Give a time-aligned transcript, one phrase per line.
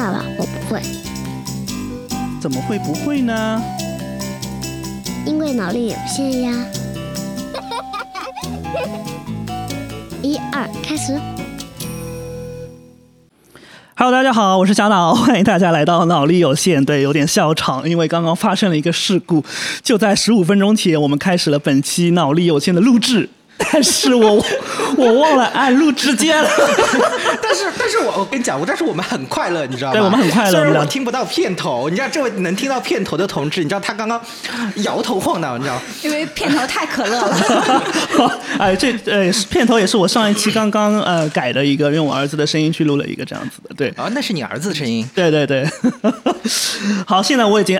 [0.00, 0.80] 爸爸，我不会，
[2.40, 3.62] 怎么会不会呢？
[5.26, 6.66] 因为脑力有限呀。
[10.22, 11.20] 一二，开始。
[13.94, 16.82] Hello，大家好，我是小脑， 欢迎大家来到脑力有限。
[16.82, 19.44] 对，有点笑场，因为刚刚发生了一个事故，
[19.82, 23.28] 就在十五分钟前，我们开始了本期脑力有限的录制，
[23.72, 24.44] 但是我
[24.96, 26.48] 我忘了按录制键了。
[27.42, 29.92] 但是，但是我我跟你讲，我但是我们很快乐，你知道吗？
[29.92, 34.20] 对我们很快乐虽然我们俩听不到片头，你知道这位能听到片头的同志，你知道他刚刚
[34.76, 35.82] 摇头晃脑，你知道吗？
[36.02, 37.82] 因为片头太可乐了。
[38.58, 43.88] 哎，这呃片头也是我上一期刚刚呃改的一个，用我儿子的声音去录了一个这样子的，对。
[43.96, 45.08] 啊，那是你儿子的声音。
[45.14, 45.68] 对对对，
[47.06, 47.78] 好，现在我已经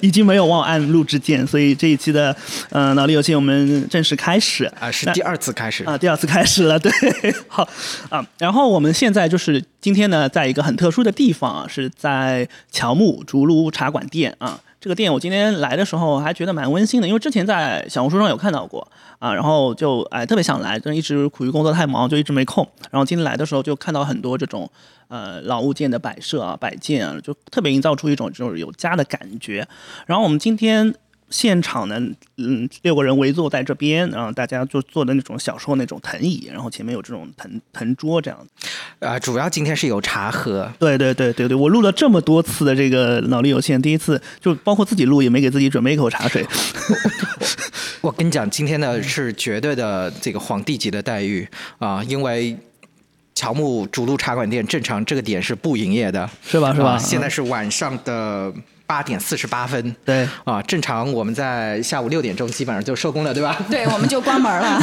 [0.00, 2.34] 已经没有忘按录制键，所以这一期的
[2.70, 6.92] 呃脑力游戏我们正式开始啊，是那第二次开始啊，第二次开始了，对，
[7.48, 7.66] 好
[8.10, 14.60] 啊，然后我们现在就是今天呢，在一个很特殊的地方啊，是在乔木竹炉茶馆店啊。
[14.78, 18.86] 这个店我今天来的时候还觉得蛮温馨的，因为之前在小红书上有看到过
[19.18, 22.68] 啊，然后就哎特别想来，但一直苦于工作太忙，就一直没空。
[22.90, 24.70] 然后今天来的时候就看到很多这种
[25.08, 29.66] 呃老物件的摆设啊、摆件啊，就特别营造出一种这种有家的感觉。
[30.04, 30.94] 然后我们今天
[31.30, 32.00] 现场呢，
[32.36, 38.46] 嗯，六个人围坐在这边，然后大家就坐的那种小时候那种藤椅，然后前面有这种藤藤桌这样。
[39.00, 40.72] 啊，主要今天是有茶喝。
[40.78, 46.46] 对对对对对，我录了这么多次的这个脑力有限，第一次就包括自己录也没给自己准备一口茶水。
[48.02, 51.46] 我跟你讲，今天呢是绝对的这个皇帝级的待遇
[51.78, 52.56] 啊，因为
[53.34, 58.52] 乔木主路茶馆店正常这个点是不营业的，是吧是吧啊现在是晚上的
[58.86, 59.94] 八点四十八分。
[60.04, 63.56] 对啊，正常我们在下午六点钟基本上就收工了，对吧？
[63.70, 64.66] 对，我们就关门了。
[64.66, 64.82] 啊，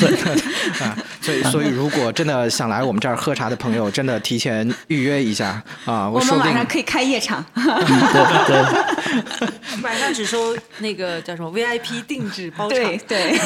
[0.00, 7.44] 对，啊，所以 所以如果真的想来我们这儿喝茶的朋友，真的提前预约一下啊，我们晚上可以开夜场。
[7.54, 9.48] 对对，
[9.82, 12.78] 晚上只收那个叫什么 VIP 定制包场。
[12.78, 13.38] 对对，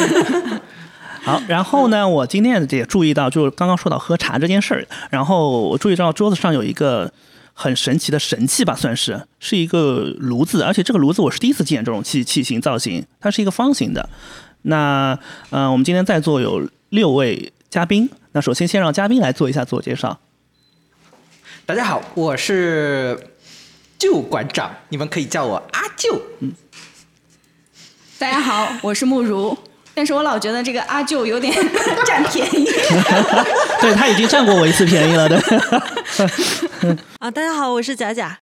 [1.22, 7.10] 好，然后呢，我今天也注意到，就是刚刚说到喝茶这件事儿，然后我注意到桌子上有一个
[7.60, 14.08] 很神奇的神器吧，算是是一个炉子，而且这个炉子我是第一次见这种器器型造型，它是一个方形的。
[14.62, 15.18] 那
[15.50, 20.20] 呃，我们今天在座有六位嘉宾，那首先先让嘉宾来做一下自我介绍。
[21.66, 23.18] 大家好，我是
[23.98, 26.22] 旧馆长，你们可以叫我阿舅。
[28.20, 29.58] 大家好，我是慕如。
[29.98, 31.52] 但是我老觉得这个阿舅有点
[32.06, 32.66] 占便宜。
[33.82, 35.36] 对他已经占过我一次便宜了，对。
[37.18, 38.38] 啊，大家好，我是贾贾。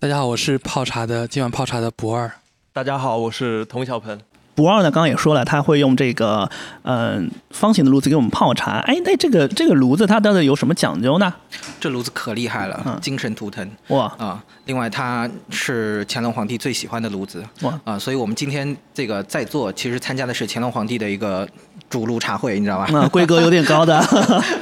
[0.00, 2.28] 大家好，我是泡茶的今晚泡茶的不二。
[2.72, 4.20] 大家好，我是童小鹏。
[4.56, 6.50] 不二呢，刚刚也说了，他会用这个
[6.82, 8.78] 嗯、方形的炉子给我们泡茶。
[8.86, 11.32] 哎，那这个这个炉子它到底有什么讲究呢？
[11.78, 14.42] 这炉子可厉害了，嗯精神图腾哇啊！
[14.64, 21.46] 另外，它是乾隆皇帝最喜欢的炉子哇啊，所以我们今天这个在座其实参加的是乾隆皇帝的一个
[21.88, 22.88] 主炉茶会，你知道吧？
[22.98, 24.02] 啊，规格有点高的。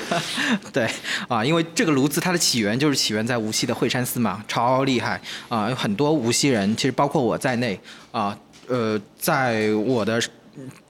[0.72, 0.88] 对
[1.28, 5.68] 啊，因为这个炉子它的起源就是起源在无锡的惠山寺嘛，超厉害啊！
[5.70, 7.78] 有很多无锡人，其实包括我在内
[8.12, 8.36] 啊，
[8.66, 10.20] 呃，在我的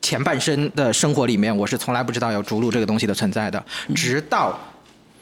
[0.03, 3.65] 前半生的生活里面，我是从来不知道有竹炉这个东西的存在的，
[3.95, 4.59] 直到。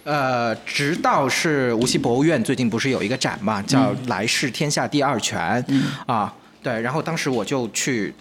[0.05, 5.65] 呃，直到是无锡博物院最近不是有一个展嘛，叫“来世天下第二泉”，
[6.07, 8.13] 啊，对，然后当时我就去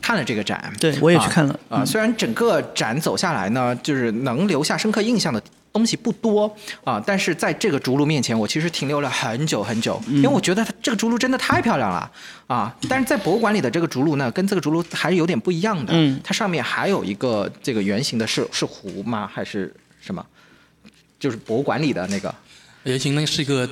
[0.00, 6.50] 看了这个展，对我也去看了啊、嗯虽然整个展走下来呢，就是能留下深刻印象的东西不多
[6.84, 12.10] 啊，但是在这个竹炉面前，我其实停留了很久很久，嗯因为我觉得它这个竹炉真的太漂亮了
[12.46, 12.74] 啊。
[12.88, 19.28] 但是在博物馆里的这个竹炉呢，跟这个竹炉还是有点不一样的，嗯它上面还有一个这个圆形的是是壶吗？
[19.32, 20.24] 还是什么？
[21.18, 22.32] 就是博物馆里的那个
[22.84, 23.68] 圆形那个是一个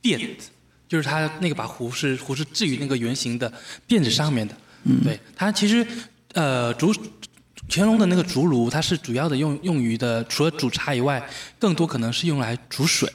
[0.00, 0.50] 垫子，
[0.88, 3.52] 就是它那个把壶是壶是置于那个圆形的
[3.86, 4.54] 垫子上面的。
[4.54, 4.58] 嗯，
[5.04, 5.86] 对，它其实
[6.34, 6.92] 呃竹
[7.68, 11.22] 乾隆的那个竹炉，它是主要的用用于的，除了煮茶以外，
[11.58, 13.08] 更多可能是用来煮水。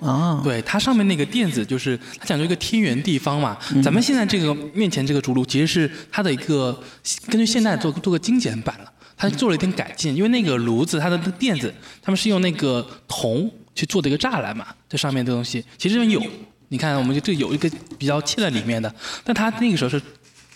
[0.00, 3.58] 啊，对，它上面那个垫子就是它讲究一个天圆地方嘛。
[3.82, 6.82] 咱们现在这个面前这个竹炉，其实是它的一个
[7.28, 8.92] 根据现代做做个精简版了。
[9.16, 11.70] 它做了一点改进，因为那个炉子它的那个垫子，
[12.00, 16.22] 他们是用那个铜去做的一个栅栏嘛，这上面的东西其实有，
[16.68, 18.90] 你看我们就这有一个比较嵌在里面的，
[19.22, 20.00] 但它那个时候是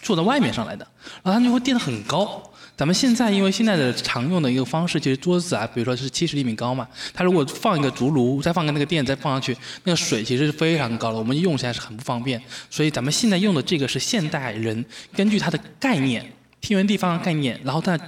[0.05, 0.87] 坐到外面上来的，
[1.25, 2.41] 然后它就会垫得很高。
[2.77, 12.41] 咱们现在因为现在的常用的一个方式，其实桌子啊，比如说是七十厘米高嘛，它如果放一个竹炉，再放个那个垫，再放上去，那个水其实是非常高的，我们用起来是很不方便。
[12.69, 14.85] 所以咱们现在用的这个是现代人
[15.15, 16.25] 根据它的概念，
[16.61, 17.99] 天圆地方的概念，然后它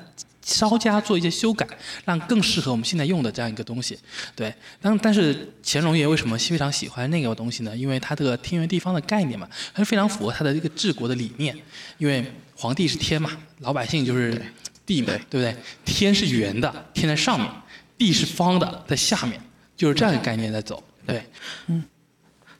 [0.46, 1.66] 稍加做一些修改，
[2.04, 3.98] 让更适合我们现在用的这样一个东西。
[4.36, 7.76] 对，但但是乾隆爷为什么非常喜欢那个东西呢？
[7.76, 11.56] 因为它这个天圆地方的概念嘛，它是非常符合他的一个治国的理念。
[11.98, 14.40] 因为皇帝是天嘛，老百姓就是
[14.86, 15.56] 地嘛，对不对？
[15.84, 17.48] 天是圆的，天在上面；
[17.98, 19.40] 地是方的，在下面，
[19.76, 20.80] 就是这样一个概念在走。
[21.04, 21.24] 对，
[21.66, 21.82] 嗯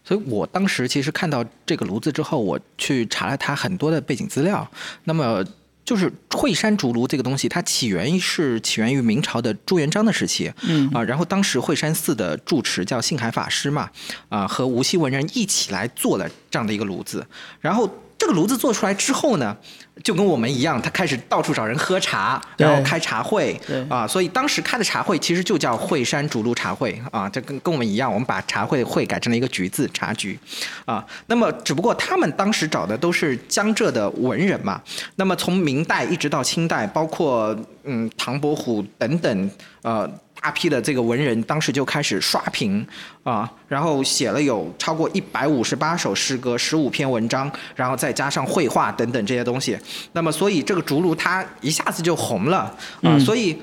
[0.04, 4.68] 所以我当时其实看到这个炉子之后，我去查了它很多的背景资料。
[5.02, 5.44] 那么
[5.86, 13.88] 就是惠山竹炉这个东西，它起源于是起源于明朝的朱元璋的时期，嗯啊，然后当时惠山寺的住持叫信海法师嘛，
[14.28, 17.26] 啊，和无锡文人一起来做了这样的一个炉子，
[17.60, 17.88] 然后。
[18.26, 19.56] 这个炉子做出来之后呢，
[20.02, 30.36] 就跟我们一样，他开始到处找人喝茶，然后开茶会对啊，所以当时开的茶会其实就叫惠山竹炉茶会啊，这跟跟我们一样，我们把茶会会改成了一个局字茶局
[30.84, 31.06] 啊。
[31.28, 34.82] 那么只不过他们当时找的都是江浙的文人嘛，
[35.14, 39.50] 那么从明代一直到清代，包括嗯唐伯虎等等
[39.82, 40.10] 呃。
[40.40, 42.86] 大批的这个文人当时就开始刷屏
[43.22, 49.76] 啊，然后写了有超过一百五十八首诗歌、十五篇文章，然后再加上绘画等等这些东西。
[50.12, 53.56] 那么，所以这个竹炉它一下子就红了啊，嗯所以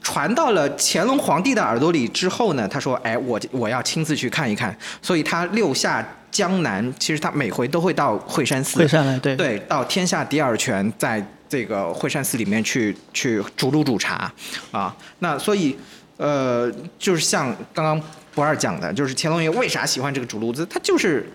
[0.00, 14.32] 传到了乾隆皇帝的耳朵里之后呢，他说：“哎，我我要亲自去看一看。”所以他六下江南，其实他每回都会到惠山寺，惠山来对对，到天下第二泉，在这个惠山寺里面去去煮炉煮茶
[14.70, 14.94] 啊。
[15.18, 15.76] 那所以
[16.18, 18.00] 呃，就是像刚刚
[18.34, 21.26] 不二讲的，就是乾隆爷为啥喜欢这个竹炉子，他就是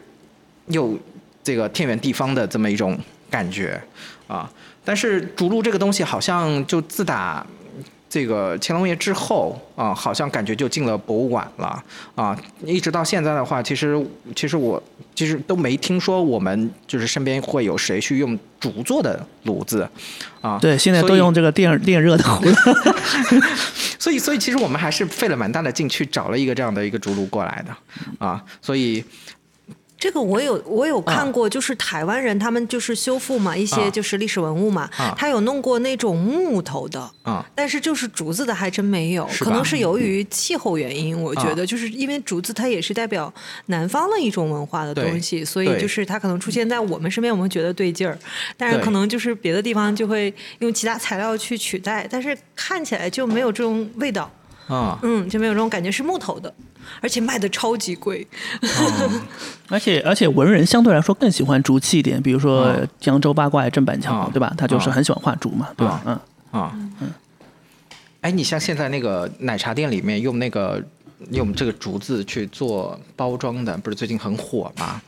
[0.67, 0.97] 有
[1.43, 2.97] 这个天圆地方的这么一种
[3.29, 3.81] 感觉
[4.27, 4.47] 啊。
[4.85, 7.45] 但是竹炉这个东西，好像就自打
[8.13, 11.83] 这个乾隆爷之后啊，好像感觉就进了博物馆了
[12.13, 12.39] 啊。
[12.63, 13.99] 一直到现在的话，其实
[14.35, 14.81] 其实我
[15.15, 19.89] 其实都没听说我们就是身边会有谁去用竹做的炉子
[20.41, 20.59] 啊。
[20.59, 22.55] 对，现在都用这个电电热的壶了。
[23.97, 27.75] 所以，所以其实我们还是费了蛮大的劲去找了一个这样的一个竹炉过来的，
[28.23, 29.03] 啊，所以
[30.03, 33.89] 这个我有我有看过，就是台湾人他们就是修复嘛，一些啊。
[33.89, 36.99] 就是历史文物嘛啊，他有弄过那种木头的。
[37.21, 43.33] 啊，但是就是竹子的还真没有，可能是由于气候原因，我觉得就是因为竹子它也是代表
[43.67, 48.19] 南方的一种文化的东西，所以就是它可能出现在我们身边，我们觉得对劲儿，
[48.57, 54.29] 但是可能就是别的地方就会用其他材料去取代，但是看起来就没有这种味道，
[54.67, 56.53] 啊，嗯，就没有这种感觉是木头的，
[57.01, 58.25] 而且卖的超级贵，
[59.69, 62.79] 而且而且文人相对来说更喜欢竹器一点，比如说啊。
[62.99, 64.29] 江州八怪郑板桥，啊。
[64.33, 64.53] 对吧？
[64.57, 66.01] 他就是啊很喜欢画竹嘛，对吧？
[66.05, 66.19] 嗯，
[66.51, 66.73] 啊，
[68.21, 70.81] 哎，你像现在那个奶茶店里面用那个
[71.31, 75.01] 用这个竹子去做包装的，不是最近很火吗？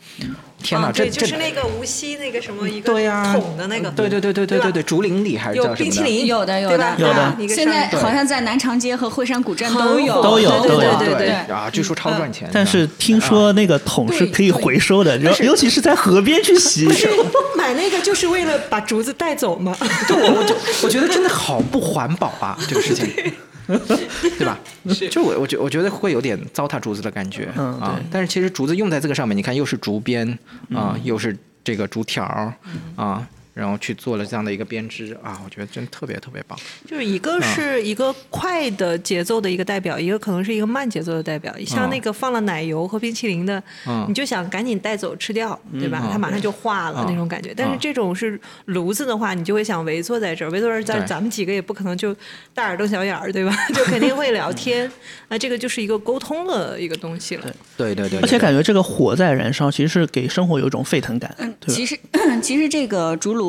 [0.64, 2.92] 天哪，啊，这，就是那个无锡那个什么一个，
[3.34, 5.84] 桶的那个，对对对对对对对对，竹林里还是叫什么的？
[5.84, 11.30] 冰淇淋，有的有的有的现在好像在南长街和惠山古镇都有，都有对都有对对对。
[11.54, 12.50] 啊，据说超赚钱。
[12.52, 16.86] 但是听说那个桶是可以回收的，尤尤其是在河边去洗。
[16.86, 17.10] 不是
[17.56, 19.76] 买那个就是为了把竹子带走吗。
[20.08, 23.06] 就我我就我觉得真的好不环保啊，这个事情，
[24.38, 24.60] 对吧？
[25.10, 28.06] 就我我觉我觉得会有点糟蹋竹子的感觉嗯啊对。
[28.12, 30.28] 但是其实竹子用在这个上面，你看又是竹编
[30.74, 32.54] 啊，又是这个竹条儿
[32.96, 33.28] 啊。
[33.56, 36.60] 然后去做了这样的一个编织啊，我觉得真特别特别棒。
[36.86, 41.56] 就是一个是一个快的节奏的一个代表，一个可能是一个慢节奏的代表。
[41.66, 46.02] 像那个放了奶油和冰淇淋的，嗯你就想赶紧带走吃掉，对吧？
[46.04, 47.54] 嗯它马上就化了嗯那种感觉。
[47.56, 52.14] 但是嗯这种是炉子的话，你就会想围坐在这儿，围坐在这儿，咱们几个也不可能就
[52.54, 53.56] 大眼瞪小眼儿，对吧？
[53.74, 54.92] 就肯定会聊天。
[55.30, 57.56] 那这个就是一个沟通的一个东西了。
[57.78, 61.54] 对对对，而且感觉这个火在燃烧，其实是给生活有一种沸腾感，嗯？
[61.68, 61.98] 其实
[62.42, 63.45] 其实这个竹炉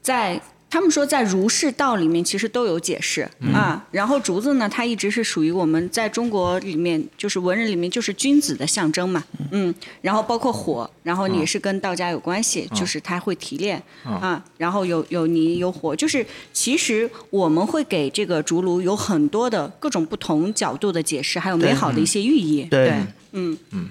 [0.00, 0.40] 在。
[0.70, 3.82] 他们说，在儒释道里面其实都有解释、啊。
[3.90, 9.24] 然后竹子呢，它一直是属于我们在中国里面，就是文人里面就是君子的象征嘛。
[9.50, 9.74] 嗯。
[10.02, 14.44] 然后包括火，然后也是跟道家有关系，就是它会提炼啊。
[14.58, 22.64] 然后有有泥有火，就是其实我们会给这个竹炉有很多的各种不同角度的解释，还有美好的一些寓意。
[22.64, 22.90] 对
[23.32, 23.88] 嗯嗯。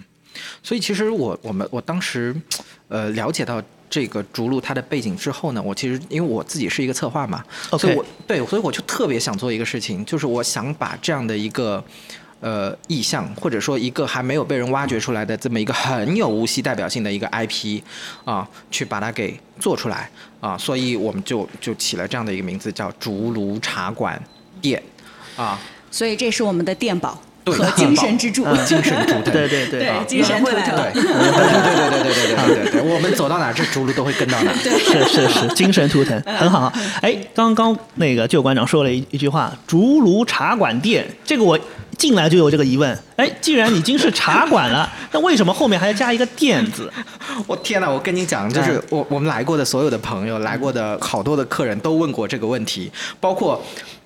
[0.61, 2.35] 所以其实我我们我当时，
[2.87, 3.59] 呃，了解到
[3.89, 7.44] 这个逐鹿它的背景之后呢，我其实因为我自己是一个策划嘛
[7.77, 11.84] 所以我对，所以我就特别想做一个事情，就是我想把这样的一个。
[12.39, 17.82] 呃，意象或者说一个还没有被人挖掘出来的这么一个很有无锡代表性的一个 IP
[18.25, 20.08] 啊，去把它给做出来
[20.39, 24.22] 啊，所以我们就就起了这样的一个名字，叫竹炉茶馆
[24.62, 24.79] 店
[25.36, 25.60] 啊。
[25.89, 27.20] 所以这是我们的店宝。
[27.51, 28.45] 和精神支柱。
[28.65, 30.55] 精神图腾，对对对，对，精神图腾。
[30.55, 34.53] 对对对对对对对对对对，我们走到哪，这竹炉都会跟到哪。
[34.53, 36.71] 是是是，精神图腾很好。
[37.01, 41.57] 哎，刚刚那个旧馆长说了一一句话，“竹炉茶馆店”，这个我
[41.97, 42.97] 进来就有这个疑问。
[43.15, 46.91] 哎，既然已经是茶馆了， 那为什么后面还要加一个“店”字？
[47.47, 47.89] 我天哪！
[47.89, 53.61] 我跟你讲，就是我我们来过的所有的朋友，来过的好多的客人都问过这个问题，包括。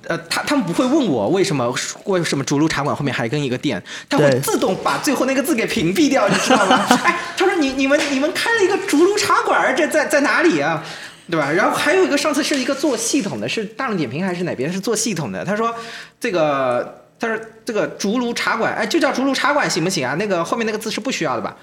[0.07, 1.71] 呃，他他们不会问我为什么
[2.05, 6.83] 为什么竹炉茶馆后面还跟一个店，他会自动把最后那个字给屏蔽掉，你知道吗？
[7.05, 10.83] 哎，他说你你们你们开了一个竹炉茶馆，这在在哪里啊？
[11.29, 11.51] 对吧？
[11.51, 15.45] 然后还有一个上次是一个做系统的，是大众点评还是哪边是做系统的？
[15.45, 15.71] 他说
[16.19, 20.15] 这个他说这个竹炉茶馆，哎，就叫竹炉茶馆行不行啊？
[20.15, 21.55] 那个后面那个字是不需要的吧？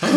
[0.00, 0.08] 啊，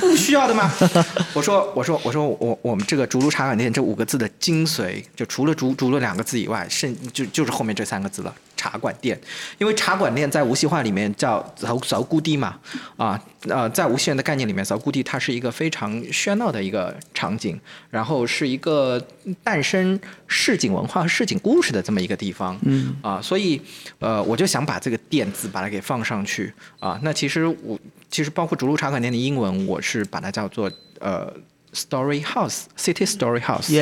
[0.00, 0.70] 不需要的吗？
[1.34, 8.34] 我说，我说，我说，我我们这个“竹炉茶馆店”这五个字的精髓，就除了“竹竹”了两个字以外，剩就就是后面这三个字了。
[8.56, 9.20] 茶馆店，
[9.58, 12.56] 因为茶馆店在无锡话里面叫“凿凿孤地”嘛，
[12.96, 17.60] 啊呃，在无锡人的概念里面，凿孤地它是一个非常喧闹的一个场景，
[17.90, 18.98] 然后是一个
[19.42, 23.60] 诞生市井文化和市井故事的这么一个地方，嗯啊，所以
[23.98, 26.50] 呃，我就想把这个“店”字把它给放上去
[26.80, 26.98] 啊。
[27.02, 27.78] 那其实我
[28.14, 31.26] 其实包括竹炉茶馆店的英文，我是把它叫做呃
[31.72, 33.76] “Story House”，City Story House，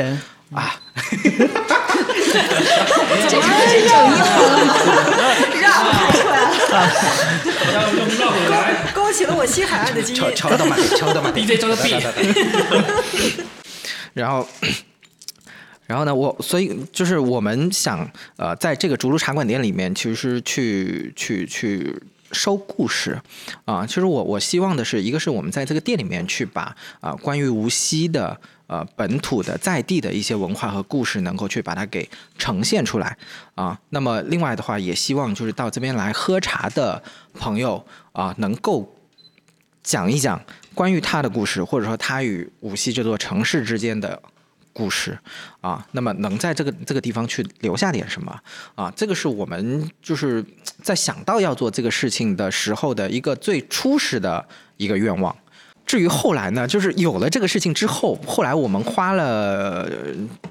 [0.54, 0.80] 啊。
[3.28, 4.24] 这是有英文了？
[5.60, 5.68] 绕
[6.08, 6.32] 出来
[8.48, 10.16] 了，勾起了我西海岸的记忆。
[10.16, 11.94] 敲敲到马蒂，敲到马蒂，DJ 敲到 B。
[14.14, 14.48] 然后，
[15.86, 16.14] 然后呢？
[16.14, 21.94] 我所以就是我们想呃，在这个竹炉茶馆店里面，其实去去去
[22.32, 23.20] 收故事
[23.64, 23.86] 啊。
[23.86, 28.40] 其实我我希望的是，一个是我们在这个店里面去把啊关于无锡的。
[28.68, 32.08] 呃，本土的在地的一些文化和故事，能够去把它给
[32.38, 33.14] 呈现出来
[33.54, 33.78] 啊。
[33.90, 37.02] 那么，另外的话，也希望就是到这边来喝茶的
[37.34, 38.90] 朋友啊，能够
[39.82, 40.40] 讲一讲
[40.72, 44.22] 关于他的故事，或者说他与无锡这座城市之间的
[44.72, 45.18] 故事
[45.60, 45.86] 啊。
[45.92, 48.36] 那么，能在这个这个地方去留下点什么
[48.74, 48.92] 啊？
[48.96, 50.44] 这个是我们就是
[50.82, 55.34] 在想到要做这个事情的时候的一个最初始的一个愿望。
[55.84, 59.90] 至于后来呢，就是有了这个事情之后，后来我们花了，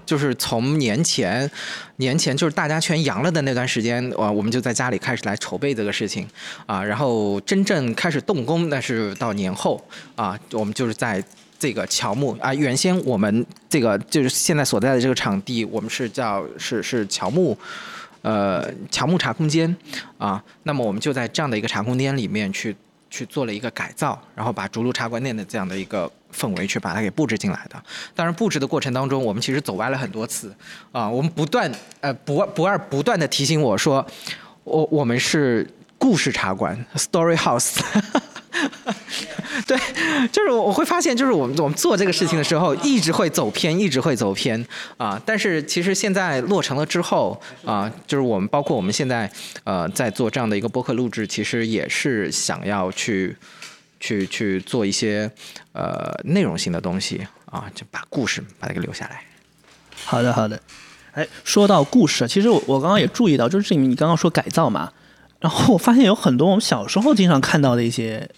[0.06, 1.50] 就是从年前，
[1.96, 6.28] 年前就是大家全阳了的那段时间，啊，我们就在家里开始来筹备这个事情，
[6.66, 9.82] 啊，然后真正开始动工，那是到年后，
[10.16, 11.24] 啊，我们就是在
[11.62, 17.56] 这个乔木啊，原先我们这个就是现在所在的这个场地，我们是叫是是乔木，
[18.24, 19.76] 呃，乔木茶空间，
[20.18, 22.76] 啊，那么我们就在这样的一个茶空间里面去。
[23.14, 27.76] 去做了一个改造，然后把竹炉茶馆店的这样的一个氛围去把它给布置进来的。
[28.16, 30.56] 当然，布置的过程当中，我们其实走歪了很多次
[30.94, 31.10] 啊。
[31.10, 34.08] 我们不断呃不不二不断的提醒我说，
[34.64, 35.70] 我我们是
[36.02, 37.80] 故事茶馆 （Story House）。
[39.68, 39.78] 对，
[40.32, 44.66] 就是我我会发现，就是我们我们做这个事情的时候，一直会走偏，一直会走偏
[44.98, 45.22] 啊。
[45.24, 49.32] 但是其实现在落成了之后啊，就是我们包括我们现在
[49.64, 53.38] 呃在做这样的一个播客录制，其实也是想要去
[54.00, 55.30] 去去做一些
[55.74, 59.24] 呃内容性的东西啊，就把故事把它给留下来。
[60.04, 60.60] 好的，好的。
[61.14, 64.92] 哎，说到故事，其实我我刚刚也注意到，就是这你刚刚说改造嘛，
[65.42, 68.30] 然后我发现有很多我们小时候经常看到的一些。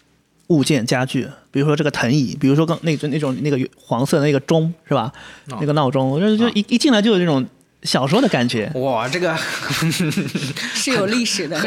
[0.48, 5.12] 物件家具，比如说这个藤椅，比如说刚那种那种那个黄色的那个钟，是吧？
[5.48, 7.44] 那个闹钟，我觉得就一一进来就有这种
[7.84, 8.70] 小时候的感觉。
[8.76, 9.36] 哇，这个
[10.76, 11.58] 是有历史的，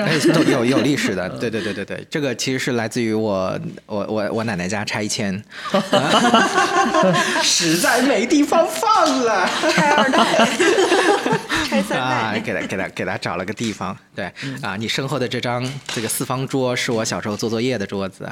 [0.46, 1.28] 有有历史的。
[1.30, 5.42] 对对对对对，这个其实是来自于我我我我奶奶家拆迁，
[7.42, 10.08] 实在没地方放了，拆二
[11.95, 18.30] 啊，给他给他给他找了个地方，对啊，你身后的这张这个四方桌是我小时候做作业的桌子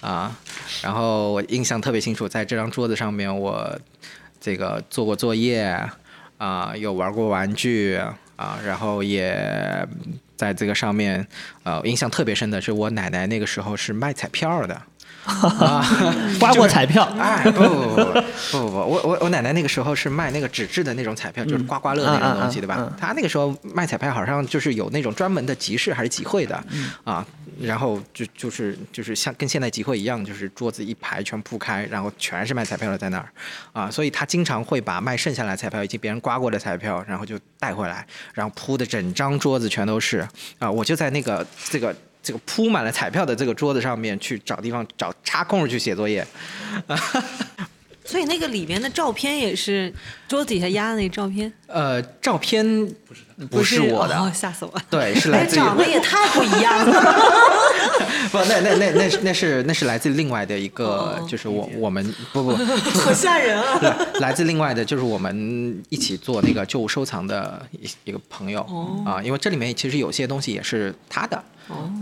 [0.00, 0.34] 啊，
[0.82, 3.78] 然后我印象特别清楚，在这张桌子上面我
[4.40, 5.78] 这个做过作业
[6.38, 7.96] 啊，有玩过玩具
[8.36, 9.86] 啊，然后也
[10.36, 11.26] 在这个上面
[11.62, 14.82] 呃，印象特别深的是我奶奶那个时候是卖彩票的。
[15.24, 15.86] 啊，
[16.40, 17.04] 刮过彩票？
[17.18, 22.92] 哎，不不不不不不不，我我我奶奶那个时候是卖那个纸质的那种彩票，就是刮刮乐那种东西，对吧？
[22.98, 26.62] 她那个时候卖彩票，好像就是有那种专门的集市还是集会的，
[27.04, 27.24] 啊，
[27.60, 33.28] 然后就就是就是像跟现在集会一样，就是桌子一排全铺开，然后全是卖彩票的在那儿，
[33.72, 40.26] 啊，所以她经常会把卖剩下来彩票以及别人刮过的彩票，然后就带回来，然后铺的整张桌子全都是，
[40.58, 41.94] 啊，我就在那个这个。
[42.22, 46.26] 这个铺满了彩票的这个桌子上面去找地方找插空去写作业，
[48.04, 49.92] 所以那个里面的照片也是
[50.28, 52.64] 桌子底下压的那照片，呃，照片
[53.50, 54.82] 不是我的，哦吓死我了。
[54.90, 56.92] 对，是来哎，自于长得也太不一样了。
[58.30, 62.56] 不，那那那那是那是那是来自另外的一个哦，就是我我们不不，
[63.00, 63.78] 好吓人啊！
[64.20, 68.60] 来来自另外的，就是我们一起做那个旧物收藏的一一个朋友。
[68.62, 69.02] 哦。
[69.06, 71.42] 啊，因为这里面其实有些东西也是他的。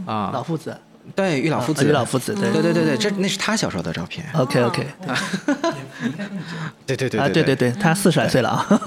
[0.07, 0.76] 啊，老夫子，
[1.14, 2.52] 对，玉老夫子，啊玉老夫子，对。
[2.52, 4.87] 对对对对，这那是他小时候的照片，，OK OK，
[6.87, 8.66] 对对对啊，对对对，他四十来岁了啊，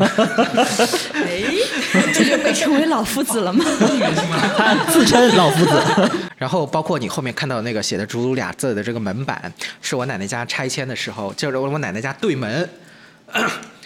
[1.13, 1.43] 哎，
[2.13, 3.65] 这就被称为老夫子了吗？
[4.57, 5.71] 他自称老夫子，
[6.37, 9.51] 然后包括你后面看到那个写的“竹炉”俩字的这个门板，
[9.81, 12.69] 是我奶奶家拆迁的时候，就是我奶奶家对门。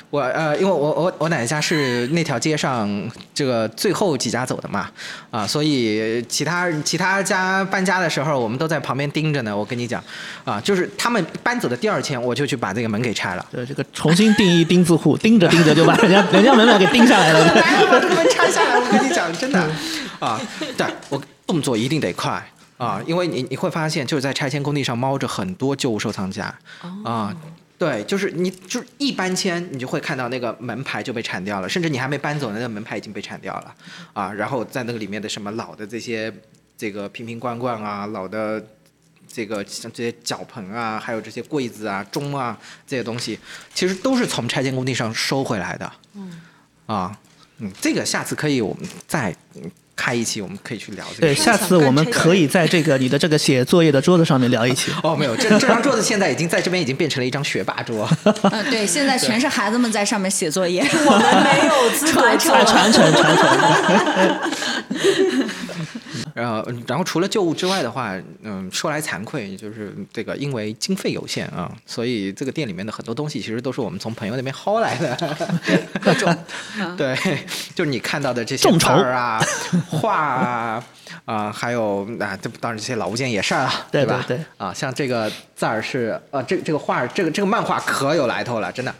[0.10, 2.90] 我呃，因为我我我奶奶家是那条街上
[3.34, 4.90] 这个最后几家走的嘛，
[5.30, 9.56] 啊，所以其他其他家搬家的时候，我们都在旁边盯着呢。
[9.56, 10.02] 我跟你讲，
[10.46, 13.46] 啊，就是他们搬走的第二天，我就去把这个门给拆了。
[13.52, 17.46] 对这个重新定义钉子户，盯着盯着就把人家人家门板给钉下来了。
[17.54, 17.62] 来
[17.92, 19.60] 把这个门拆下来，我跟你讲，真的
[20.20, 20.40] 啊，
[20.78, 22.42] 对我动作一定得快
[22.78, 26.54] 啊，因为你你会发现，就是在拆迁工地上猫着很多旧物收藏家
[27.04, 27.36] 啊。
[27.78, 33.76] 对，就是你，就是一搬迁，你就会看到那个门牌就被铲掉了，甚至你还没搬走，那个门牌已经被铲掉了，
[34.14, 36.34] 啊，然后在那个里面的什么老的这些
[36.76, 38.66] 这个瓶瓶罐罐啊，老的
[39.28, 42.58] 这个像这些脚盆啊，还有这些柜子啊、钟啊
[42.88, 43.38] 这些东西，
[43.76, 45.94] 其实都是从拆迁工地上收回来的。
[46.16, 46.42] 嗯，
[46.88, 47.20] 啊，
[47.60, 54.92] 嗯，这个下次可以我们再嗯开一期，我们可以去聊这个对，下次我们可以在这个你的这个写作业的桌子上面聊一期。
[55.04, 58.08] 哦，没有，这这张桌子现在已经在这边已经变成了一张学霸桌。
[58.44, 63.44] 嗯，对，现在全是孩子们在上面写作业，我们没有资格传做啊，传承传承。
[66.38, 68.14] 然后，然后除了旧物之外的话，
[68.44, 75.18] 嗯，说来惭愧，就是这个因为经费有限啊，所以这个店里面的很多东西其实都是我们从朋友那边薅来的，
[76.00, 76.36] 各种，
[76.96, 77.18] 对，
[77.74, 79.42] 就是你看到的这些字众筹儿啊、
[79.90, 80.84] 画啊。
[81.26, 84.24] 啊、还有啊，这当然这些老物件也是啊，对吧？
[84.28, 88.94] 对对啊，像这个字儿是呃，这这个画儿，这个这个漫画可有来头了，真的。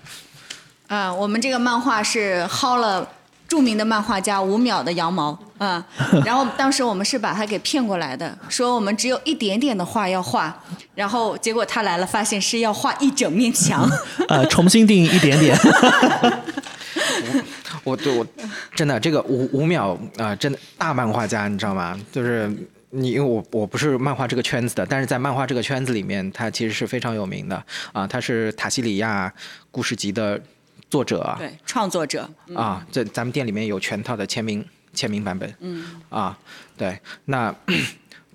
[0.88, 3.08] 啊，我们这个漫画是薅了
[3.48, 5.84] 著名的漫画家五秒的羊毛，啊，
[6.26, 10.54] 然后当时我们是把他给骗过来的，说我们只有一点点的画要画，
[10.94, 13.90] 然后结果他来了，发现是要画一整面墙，
[14.28, 15.58] 呃，重新定义一点点。
[17.84, 18.26] 我对我
[18.76, 21.98] 真的这个五五秒啊、真的大漫画家，你知道吗？
[22.12, 22.52] 就是
[22.90, 29.32] 你，因为我我不是漫画这个圈子的，但是在漫画这个圈子里面，他其实是非常有名的啊、他是塔西里亚
[29.72, 30.38] 故事集的
[30.90, 36.38] 作者对，创作者，啊，这咱们店里面有全套的签名签名版本，嗯，啊，
[36.78, 37.54] 对，那。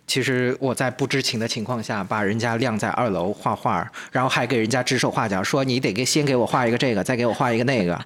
[0.04, 7.98] 其实我在不知情的情况下，把人家晾在二楼画画，然后还给人家指手画脚，说你得给先给我画一个这个，再给我画一个那个，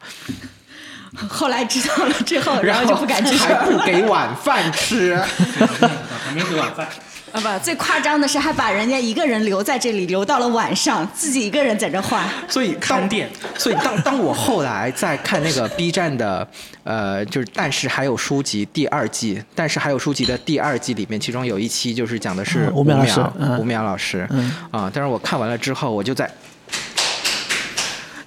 [1.29, 3.55] 后来知道了之后，然后就不敢吱 还。
[3.65, 5.17] 不给晚饭吃。
[5.17, 6.87] 旁边是晚饭。
[7.37, 12.25] 啊不，最夸张的是还把人家一个人留在这里，留到了晚上，自己一个人在这画。
[12.49, 16.49] 所以当店，所以当当我后来在看那个 B 站的，
[16.83, 26.31] 呃，就是但是还有书籍第二季，但是还有书籍的第二季里面，其中有一期就是讲的是嗯吴淼老师嗯吴淼老师，嗯啊，但是我看完了之后，我就在。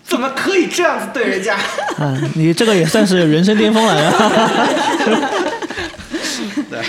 [0.04, 1.58] 怎么可以这样子对人家？
[2.00, 4.12] 嗯，你这个也算是人生巅峰了。
[6.69, 6.80] 对，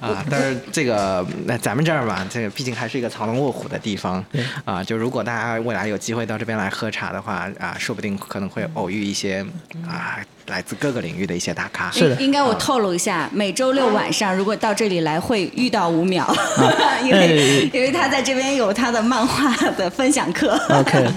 [0.00, 4.24] 啊，但是这个那咱们这儿嘛，这个毕竟还是一个藏龙卧虎的地方
[4.64, 4.82] 啊。
[4.82, 9.44] 就如果大家未来有机会到这边来喝茶的话啊，说不定可能会偶遇一些
[9.86, 11.90] 啊来自各个领域的一些大咖。
[11.90, 16.32] 是的应应该我透露一下，每周六晚上如果到这里来，会遇到五秒，
[17.04, 20.56] 因为因为他在这边有他的漫画的分享课。
[20.68, 21.08] OK，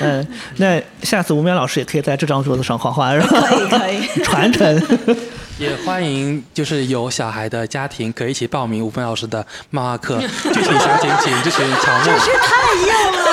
[0.00, 0.26] 嗯，
[0.58, 4.82] 那下次吴淼老师也可以在这张桌子上画画，然后可以可以传承。
[5.56, 10.18] 也欢迎就是有小孩的家庭可以一起报名五分老师的漫画课，
[10.52, 12.04] 具体详情请咨询乔木。
[12.42, 13.24] 太硬了，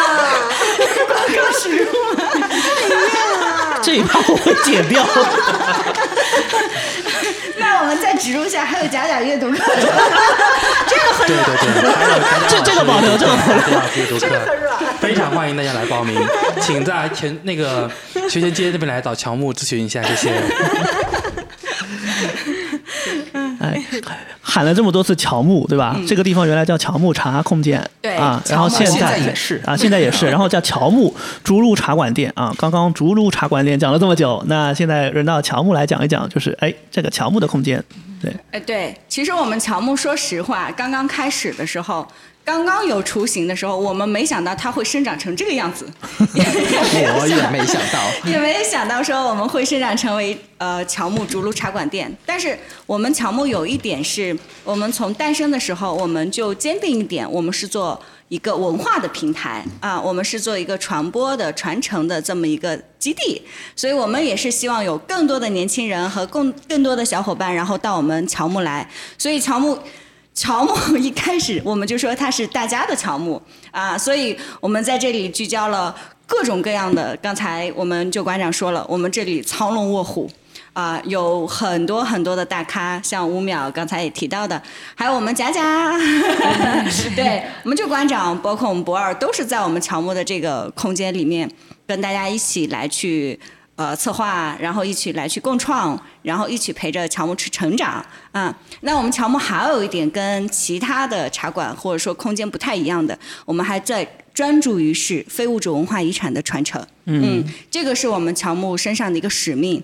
[3.82, 5.04] 这一趴我会剪掉。
[7.58, 9.58] 那我们再植入一下，还有假假阅读课，
[10.88, 12.14] 这个很对对对，还有
[12.48, 14.26] 这这个保留这个保留这样阅读课，
[15.00, 16.20] 非常欢迎大家来报名，
[16.62, 17.90] 请在前那个
[18.30, 20.32] 学前街那边来找乔木咨询一下，谢谢。
[23.62, 23.82] 哎，
[24.42, 25.96] 喊了这么多次乔木，对吧？
[26.08, 32.54] 这个地方原来叫乔木茶空间，对啊，然后现现在也是啊，现在也是， 然后叫乔木竹鹿茶馆店啊。
[32.58, 37.84] 刚刚竹鹿茶馆店讲了这么久，那现在轮到乔木来讲一讲，就是哎，这个乔木的空间，
[38.22, 42.08] 对，哎，对，其实我们乔木说实话，刚刚开始的时候，
[42.44, 48.00] 刚刚刚有雏形的时候，我们没想到它会生长成这个样子，我也没想到，
[48.30, 52.12] 也没想到说我们会生长成为呃乔木竹炉茶馆店。
[52.26, 63.42] 但是我们乔木有一点是，我们从诞生的时候我们就坚定一点，我们是做一个文化的平台啊，我们是做一个传播的、传承的这么一个基地。
[63.76, 68.90] 所以我们也是希望有更多的年轻人和更更多的小伙伴，然后到我们乔木来。
[69.18, 69.78] 所以乔木。
[70.34, 77.16] 乔木一开始我们就说它是大家的乔木啊，所以我们在这里聚焦了各种各样的。
[77.18, 80.30] 刚才我们就馆长说了，我们这里藏龙卧虎
[80.72, 84.62] 啊，有很多很多的大咖，像吴淼刚才也提到的，
[84.96, 85.98] 还有我们贾贾，
[87.14, 91.52] 对，我们就馆长，包括我们博二，都是在我们乔木的这个空间里面
[91.86, 93.38] 跟大家一起来去。
[93.82, 98.56] 呃，策划，然后一起来去共创，然后一起陪着乔木去成长啊。
[98.82, 106.80] 那我们乔木还有一点跟其他的茶馆或者说空间不太一样的，我们还在专注于是非物质文化遗产的传承。
[107.06, 109.84] 嗯，这个是我们乔木身上的一个使命，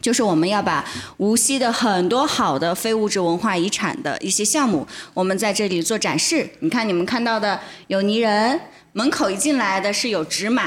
[0.00, 0.84] 就是我们要把
[1.16, 6.48] 无锡的很多好的非物质文化遗产的一些项目，我们在这里做展示。
[6.60, 8.60] 你看，你们看到的有泥人。
[8.96, 10.62] 门口一进来的是有纸马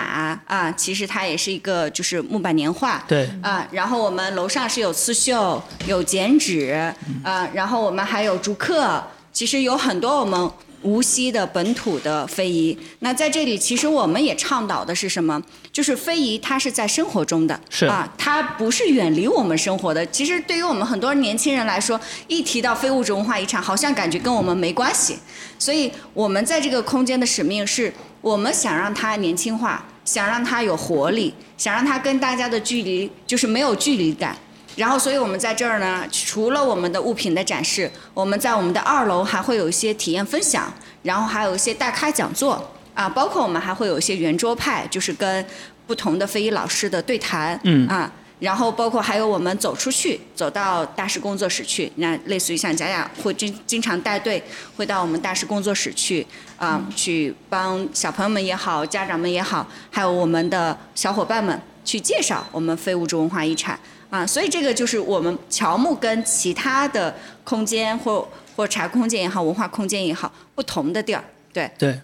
[0.48, 3.02] 啊，其实它也是一个就是木板年画。
[3.08, 3.30] 对。
[3.42, 12.78] 啊，然后我们楼上是有刺绣、有剪纸啊，然后我们还有竹刻，其实有很多我们无锡的本土的非遗。
[13.00, 15.42] 那在这里，其实我们也倡导的是什么？
[15.72, 20.06] 就是非遗它是在生活中的，是啊，它不是远离我们生活的。
[20.08, 25.18] 其实对于我们很多年轻人来说，一提到非物质文化遗产，好像感觉跟我们没关系。
[25.60, 27.94] 所以我们在这个空间的使命是。
[28.20, 34.36] 我们想让它年轻化，想让它有活力，想让它跟大家的距离就是没有距离感。
[34.78, 45.44] 然后，所以我们在这儿呢，除了我们的物品的展示，我们在我们的二楼还会有一些体验分享，然后还有一些大咖讲座啊，包括我们还会有一些圆桌派，就是跟
[45.88, 48.12] 不同的非遗老师的对谈嗯啊。
[48.40, 54.44] 然后包括还有我们走出去，走到大师工作室去，那类似于像贾雅会经经常带队，
[54.76, 56.24] 会到我们大师工作室去
[56.56, 64.26] 啊，去帮小朋友们也好，家长们也好，还有我们的小伙伴们去介绍我们非物质文化遗产啊。
[64.26, 71.24] 所以这个就是我们乔木跟其他的空间或或茶空间也好，文化空间也好不同的地儿。
[71.54, 72.02] 对对，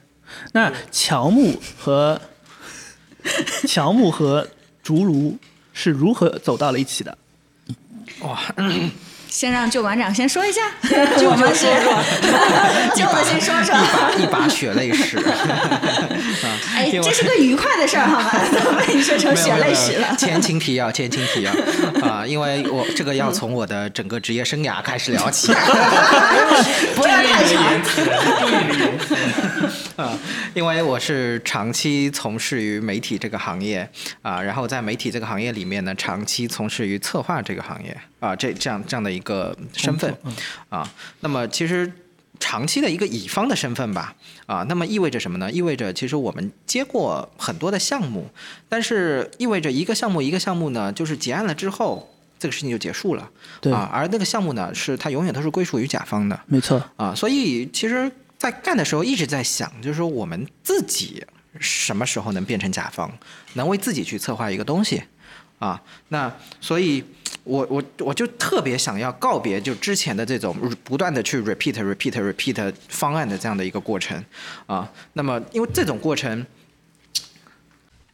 [0.54, 2.20] 那乔木和
[3.68, 4.48] 乔木和
[4.82, 5.38] 竹炉。
[5.76, 7.18] 是如何走到了一起的？
[8.20, 8.40] 哇！
[9.34, 10.62] 先让旧馆长先说一下，
[11.18, 12.04] 旧们说说，
[12.96, 13.76] 旧的先说说，
[14.22, 15.18] 一把血泪史。
[16.76, 18.32] 哎，这是个愉快的事儿，好吗？
[18.86, 20.16] 被你说成血泪史了。
[20.16, 21.52] 前情提要，前情提要
[22.08, 25.52] 啊，因为我这个要从我的整个职业生涯开始聊起。
[26.96, 27.64] 不要太长。
[29.96, 30.16] 啊，
[30.54, 33.90] 因为我是长期从事于媒体这个行业
[34.22, 37.98] 啊，然后在媒体这个行业里面呢，长期从事于策划这个行业。
[38.24, 40.18] 啊，这这样这样的一个身份，
[40.70, 41.92] 啊，那么其实
[42.40, 45.52] 长期的一个乙方的身份吧，啊，那么意味着什么呢？
[45.52, 48.30] 意味着其实我们接过很多的项目，
[48.70, 61.22] 但是意味着一个项目一个项目呢，就是结案了之后，这个事情就结束了，对啊，而那个项目呢，是它永远都是归属于甲方的，没错，啊，所以其实，在干的时候一直在想，就是说我们自己
[61.60, 63.12] 什么时候能变成甲方，
[63.56, 65.04] 能为自己去策划一个东西，
[65.60, 67.04] 啊，那所以。
[67.44, 74.24] 我我我就特别想要告别就之前的这种不断的去 repeat repeat repeat 方案的这样的一个过程，
[74.66, 76.46] 啊，那么因为这种过程，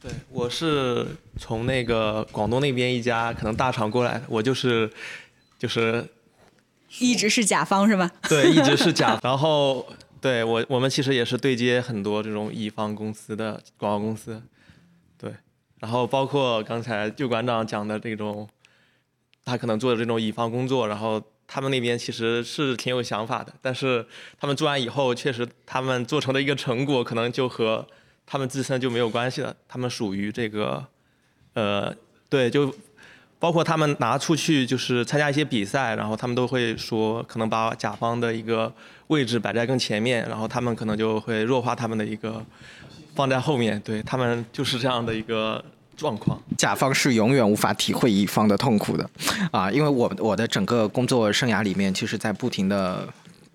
[0.01, 1.05] 对我是
[1.38, 4.89] 从那个广东那边一家可能大厂过来的，我就是
[5.60, 6.08] 就是
[6.99, 8.10] 一直是甲方是吗？
[8.27, 9.86] 对，一直是甲，然后
[10.19, 14.41] 对我我们其实也是对接很多这种乙方公司的广告公司，
[15.19, 15.34] 对，
[15.79, 18.49] 然后包括刚才旧馆长讲的这种。
[19.45, 24.06] 他可能做的这种乙方工作，然后他们那边其实是挺有想法的，但是
[24.39, 27.88] 他们做完以后，确实他们做成的一个成果，可能就和
[28.28, 29.56] 他们自身就没有关系了。
[29.67, 30.86] 他们属于这个，
[31.54, 31.91] 呃，
[32.30, 32.71] 对，就
[33.39, 38.71] 包括他们拿出去就是参加一些比赛，然后他们都会说，可能把甲方的一个
[39.08, 42.45] 位置摆在更前面，然后他们可能就会弱化他们的一个
[43.15, 43.82] 放在后面。
[43.82, 45.63] 对他们就是这样的一个。
[46.00, 49.10] 状况，甲方是永远无法体会乙方的痛苦的，
[49.52, 53.08] 啊，因为我我的整个工作生涯里面，其实在不停的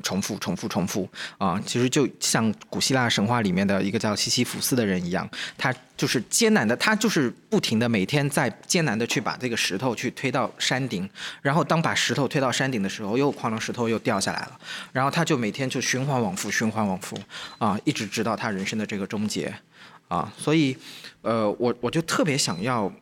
[0.03, 1.09] 重复、重复、重复。
[1.39, 1.61] 啊！
[1.65, 11.09] 其实就像古希腊神话里面的一个叫西西弗斯的人一样，他就是艰难的，他就是不停的每天在艰难的去把这个石头去推到山顶，
[11.41, 14.59] 然后当把石头推到山顶的时候，又哐啷石头又掉下来了，
[14.93, 17.19] 然后他就每天就循环往复、循环往复
[17.59, 19.55] 啊，一直直到他人生的这个终结。
[20.15, 20.33] 啊！
[20.39, 20.77] 所以，
[21.23, 22.93] 呃，我我就特别想要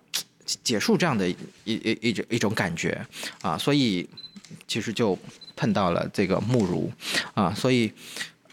[0.62, 3.04] 结束这样的一一一种一种感觉
[3.42, 4.08] 啊，所以
[4.66, 5.18] 其实就。
[5.54, 6.90] 碰到了这个慕如，
[7.34, 7.92] 啊，所以，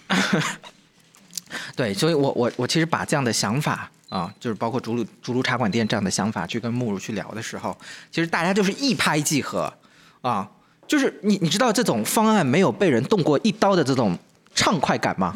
[1.75, 7.75] 对，所以我我我其实把这样的想法啊，就是包括竹炉竹炉茶馆店这样的想法，去跟慕如去聊的时候，
[8.11, 9.73] 其实大家就是一拍即合，
[10.21, 10.47] 啊，
[10.87, 14.15] 就是你你知道这种方案没有被人动过一刀的这种
[14.53, 15.33] 畅快感吗？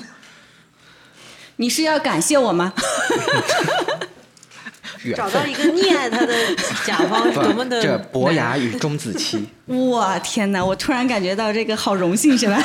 [1.57, 2.73] 你是要感谢我吗？
[5.17, 6.33] 找到一个溺爱他的
[6.85, 9.45] 甲方是 多么的这伯牙与钟子期。
[9.91, 10.63] 哇天哪！
[10.63, 12.55] 我突然感觉到这个好荣幸是吧？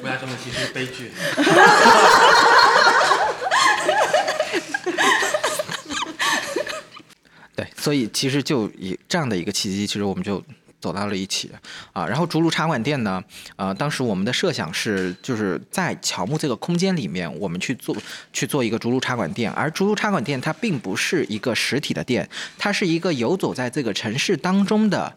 [0.00, 1.10] 伯牙钟子期是悲剧。
[7.56, 10.42] 对，所以其实就以这样的一个契机，其实我们就。
[10.80, 11.50] 走到了一起，
[11.92, 13.22] 啊，然后竹炉茶馆店呢，
[13.56, 17.96] 呃，当时我们的设想是，就是在乔木这个空间里面，我们去做
[18.32, 25.16] 去做一个竹炉茶馆店，而竹炉茶馆店它并不是一个实体的店，它是一个游走在这个城市当中的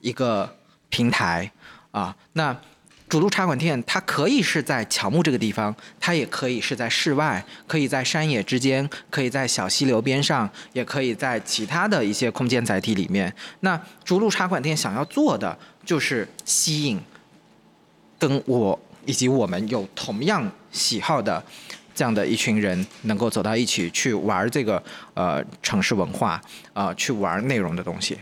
[0.00, 0.56] 一个
[0.88, 1.52] 平台，
[1.90, 2.56] 啊，那。
[3.12, 13.30] 主路茶馆店，它可以是在乔木这个地方，它也可以是在室外，可以在山野之间，可以在小溪流边上，也可以在其他的一些空间载体里面。
[13.60, 16.98] 那主路茶馆店想要做的，就是吸引
[18.18, 21.44] 跟我以及我们有同样喜好的
[21.94, 26.40] 这样的一群人，能够走到一起去玩这个呃城市文化，
[26.72, 28.16] 呃，去玩内容的东西。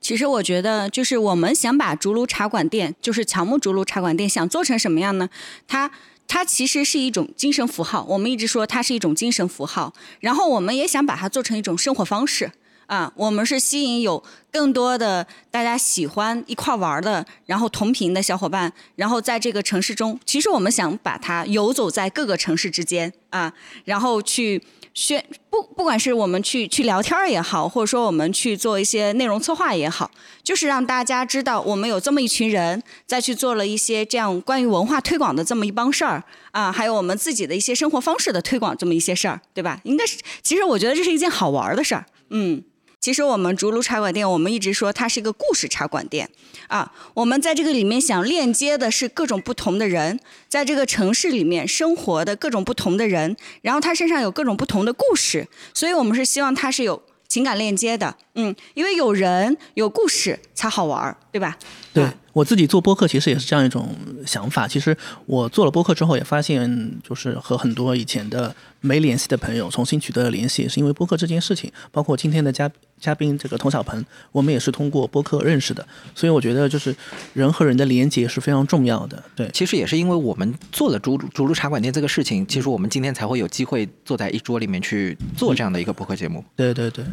[0.00, 5.28] 其实我觉得，就是我们想把竹炉茶馆店，就是乔木竹炉茶馆店，想做成什么样呢？
[5.66, 5.90] 它
[6.26, 8.04] 它其实是一种精神符号。
[8.08, 12.50] 我们一直说它是一种精神符号，然后我们也想把它做成一种生活方式
[12.86, 13.12] 啊。
[13.16, 23.52] 我们是吸引有更多的大家喜欢一块玩的，然后同频的小伙伴，然后在这个城市中，其实我们想把它游走在各个城市之间啊，
[23.84, 24.62] 然后去。
[24.98, 30.10] 宣不不管是我们去去聊天也好，或者说我们去做一些内容策划也好，
[30.42, 39.80] 就是让大家知道我们有这么一群人再去做了一些这样关于文化推广的这么一帮事儿啊，还有我们自己的一些生活方式的推广这么一些事儿，对吧？
[39.84, 42.64] 应该是，其实我觉得这是一件好玩的事儿，嗯。
[43.00, 46.28] 其实我们竹炉茶馆店，我们一直说它是一个故事茶馆店，
[46.66, 61.58] 啊，我们在这个里面想链接的是各种不同的人，在这个城市里面生活的各种不同的人，然后他身上有各种不同的故事，所以我们是希望他是有情感链接的，嗯，因为有人有故事才好玩，对吧？
[61.92, 62.08] 对。
[62.34, 63.92] 我自己做播客其实也是这样一种
[64.24, 64.68] 想法。
[64.68, 64.96] 其实
[65.26, 71.72] 我做了播客之后，也发现就是和很多以前的没联系的朋友重新取得了联系，是因为播客这件事情。
[71.90, 72.70] 包括今天的嘉
[73.00, 75.84] 嘉宾这个童小鹏，我们也是通过播客认识的。
[76.14, 76.94] 所以我觉得就是
[77.32, 79.20] 人和人的连接是非常重要的。
[79.34, 86.44] 对，其实也是因为我们做了竹竹炉茶馆店这个事情，其实我们今天才会有机会坐在一桌里面去做这样的一个播客节目。
[86.54, 87.04] 对对对，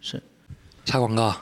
[0.00, 0.22] 是
[0.84, 1.34] 插广告。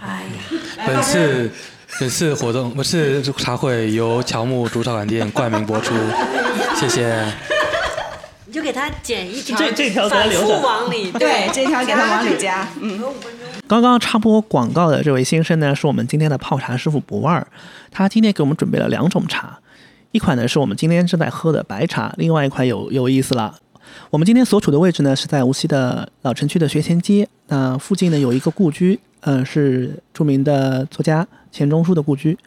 [0.00, 1.50] 哎呀，本次
[1.98, 5.94] 本次活动不是茶会由乔木竹茶馆店冠名播出，
[6.76, 7.24] 谢谢。
[8.46, 12.66] 你就给他剪一条，这这条给他留着，往里对，这条给他往里加。
[12.80, 13.02] 嗯。
[13.66, 17.44] 刚刚插播广告的这位先生呢，是我们今天的泡茶师傅博二，
[17.90, 19.58] 他今天给我们准备了两种茶，
[20.12, 23.56] 一款呢是我们今天正在喝的白茶，另外一款有有意思了。
[24.10, 28.98] 我们今天所处的位置呢是在无锡的老城区的学前街，那附近呢有一个故居。
[29.26, 32.38] 嗯，是著名的作家钱钟书的故居。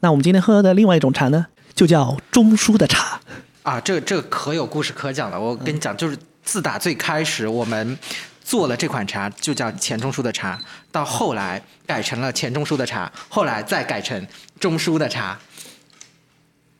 [0.00, 3.20] 那我们今天喝的另外一种茶呢，就叫钟书的茶。
[3.62, 5.40] 啊，这这可有故事可讲了。
[5.40, 7.96] 我跟你讲，就是自打最开始我们
[8.42, 10.58] 做了这款茶，就叫钱钟书的茶，
[10.90, 14.26] 到后来改成了钱钟书的茶，后来再改成
[14.58, 15.38] 钟书的茶。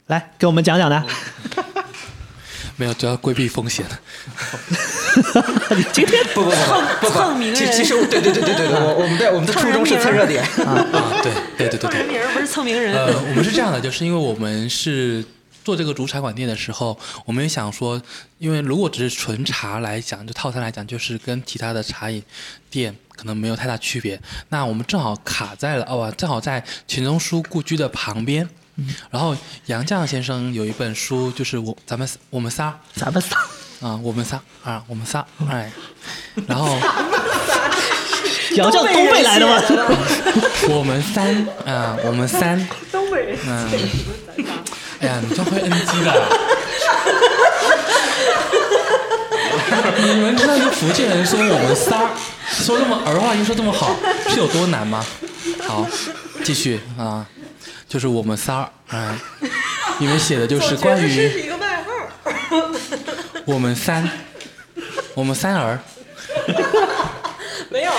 [0.09, 1.05] 来，给我们讲讲呢。
[2.77, 3.87] 没有，主要规避风险。
[5.77, 12.93] 你今天不不不不蹭名人，其其实对对对对对对，我我们的我们的初衷是蹭热点 啊啊对对对对对，蹭名不是蹭名人。
[12.93, 15.25] 呃，我们是这样的，就是因为我们是
[15.63, 18.01] 做这个竹茶馆店的时候，我们也想说，
[18.39, 22.23] 因为如果只是纯茶来讲，就套餐来讲，就是跟其他的茶饮
[22.71, 24.21] 店可能没有太大区别。
[24.49, 28.49] 那我们正好卡在了哦，正好在钱钟书故居的旁边。
[29.11, 33.37] 然后杨绛先生有一本书，就是我咱们我们仨，咱们仨。
[33.81, 35.71] 啊，我们仨啊，我们仨，哎，
[36.47, 36.79] 然后
[38.57, 39.61] 杨绛东北来的吗？
[40.71, 43.69] 我们三啊，我们三，东北人嗯，
[45.01, 46.15] 哎呀，你真会 NG 的。
[49.99, 52.11] 你们知道一个福建人说我们仨
[52.49, 53.95] 说这么儿化音说这么好
[54.31, 55.05] 是有多难吗？
[55.67, 55.87] 好，
[56.43, 57.27] 继续啊，
[57.95, 59.17] 就是我们仨，嗯，
[60.01, 61.09] 你们写的就是关于
[61.45, 61.93] 一个外号。
[63.45, 64.11] 我们三，
[65.15, 65.79] 我们三儿，
[67.71, 67.97] 没有啊，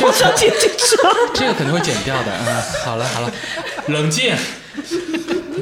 [0.00, 0.96] 我想听清楚。
[1.34, 3.32] 这个肯定会剪掉的嗯、好了好了，
[3.88, 4.32] 冷静，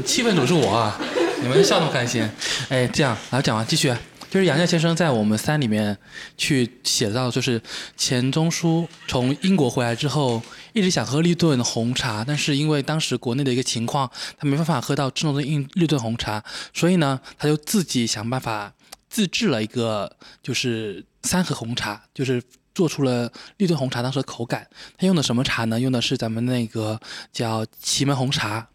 [0.05, 1.01] 气氛组是我啊，
[1.41, 2.29] 你们笑那么开心，
[2.69, 3.99] 哎，这样，来讲完继续啊。
[4.31, 5.97] 就是杨绛先生在我们三里面
[6.39, 7.61] 去写到，就是
[7.97, 18.73] 钱钟书从英国回来之后，一直想喝立顿红茶，但是因为当时国内的一个情况，他没办法喝到正宗的印立顿红茶，所以呢，他就自己想办法
[19.09, 22.43] 自制了一个就是三合红茶，就是
[22.75, 24.67] 做出了立顿红茶当时的口感。
[24.97, 25.79] 他用的什么茶呢？
[25.79, 26.99] 用的是咱们那个
[27.33, 28.69] 叫祁门红茶、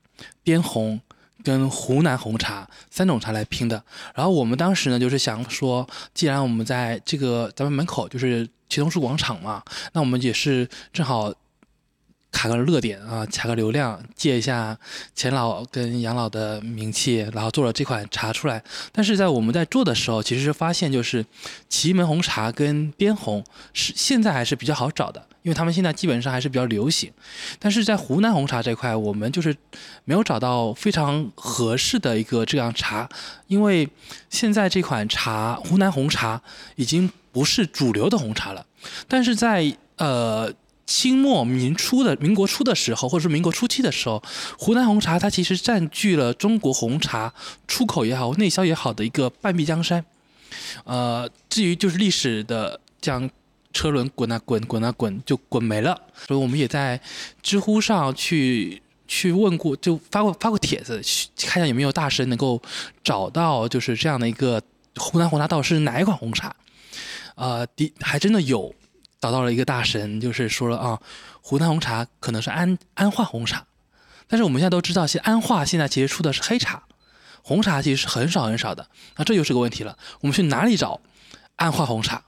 [0.44, 1.02] 滇红
[1.44, 3.84] 跟湖南红茶三种茶来拼的。
[4.14, 11.34] 然后我们当时呢，就是想说，既然我们在这个咱们门口就是祁同树广场嘛，那我们也是正好
[12.32, 14.78] 卡个热点啊，卡个流量，借一下
[15.16, 18.62] 钱老跟杨老的名气，然后做了这款茶出来。
[18.92, 21.26] 但是在我们在做的时候，其实是发现就是
[21.68, 27.12] 祁门红茶跟滇红是现在还是比较好找的，因为他们现在基本上还是比较流行。
[27.58, 29.56] 但是在湖南红茶这块，我们就是
[30.04, 33.10] 没有找到非常合适的一个这样茶，
[33.48, 33.88] 因为
[34.30, 36.40] 现在这款茶湖南红茶
[36.76, 38.64] 已经不是主流的红茶了。
[39.08, 40.52] 但是在呃
[40.88, 44.24] 清末民初的民国初的时候，或者是民国初期的时候，
[44.58, 47.32] 湖南红茶它其实占据了中国红茶
[47.68, 50.04] 出口也好、内销也好的一个半壁江山。
[50.86, 53.30] 呃，至于就是历史的这样
[53.74, 56.00] 车轮滚啊滚，滚啊滚，就滚没了。
[56.26, 57.00] 所以我们也在
[57.44, 62.62] 知乎上去去问过，就发过发过帖子，去看一下有没有大神能够
[63.04, 64.62] 找到就是这样的一个
[64.96, 66.56] 湖南红茶到底是哪一款红茶。
[67.36, 68.74] 呃，的还真的有
[69.20, 71.00] 找到了一个大神，就是说了啊，
[71.42, 73.66] 湖南红茶可能是安安化红茶，
[74.28, 76.84] 但是我们现在都知道，现安化现在其实出的是黑茶，
[77.42, 81.02] 红茶其实是很少很少的，那这就是个问题了，我们去哪里找
[81.56, 82.24] 安化红茶？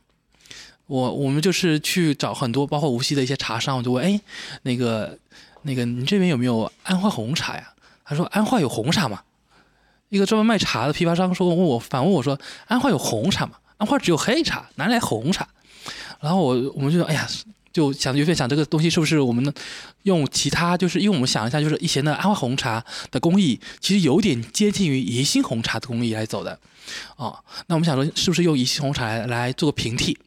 [0.88, 4.20] 我我们就是去找很多，包括无锡的一些茶商，我就问，哎，
[4.64, 5.20] 那个
[5.62, 7.74] 那个你这边有没有安化红茶呀？
[8.04, 9.22] 他说安化有红茶吗？
[10.10, 13.58] 一个专门卖茶的批发商说问我反问我说安化有红茶吗？
[13.78, 15.48] 安化只有黑茶，哪里来红茶？
[16.20, 17.28] 然后我我们就说，哎呀，
[17.72, 19.54] 就想有点想这个东西是不是我们
[20.04, 26.60] 用其他，就是因为我们想一下，就是以前的安化红茶的工艺，其实有点接近于宜兴红茶的工艺来走的，
[27.16, 30.18] 哦，那我们想说是不是用宜兴红茶来来做个平替？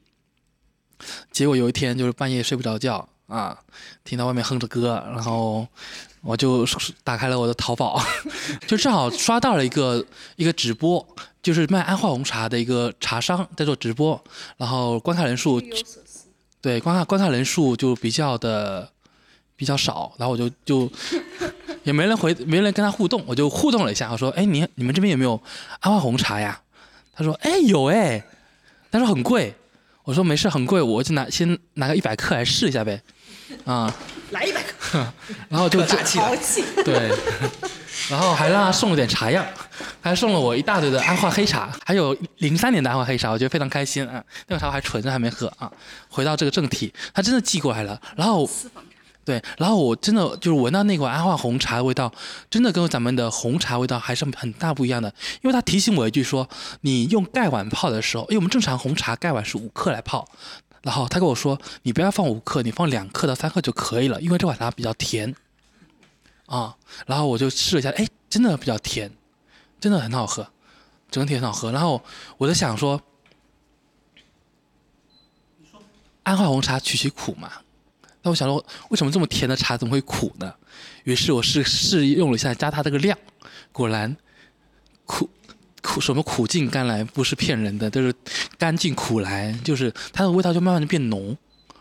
[1.33, 3.59] 结果有一天就是半夜睡不着觉啊，
[4.05, 5.66] 听到外面哼着歌，然后
[6.22, 6.66] 我就
[7.04, 8.02] 打开了我的淘宝，
[8.66, 10.04] 就正好刷到了一个
[10.37, 11.06] 一个直播，
[11.42, 14.22] 就是卖安化红茶的一个茶商在做直播，
[14.56, 15.61] 然后观看人数
[16.61, 18.88] 对观看观看人数就比较的
[19.56, 20.90] 比较少，然后我就就
[21.85, 25.40] 也没人回没人跟他互动，我就互动了一下，我说哎你你们这边有没有
[25.80, 26.61] 安化红茶呀？
[27.14, 28.24] 他说哎有哎，
[28.90, 29.54] 他说很贵。
[30.04, 33.00] 我说没事，很贵，我就拿先拿个一百克来试一下呗，
[33.64, 33.94] 啊，
[34.32, 35.06] 来一百克，
[35.48, 36.64] 然后就就豪气。
[36.84, 37.10] 对，
[38.10, 39.46] 然后还让他送了点茶样，
[40.00, 44.22] 还送了我一大堆的安化黑茶，还有零三年的安化黑茶，我觉得非常开心啊。
[44.48, 45.70] 那个茶我还存着还没喝啊。
[46.08, 48.48] 回到这个正题，他真的寄过来了，然后
[49.24, 52.12] 对，然后我真的就是闻到那款安化红茶的味道，
[52.50, 55.08] 真的跟咱们的红茶味道还是很大不一样的。
[55.42, 56.48] 因为他提醒我一句说，
[56.80, 60.26] 你用盖碗泡的时候，因为我们正常红茶盖碗是五克来泡，
[60.82, 65.34] 然后他跟我说，你不要放五克，你放两克到三克就可以了，因为这款茶比较甜。
[66.46, 69.10] 啊，然后我就试了一下，哎，真的比较甜，
[69.80, 70.46] 真的很好喝，
[71.10, 71.72] 整体很好喝。
[71.72, 72.02] 然后
[72.36, 73.00] 我在想说，
[76.24, 77.50] 安化红茶取其苦嘛。
[78.20, 80.54] 那我想说，为什么这么甜的茶怎么会苦呢？
[81.04, 83.16] 于是我试试用了一下，加它这个量，
[83.70, 84.14] 果然
[85.06, 85.30] 苦
[85.82, 88.14] 苦什么苦尽甘来不是骗人的，都是
[88.56, 91.36] 甘尽苦来，就是它的味道就慢慢的变浓，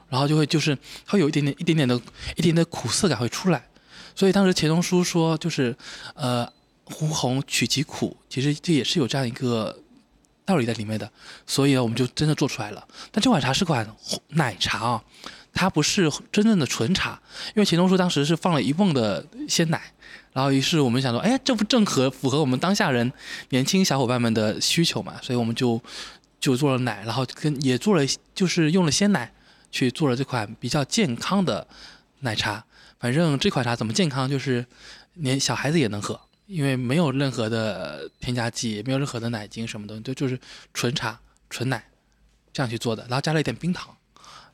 [0.09, 1.95] 然后就会就是它会有一点点一点点的
[2.35, 3.63] 一点点苦涩感会出来。
[4.15, 5.75] 所以当时钱钟书说，就是
[6.15, 6.51] 呃
[6.83, 9.79] 胡红取其苦，其实这也是有这样一个
[10.43, 11.09] 道理在里面的。
[11.45, 12.85] 所以呢，我们就真的做出来了。
[13.11, 13.87] 但这款茶是款
[14.29, 15.03] 奶茶啊。
[15.53, 19.93] 它不是真正的纯茶，因为钱钟书当时是放了一瓮的鲜奶，
[20.33, 23.11] 然后于是我们想说，哎，这不正合符合我们当下人
[23.49, 25.19] 年轻小伙伴们的需求嘛？
[25.21, 25.81] 所以我们就
[26.39, 29.31] 就做了奶，然后跟也做了，就是用了鲜奶
[29.71, 31.67] 去做了这款比较健康的
[32.21, 32.63] 奶茶。
[32.99, 34.65] 反正这款茶怎么健康，就是
[35.15, 40.39] 连小孩子也能喝，因为没有任何的添加剂，没有任何的奶精什么的，就就是
[40.73, 41.83] 纯茶、纯奶
[42.53, 43.95] 这样去做的，然后加了一点冰糖，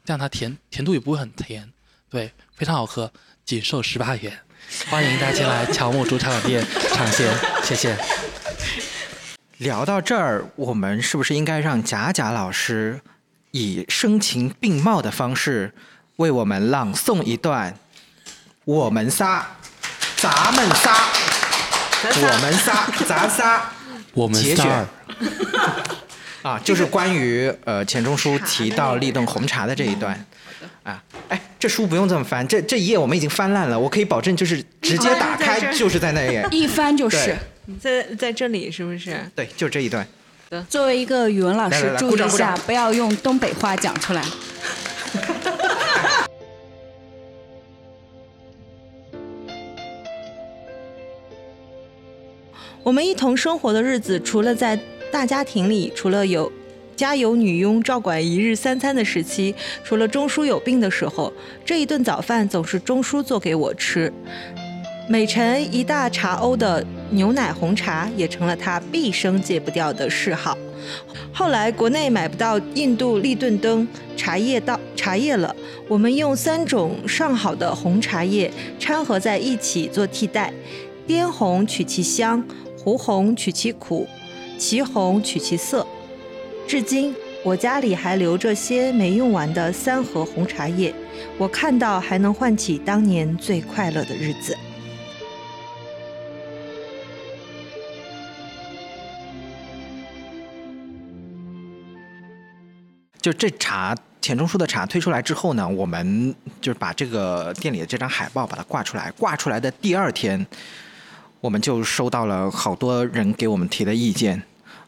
[0.08, 1.70] 这样它甜甜度也不会很甜，
[2.10, 3.12] 对，非常好喝，
[3.44, 4.40] 仅售十八元，
[4.90, 7.30] 欢迎大家进来乔木主场店尝鲜，
[7.62, 7.98] 谢谢。
[9.58, 13.02] 聊到这儿，我们是不是应该让贾贾老师
[13.52, 15.74] 以声情并茂的方式
[16.16, 17.78] 为我们朗诵一段？
[18.64, 19.46] 我们仨，
[20.16, 20.96] 咱们仨，
[22.16, 23.62] 我们仨，咱仨，
[24.14, 24.88] 我们仨儿
[26.48, 30.26] 啊，就是关于呃钱钟书提到立顿红茶的这一段。
[30.84, 37.38] 啊，哎，这书不用这么翻，这这一页我们已经翻烂了，我可以保证就是直接打开就是在那页， 一翻就是对。
[37.82, 39.30] 在在这里是不是？
[39.36, 40.08] 对，就这一段。
[40.70, 44.24] 作为一个语文老来来来师，注意一鼓掌鼓掌下，不要用东北话讲出来。
[52.84, 54.80] 我们一同生活的日子，除了在
[55.12, 56.52] 大家庭里，除了有
[56.96, 61.32] 家有女佣照管一日三餐的时期，除了钟叔有病的时候，
[61.66, 64.12] 这一顿早饭总是钟叔做给我吃。
[65.10, 70.58] 每晨一大茶瓯的牛奶红茶，也成了他毕生戒不掉的嗜好。
[71.32, 73.88] 后来国内买不到印度立顿登
[74.18, 75.56] 茶叶到茶叶了，
[75.88, 80.52] 我们用三种上好的红茶叶掺合在一起做替代，
[81.08, 82.44] 滇红取其香，
[82.78, 84.06] 湖红取其苦，
[84.58, 85.86] 其红取其色。
[86.68, 90.94] 至今我家里还留着些没用完的三盒红茶叶，
[91.38, 94.58] 我看到还能唤起当年最快乐的日子。
[103.20, 109.12] 就这茶钱钟书的茶推出来之后呢，我们就是把这个店里的这张海报把它挂出来。
[109.18, 110.46] 挂出来的第二天，
[111.42, 114.44] 我们就收到了好多人给我们提的意见，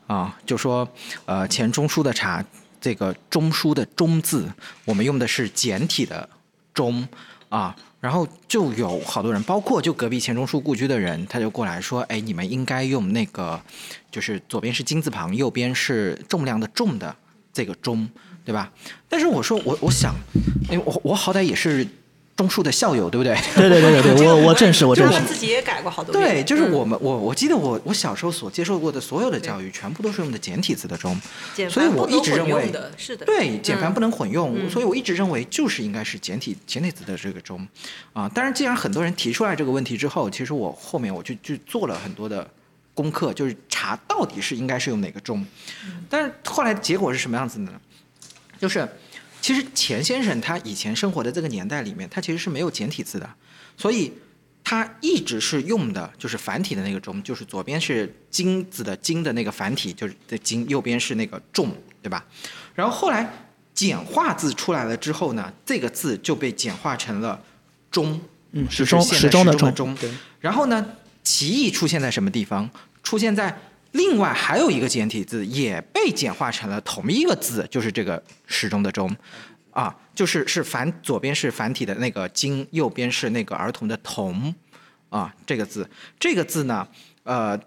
[0.10, 0.90] 啊，就说
[1.26, 2.44] 呃钱钟书的茶，
[2.82, 4.52] 这个钟书的钟字，
[4.86, 6.28] 我们用的是简体的
[6.74, 7.08] 钟
[7.50, 7.76] 啊。
[8.02, 13.62] 然后就有好多人，包括就隔壁钱钟书故居的人，他就过来说：“哎，你们应该用那个，
[14.10, 17.14] 就是左边是金字旁，右边是重量的重的
[17.52, 18.10] 这个钟，
[18.46, 18.72] 对吧？”
[19.10, 20.16] 但是我说我我想，
[20.70, 21.86] 哎，我我好歹也是
[22.40, 23.36] 钟书的校友，对不对？
[23.54, 25.12] 对对对对对， 我我证实我证实。
[25.12, 25.28] 就是我。
[25.28, 26.36] 自己也改过好多遍。
[26.36, 26.72] 对，就是嗯。
[26.72, 31.20] 我们我我记得我我小时候所接受过的所有的教育，全部都是用的简体字的钟，
[31.54, 33.94] 简所以我一直认为的，是的，对，简繁嗯。
[33.94, 34.70] 不能混用，嗯。
[34.70, 37.68] 所以我一直认为就是应该是简体简体字的这个中，
[38.14, 42.50] 啊，当然既然很多人提出来这个问题之后，其实我后面我就去做了很多的
[42.94, 45.46] 功课，就是查到底是应该是用哪个中，
[46.10, 47.74] 但是后来结果是什么样子的呢？
[48.60, 48.88] 就是
[49.42, 53.30] 其实钱先生他以前生活的这个年代里面，他其实是没有简体字的，
[53.78, 54.12] 所以
[54.64, 61.72] 他一直是用的就是繁体的那个中，就是左边是金子的金的那个繁体，就是的金，右边是那个重，
[62.02, 62.26] 对吧？
[62.76, 63.32] 然后后来
[63.74, 67.42] 简化字出来了之后呢，这个字就被简化成了
[67.90, 68.20] 中，
[68.52, 69.98] 嗯，就是时钟时钟的钟，
[70.40, 70.86] 然后呢，
[71.24, 72.70] 歧义出现在什么地方？
[73.02, 73.58] 出现在
[73.92, 79.16] 另外还有一个简体字也被简化成了同一个字，就是这个时钟的钟，
[79.72, 84.54] 啊，就是是繁左边是繁体的那个金，右边是那个儿童的童，
[85.10, 86.88] 啊，这个字，这个字呢，
[87.24, 87.60] 呃。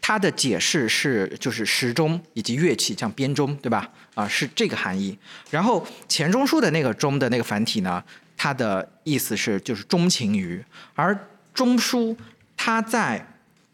[0.00, 3.86] 它的解释是就是时钟以及乐器，像编钟，对吧？
[4.14, 5.16] 啊，是这个含义。
[5.50, 8.02] 然后钱钟书的那个钟的那个繁体呢，
[8.34, 10.64] 它的意思是就是钟情于，
[10.94, 11.14] 而
[11.52, 12.16] 钟书
[12.56, 13.22] 他在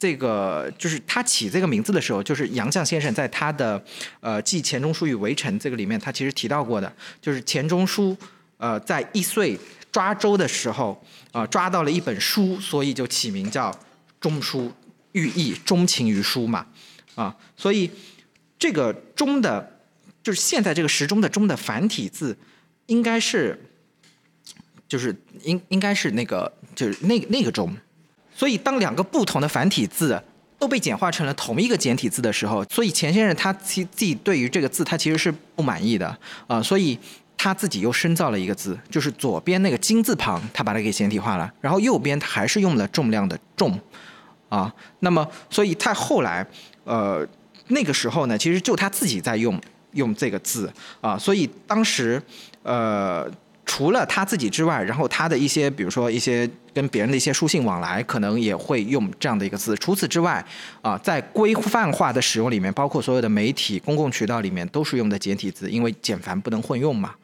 [0.05, 3.83] 这个就是他起这个名字的时候，就是杨绛先生在他的
[4.21, 8.15] 呃《记钱钟书与围城》这个里面，他其实提到过的，就是钱钟书
[8.59, 9.59] 呃在一岁
[9.91, 11.03] 抓周的时候、
[11.51, 13.75] 抓到了一本书，所以就起名叫
[14.21, 14.71] 钟书，
[15.13, 16.67] 寓意钟情于书嘛
[17.15, 17.91] 啊，所以
[18.59, 19.81] 这个钟的，
[20.23, 22.37] 就是现在这个时钟的钟的繁体字，
[22.89, 23.59] 应该是
[24.87, 27.75] 就是应应该是那个就是那那个钟。
[28.35, 30.21] 所以当两个不同的繁体字
[30.59, 36.17] 都被简化成了同一个简体字的时候，所以钱先生他其自己对于这个字他其实是不满意的
[36.47, 36.99] 啊、所以
[37.37, 43.79] 他自己又深造了一个字，就是左边那个金字旁，他把它给简体化了，然后右边他还是用了重量的重
[44.49, 44.73] 啊。
[45.01, 46.47] 那么，所以他后来
[46.85, 47.27] 呃
[47.69, 49.61] 那个时候呢，其实就他自己在用
[49.93, 52.21] 用这个字啊，所以当时
[52.63, 53.31] 呃。
[53.67, 59.75] 除了他自己之外，然后他的一些，比如说一些跟别人的一些书信往来，可能也会用这样的一个字。
[59.77, 60.45] 除此之外，
[60.83, 67.15] 啊，在规范化的使用里面，包括所有的媒体、公共渠道里面，都是用的简体字，因为简繁不能混用嘛。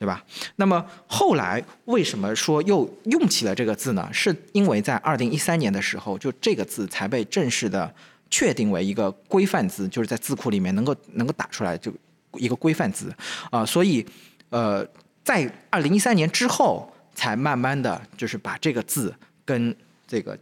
[0.00, 0.22] 对吧？
[0.54, 4.08] 那么后来为什么说又用起了这个字呢？
[4.12, 7.92] 是因为在二零一三年的时候，就这个字才被正式的
[8.30, 11.92] 确定为一个规范字，就是在字库里面能够能够打出来就
[12.34, 13.12] 一个规范字
[13.50, 14.06] 啊、所以
[14.50, 14.86] 呃，
[15.24, 16.88] 在二零一三年之后，
[17.18, 19.12] 才慢慢的就是把这个字
[19.44, 19.74] 跟
[20.06, 20.38] 这个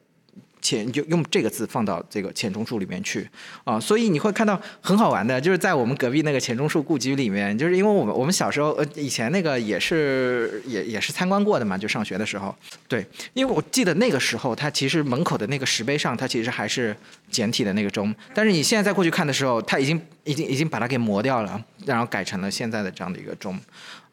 [0.60, 3.26] 钱就用这个字放到这个钱钟书里面去
[3.64, 12.54] 啊、所以你会看到很好玩的，就是在我们隔壁那个钱钟书故居里面，就是因为我们我们小时候呃以前那个也是也也是参观过的嘛，就上学的时候，
[12.88, 16.96] 对，因为我记得那个时候它其实门口的那个石碑上，它其实还是
[17.30, 23.56] 简体的那个钟，但是你现在再过去看的时候，它已经已经已经把它给磨掉了，然后改成了现在的这样的一个钟。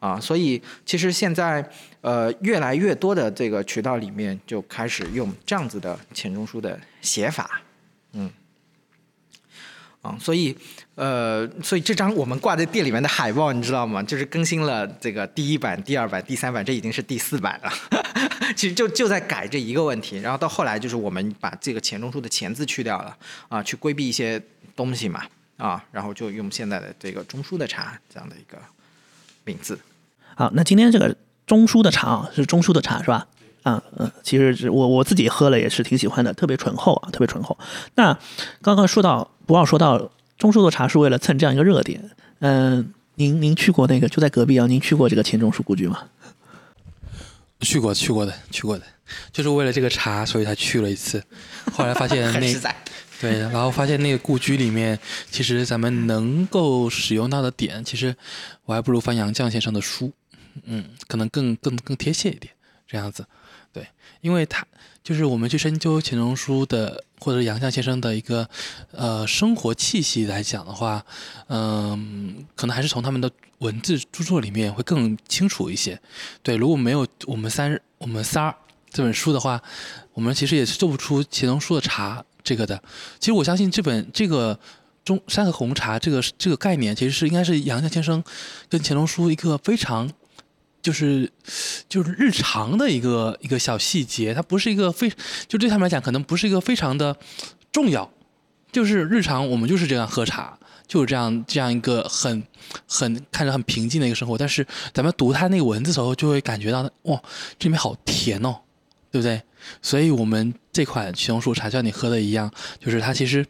[0.04, 1.66] 啊，所以其实现在
[2.02, 7.62] 呃越来越多的这个渠道里面就开始用这样子的钱钟书的写法，
[8.12, 8.30] 嗯，
[10.02, 10.54] 啊，所以
[10.94, 14.02] 呃，所以这张我们挂在店里面的海报，你知道吗？
[14.02, 17.72] 就是更新了这个第一版、第二版、第三版，这已经是第四版了。
[18.54, 23.16] 其实就就在改这一个问题，然后到后来就是我们把这个钱钟书的钱字去掉了
[23.48, 24.38] 啊，去规避一些
[24.76, 25.24] 东西嘛
[25.56, 28.58] 啊，然后就用现在的这个中书的茶这样的一个
[29.44, 29.80] 名字。
[30.36, 31.14] 好，那今天这个
[31.46, 33.26] 中书的茶啊，是中书的茶是吧？
[33.62, 37.56] 啊，嗯，其实是我我自己喝了也是挺喜欢的，特别醇厚啊，特别醇厚。
[37.94, 38.18] 那
[38.60, 42.10] 刚刚说到，不要说到中书的茶是为了蹭这样一个热点，
[42.40, 44.66] 嗯、您您去过那个就在隔壁啊？
[44.66, 46.00] 您去过这个钱钟书故居吗？
[47.60, 48.84] 去过去过的去过的，
[49.32, 51.22] 就是为了这个茶，所以才去了一次。
[51.72, 52.74] 后来发现 那。
[53.20, 54.98] 对，然后发现那个故居里面，
[55.30, 58.14] 其实咱们能够使用到的点，其实
[58.66, 60.12] 我还不如翻杨绛先生的书，
[60.64, 62.52] 嗯，可能更更更贴切一点，
[62.86, 63.26] 这样子。
[63.72, 63.86] 对，
[64.20, 64.64] 因为他
[65.02, 68.48] 就是我们去深究钱钟书的或者杨绛先生的一个
[68.92, 71.04] 呃生活气息来讲的话，
[71.48, 73.28] 嗯、可能还是从他们的
[73.58, 76.00] 文字著作里面会更清楚一些。
[76.42, 78.54] 对，如果没有我们三我们仨
[78.90, 79.60] 这本书的话，
[80.12, 82.80] 我们其实也是做不出钱钟书的茶这个的。
[83.18, 84.56] 其实我相信这本这个
[85.04, 88.22] 中山河红茶这个这个概念，其实是应该是杨绛先生
[88.68, 90.08] 跟钱钟书一个非常
[90.84, 91.28] 就是
[91.88, 95.10] 就是日常的一个一个小细节，它不是一个非
[95.48, 97.16] 就对他们来讲可能不是一个非常的
[97.72, 98.08] 重要，
[98.70, 100.56] 就是日常我们就是这样喝茶。
[100.86, 102.44] 就是这样，这样一个很、
[102.86, 107.18] 很看着很平静的一个生活，但是咱们读它那个文字时候，就会感觉到，哇，
[107.58, 108.54] 这里面好甜哦，
[109.10, 109.40] 对不对？
[109.80, 113.44] 所以我们这款钱钟书茶像你喝的一样，就是它其实，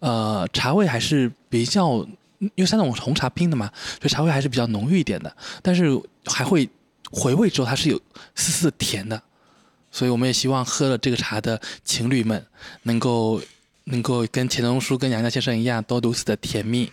[0.00, 2.04] 呃，茶味还是比较，
[2.40, 3.70] 因为三种红茶拼的嘛，
[4.00, 6.68] 所以茶味还是比较浓郁一点的，但是还会
[7.10, 8.00] 回味之后它是有
[8.34, 9.22] 丝丝甜的，
[9.90, 12.46] 所以我们也希望喝了这个茶的情侣们
[12.84, 13.40] 能够
[13.84, 16.92] 能够跟钱钟书跟杨绛先生一样，都如此的甜蜜。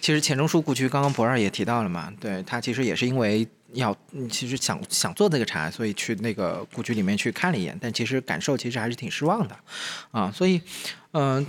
[0.00, 3.94] 其实钱钟书故居刚刚博二也提到了嘛，对他其实也是因为要，
[4.30, 9.54] 其实想想做这个茶，所以去那个故居里面去看了一眼，但其实感受其实还是挺失望的，
[10.10, 10.58] 啊，所以，
[11.12, 11.46] 嗯、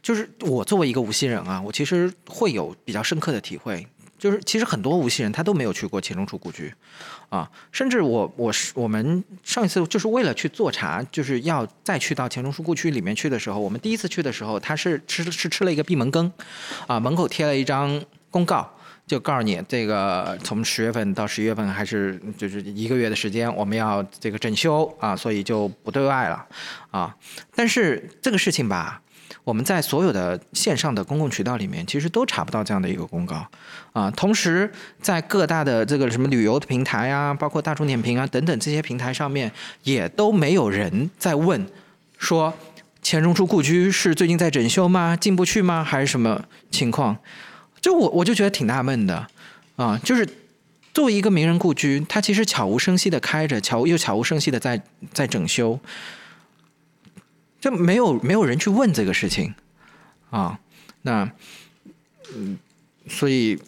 [0.00, 3.84] 就是我作为一个无锡人啊，我其实会有比较深刻的体会，
[4.16, 6.72] 就是其实很多无锡人他都没有去过钱钟书故居，
[7.28, 16.32] 啊，甚至我我是我们上一次就是为了去做茶，就是要再去到钱钟书故居里面去的时候，我们第一次去的时候，他是吃是吃了一个闭门羹，
[16.86, 18.68] 啊，门口贴了一张公告。
[19.06, 26.46] 就告诉你，这个从十月份到十一月份还是就是一个月的时间，我们要这个整修啊，所以就不对外了
[26.90, 27.16] 啊。
[27.54, 29.00] 但是这个事情吧，
[29.48, 33.42] 我们在所有的线上的公共渠道里面，其实都查不到这样的一个公告
[33.94, 34.10] 啊。
[34.10, 34.70] 同时，
[35.00, 39.50] 在各大的这个什么旅游的平台啊，包括大众点评啊等等这些平台上面，
[39.84, 41.66] 也都没有人在问
[42.18, 42.52] 说
[43.00, 45.16] 钱钟书故居是最近在整修吗？
[45.16, 45.82] 进不去吗？
[45.82, 47.16] 还是什么情况？
[47.80, 49.26] 就我我就觉得挺纳闷的
[49.76, 50.28] 啊，就是
[50.92, 54.82] 作为一个名人故居，它其实悄无声息的开着，悄又悄无声息的在
[55.14, 55.80] 在整修，
[57.60, 59.54] 就没有没有人去问这个事情
[60.30, 60.58] 啊。
[61.02, 61.30] 那
[62.34, 62.58] 嗯，
[63.08, 63.58] 所以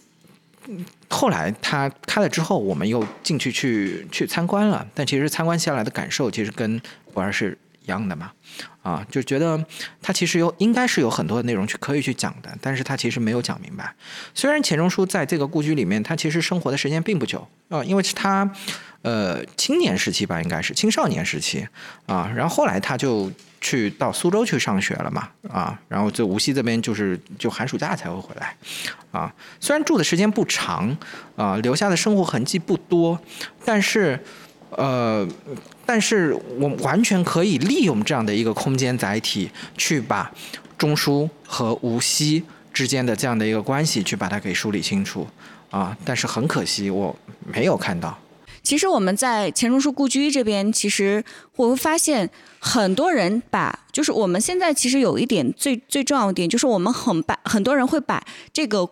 [1.08, 6.80] 后来他开了之后，我们又进去去去参观了，但其实参观下来的感受其实跟
[7.12, 8.32] 博二是一样的嘛。
[8.82, 9.62] 啊，就觉得
[10.00, 13.94] 他其实有应该是有很多的内容去可以去讲的，但是他其实没有讲明白。
[14.34, 18.50] 虽然钱钟书在这个故居里面，他其实生活的时间并不久啊，因为是他
[19.02, 21.66] 呃青年时期吧，应该是青少年时期
[22.06, 23.30] 啊，然后后来他就
[23.60, 28.56] 去到苏州去上学了嘛啊，然后这无锡这边就是就寒暑假才会回来
[29.12, 30.96] 啊，虽然住的时间不长
[31.36, 33.18] 啊，留下的生活痕迹不多，
[33.64, 34.18] 但是
[34.70, 35.28] 呃。
[35.86, 40.30] 但是我完全可以利用这样的一个空间载体，去把
[40.78, 42.40] 中枢和无锡
[42.72, 45.26] 之间的这样的一个关系，去把它给梳理清楚，
[45.68, 48.16] 啊，但是很可惜我没有看到。
[48.62, 51.24] 其实我们在钱钟书故居这边，其实
[51.56, 58.88] 我会发现很多人把，就是我们现在其实有一点最最重要的点，就是我们很把很多人会把这个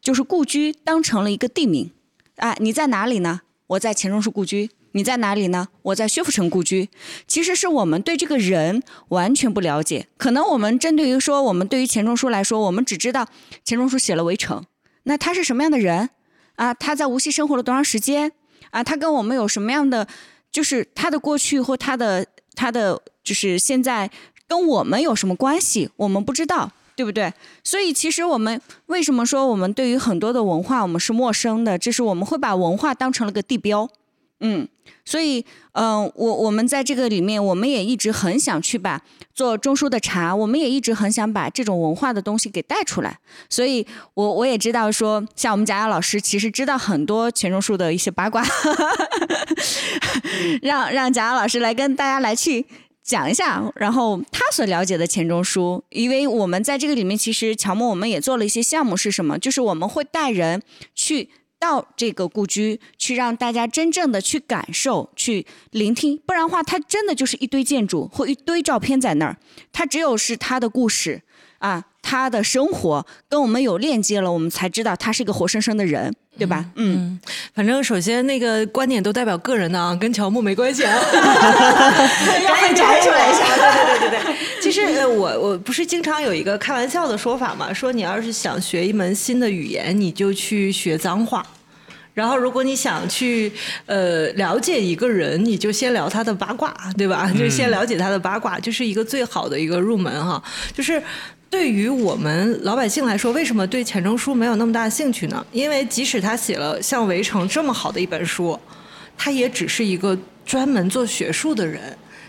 [0.00, 1.90] 就是故居当成了一个地名。
[2.36, 3.42] 啊，你在哪里呢？
[3.68, 4.70] 我在钱钟书故居。
[4.92, 5.68] 你在哪里呢？
[5.82, 6.88] 我在薛府城故居。
[7.28, 10.08] 其实是我们对这个人完全不了解。
[10.16, 13.28] 可能我们针对于说，我们对于钱钟书来说，我们只知道
[13.64, 14.60] 钱钟书写了《围城》，
[15.04, 16.10] 那他是什么样的人？
[16.56, 18.32] 啊，他在无锡生活了多长时间？
[18.70, 20.06] 啊，他跟我们有什么样的，
[20.50, 24.10] 就是他的过去或他的他的就是现在
[24.48, 25.90] 跟我们有什么关系？
[25.96, 26.72] 我们不知道。
[26.96, 27.32] 对不对？
[27.64, 31.78] 所以其实我们为什么说我们对于很多的文化我们是陌生的？
[31.78, 33.88] 就是我们会把文化当成了个地标，
[34.40, 34.68] 嗯，
[35.04, 39.00] 所以嗯，我我们在这个里面，我们也一直很想去把
[39.34, 43.18] 做中书的茶，我们也一直很想把这种文化的东西给带出来。
[43.48, 48.44] 所以我我也知道说，像我们贾雅老师其实知道很多钱钟书的一些八卦，
[50.62, 52.66] 让让贾雅老师来跟大家来去。
[53.02, 59.36] 讲一下，然后他所了解的钱钟书，因为我们在这个里面，其实乔木我们也做了一些项目，是什么？
[59.36, 60.62] 就是我们会带人
[60.94, 61.28] 去
[61.60, 69.36] 到这个故居，去让大家真正的去感受、去聆听，不然的话，它真的就是一堆建筑或一堆照片在那儿，
[69.70, 71.22] 它只有是他的故事
[71.58, 71.84] 啊。
[72.02, 76.64] 他的生活跟我们有链接了，我们才知道他是一个活生生的人，对吧？
[76.76, 77.20] 嗯，
[77.54, 80.98] 反正首先那个观点都代表个人的啊，跟乔木没关系啊。
[82.48, 84.36] 赶紧摘出来一下，对对对对对。
[84.62, 91.42] 其实呃，我我不是经常有一个开玩笑的说法嘛，说你要是想学一门新的语言，你就去学脏话；
[92.14, 93.52] 然后如果你想去
[93.84, 97.30] 呃了解一个人，你就先聊他的八卦，对吧？
[97.38, 100.42] 就先了解他的八卦，就是一个最好的一个入门哈，
[100.74, 101.02] 就是。
[101.50, 105.44] 对于我们老百姓来说，为什么对钱钟书没有那么大兴趣呢？
[105.50, 108.56] 因为即使他写了像《围城》这么好的一本书，
[109.18, 111.82] 他也只是一个专门做学术的人。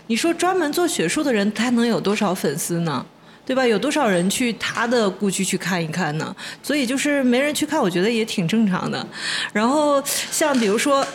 [0.08, 3.06] 你说专门做学术的人，他能有多少粉丝呢？
[3.46, 3.64] 对吧？
[3.64, 6.34] 有多少人去他的故居去看一看呢？
[6.60, 9.06] 所以就是没人去看，我觉得也挺正常的。
[9.52, 11.06] 然后像比如说，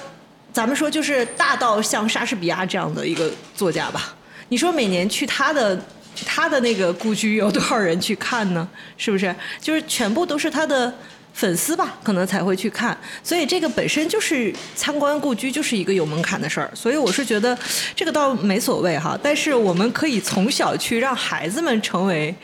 [0.53, 4.15] 咱们说就是大到像莎士比亚这样的一个作家吧，
[4.47, 5.77] 你说每年去他的。
[6.25, 8.67] 他的那个故居有多少人去看呢？
[8.97, 9.35] 是不是？
[9.61, 10.93] 就是全部都是他的
[11.33, 12.97] 粉丝吧，可能才会去看。
[13.23, 16.71] 所以这个本身就是参观故居就是一个有门槛的事儿。
[16.73, 17.57] 所以我是觉得
[17.95, 19.17] 这个倒没所谓哈。
[19.21, 22.35] 但是我们可以从小去让孩子们成为。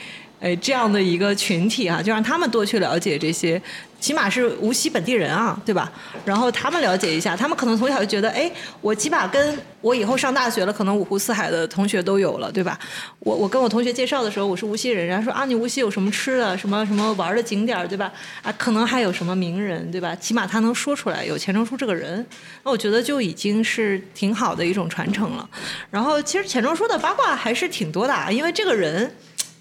[0.44, 3.60] 哎，这样的一个群体啊，就让他们多去了解这些，
[3.98, 5.90] 起码是无锡本地人啊，对吧？
[6.26, 12.78] 然后他们了解一下，他们可能从小就觉得，哎，我起码跟我以后上大学了，可能五湖四海的同学都有了，对吧？
[13.20, 18.12] 我我跟我同学介绍的时候，我是无锡人，人家说啊，你无锡有什么吃的，什么什么玩的景点，对吧？
[18.42, 20.14] 啊，可能还有什么名人，对吧？
[20.18, 22.26] 起码他能说出来有钱钟书这个人，
[22.66, 25.50] 那我觉得就已经是挺好的一种传承了。
[25.90, 29.10] 然后其实钱钟书的八卦还是挺多的啊，因为这个人。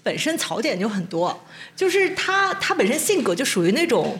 [0.03, 1.43] 本身槽点就很多，
[1.75, 4.19] 就是他他本身性格就属于那种，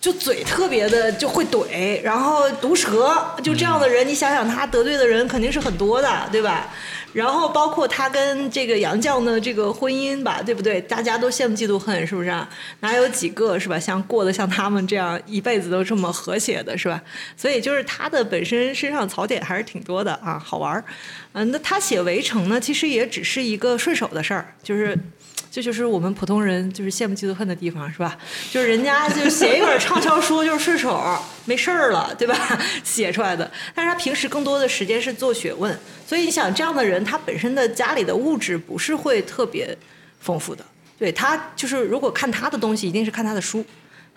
[0.00, 6.72] 就嘴特别的就会怼，然后毒舌，就这样的人，你想想他得罪的人肯定是很多的，对吧？
[7.18, 10.80] 然后包括他跟这个杨绛的这个婚姻吧，对不对？
[10.82, 12.48] 大家都羡慕嫉妒恨，是不是啊？
[12.78, 13.76] 哪有几个是吧？
[13.76, 17.02] 像过得像他们这样一辈子都这么和谐的，是吧？
[17.36, 20.84] 所以就是他的本身身上槽点还是挺多的啊，好玩儿。
[21.32, 24.96] 嗯，那他写《围城》呢，其实也只是一个顺手的事儿，就是。
[25.50, 28.16] 这就是我们普通人就是羡慕嫉妒恨的地方，是吧？
[28.50, 31.02] 就是人家就写一本畅销书 就是顺手
[31.46, 32.36] 没事儿了，对吧？
[32.84, 35.76] 写出来的，但是他平时更多的时间是做学问，
[36.06, 39.76] 所以你想这样的人，他本身的家里的物质不是会特别
[40.20, 40.64] 丰富的，
[40.98, 43.64] 对他就是如果看他的东西，一定是看他的书。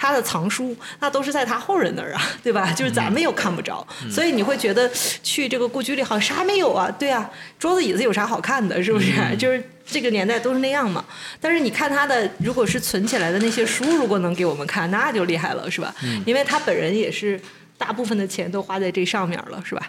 [0.02, 2.72] 他的藏书那都是在他后人那儿啊， 对吧？
[2.72, 4.90] 就是咱们又看不着，所以你会觉得
[5.22, 6.90] 去这个故居里好像啥没有啊？
[6.98, 7.30] 对啊，
[7.60, 8.84] 桌子椅子有啥好看的？
[8.84, 9.12] 是不是？
[9.38, 11.06] 就是这个年代都是那样嘛。
[11.40, 15.94] 但是你看他的，如果是存起来的那些书，如果能给我们看，那就厉害了，是吧？
[16.26, 17.40] 因为他本人也是
[17.78, 19.88] 大部分的钱都花在这上面了，是吧？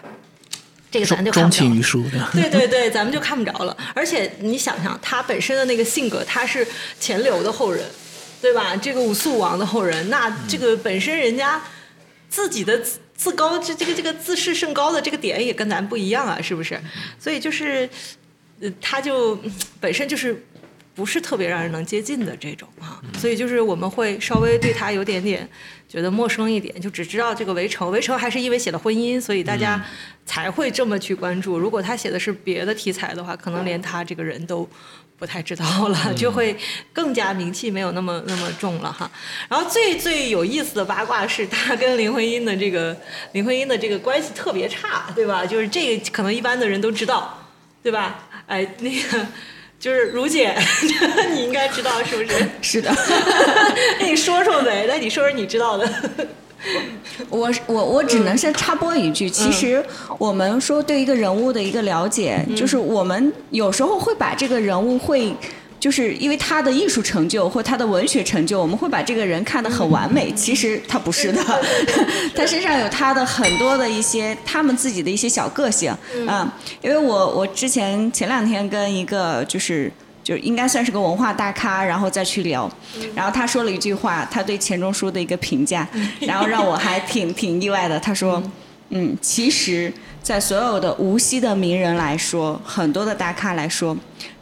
[0.91, 1.65] 这个咱就看不着。
[1.65, 3.75] 于书，对对对，咱们就看不着了。
[3.95, 6.67] 而且你想想，他本身的那个性格，他是
[6.99, 7.83] 钱流的后人。
[8.43, 8.75] 对吧？
[8.75, 11.63] 这个武肃王的后人，那这个本身人家
[12.27, 12.77] 自己的
[13.15, 16.77] 自高，这这个这个自视甚高的这个点也跟咱不一样啊，是不是？
[17.17, 17.89] 所以就是，
[18.59, 19.39] 呃，他就
[19.79, 20.45] 本身就是
[20.93, 25.47] 不是特别让人能接近的这种啊，所以就是我们会稍微对他有点点
[25.87, 29.81] 觉得陌生一点，就只知道这个围城，围城还是因为写了婚姻，所以大家
[30.25, 31.57] 才会这么去关注。
[31.57, 34.67] 如果他写的是别的题材的话，可能连他这个人都
[35.17, 36.55] 不太知道了，就会
[36.91, 39.09] 更加名气没有那么那么重了哈。
[39.49, 42.95] 然后最最有意思的八卦是他跟林徽因的这个
[43.31, 45.45] 林徽因的这个关系特别差，对吧？
[45.45, 47.37] 就是这个可能一般的人都知道，
[47.81, 48.25] 对吧？
[48.47, 49.25] 哎，那个。
[49.79, 50.55] 就是如姐，
[51.35, 52.49] 你应该知道是不是？
[52.61, 52.89] 是的，
[53.99, 55.85] 那你说说呗，那你说说你知道的。
[57.29, 59.83] 我我我只能是插播一句，其实
[60.17, 65.33] 我们说对一个人物的一个了解，就是我们有时候会把这个人物会。
[65.79, 70.31] 就是因为他的艺术成就或他的文学成就，我们会把这个人看得很完美。
[70.31, 71.43] 其实他不是的，
[72.33, 75.93] 他身上有他的很多的一些他们自己的一些小个性
[76.25, 76.49] 啊。
[76.81, 79.91] 因为我我之前前两天跟一个就是
[80.23, 82.71] 就应该算是个文化大咖，然后再去聊，
[83.13, 85.87] 然后他说了一句话，他对钱钟书的一个评价，
[86.21, 87.99] 然后让我还挺挺意外的。
[87.99, 88.41] 他说，
[88.89, 93.97] 嗯，其实，在所有的无锡的名人来说，很多的大咖来说。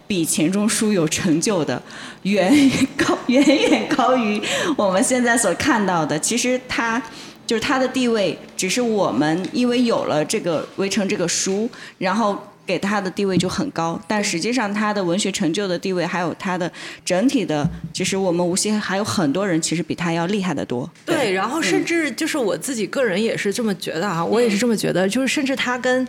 [0.08, 1.82] 比钱钟书有成就的，
[2.24, 2.52] 远
[2.98, 4.42] 高 远远高于
[4.76, 6.20] 我们现在所看到的。
[6.20, 7.02] 其实他
[7.48, 12.38] 就是他的地位，只是我们因为有了这个《围城》这个书，然后。
[12.72, 16.72] 给他的地位就很高，但实际上他的文学成就的地位，还有他的
[17.04, 20.90] 整体的，其实我们无锡还有很多人其实比他要厉害的多。
[21.06, 26.08] 对，然后甚至就是我自己个人也是这么觉得啊，我也是这么觉得，就是甚至他跟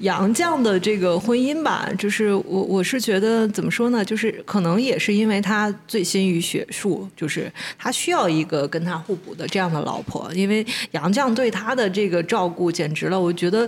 [0.00, 13.66] 杨绛的这个婚姻吧，就是我我是觉得怎么说呢，就是可能也是因为他醉心于学术，就是他需要一个跟他互补的这样的老婆，因为杨绛对他的这个照顾简直了，我觉得。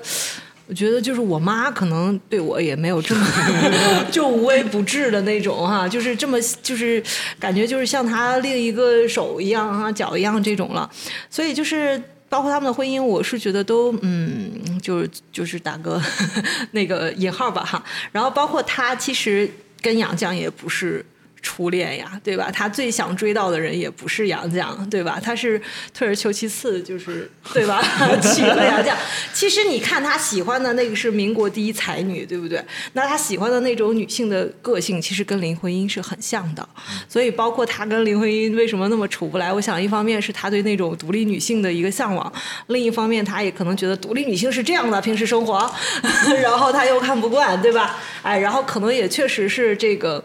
[0.67, 3.27] 我觉得就是我妈可能对我也没有这么
[4.11, 7.03] 就无微不至的那种哈，就是这么就是
[7.39, 10.91] 感觉就是像她另一个手一样哈脚一样这种了，
[11.29, 14.51] 所以就是包括他们的婚姻，我是觉得都嗯，
[14.81, 16.01] 就是就是打个
[16.73, 19.51] 那个引号吧哈，然后包括他其实
[19.83, 21.05] 跟杨绛也不是。
[21.45, 22.51] 初恋呀，对吧？
[22.51, 25.21] 他最想追到的人也不是杨绛，对吧？
[25.23, 25.61] 他是
[25.93, 27.85] 退而求其次，就是对吧？
[28.23, 28.95] 娶了杨绛。
[29.35, 32.65] 其实你看他喜欢的那个是民国第一才女，对不对？
[32.95, 36.67] 那他喜欢的那种女性的个性，其实跟林徽因是很像的。
[37.07, 39.53] 所以，包括他跟林徽因为什么那么处不来？
[39.53, 42.33] 我想，一方面是他对那种独立女性的一个向往，
[42.69, 45.71] 另一方面他也可能觉得独立女性是这样的平时生活，
[46.43, 47.99] 然后他又看不惯，对吧？
[48.23, 50.25] 哎，然后可能也确实是这个。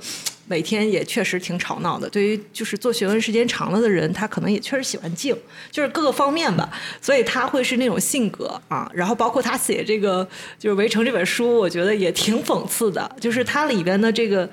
[0.49, 2.09] 每天也确实挺吵闹的。
[2.09, 5.33] 对于就是做学问时间长了的人，他可能也确实喜欢静，
[5.71, 6.67] 就是各个方面吧。
[6.99, 8.89] 所以他会是那种性格啊。
[8.93, 10.27] 然后包括他写这个
[10.57, 13.09] 就是《围城》这本书，我觉得也挺讽刺的。
[13.21, 14.49] 就是它里边的这个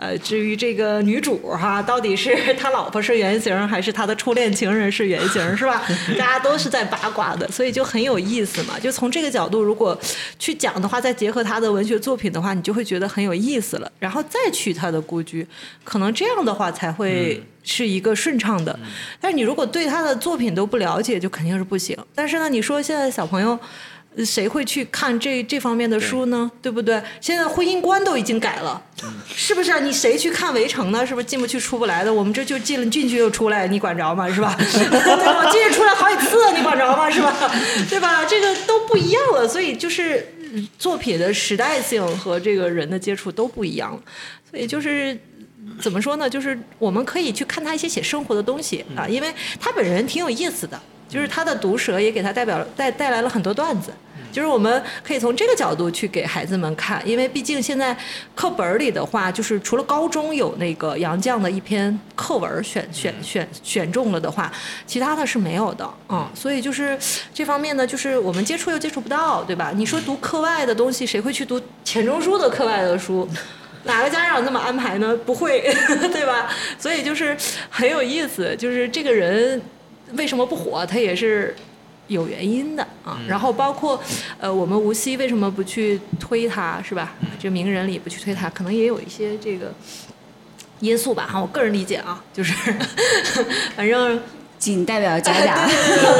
[0.00, 5.82] 呃，至于这个女主哈，到底是他老婆是原型，还是他的初恋情人是原型，是吧？
[6.16, 8.78] 大家都是在八卦的，所以就很有意思嘛。
[8.78, 9.98] 就从这个角度，如果
[10.38, 13.90] 去讲的话，再结合他的文学作品的话，你就会觉得很有意思了。
[13.98, 15.44] 然后再去他的故居。
[15.82, 18.78] 可能这样的话才会是一个顺畅的，
[19.20, 21.98] 但是你如果对他的作品都不了解，就肯定是不行。
[22.14, 23.58] 但是呢，你说现在小朋友
[24.24, 26.50] 谁会去看这这方面的书呢？
[26.60, 27.00] 对不对？
[27.20, 28.82] 现在婚姻观都已经改了，
[29.34, 29.80] 是不是？
[29.80, 31.06] 你谁去看《围城》呢？
[31.06, 32.12] 是不是进不去出不来的？
[32.12, 34.28] 我们这就进了进去又出来，你管着吗？
[34.32, 34.54] 是吧？
[34.58, 35.50] 对吧？
[35.52, 37.08] 进去出来好几次，你管着吗？
[37.10, 37.32] 是吧？
[37.88, 38.24] 对吧？
[38.24, 40.26] 这个都不一样了，所以就是
[40.78, 44.00] 作品的时代性和这个人的接触都不一样了。
[44.50, 45.16] 所以就是
[45.80, 46.28] 怎么说呢？
[46.28, 50.80] 就是我们可以去看他一些写生活的东西啊，因为他本人挺有意思的。
[51.08, 53.92] 就是他的毒舌也给他代表带带来了很多段子。
[54.30, 57.96] 就是我们可以从这个角度去给孩子们看，因为毕竟现在
[58.34, 64.52] 课本里的话，就是除了高中有那个杨绛的一篇课文选选选选中了的话，
[64.86, 66.96] 其他的是没有的嗯，所以就是
[67.32, 69.72] 这方面呢，就是我们接触又接触不到，对吧？
[69.74, 73.26] 你说读课外的东西，谁会去读钱钟书的课外的书？
[73.84, 75.16] 哪个家长这么安排呢？
[75.24, 75.62] 不会，
[76.12, 76.50] 对吧？
[76.78, 77.34] 所以就是
[77.70, 79.60] 很有意思，就是这个人
[80.12, 81.54] 为什么不火，它也是
[82.06, 83.20] 有原因的啊。
[83.28, 84.00] 然后包括
[84.38, 87.14] 呃，我们无锡为什么不去推它，是吧？
[87.38, 89.72] 这名人里不去推它，可能也有一些这个
[90.80, 91.28] 因素吧。
[91.30, 92.52] 哈，我个人理解啊，就是
[93.76, 94.20] 反正。
[94.58, 95.68] 仅代表贾贾，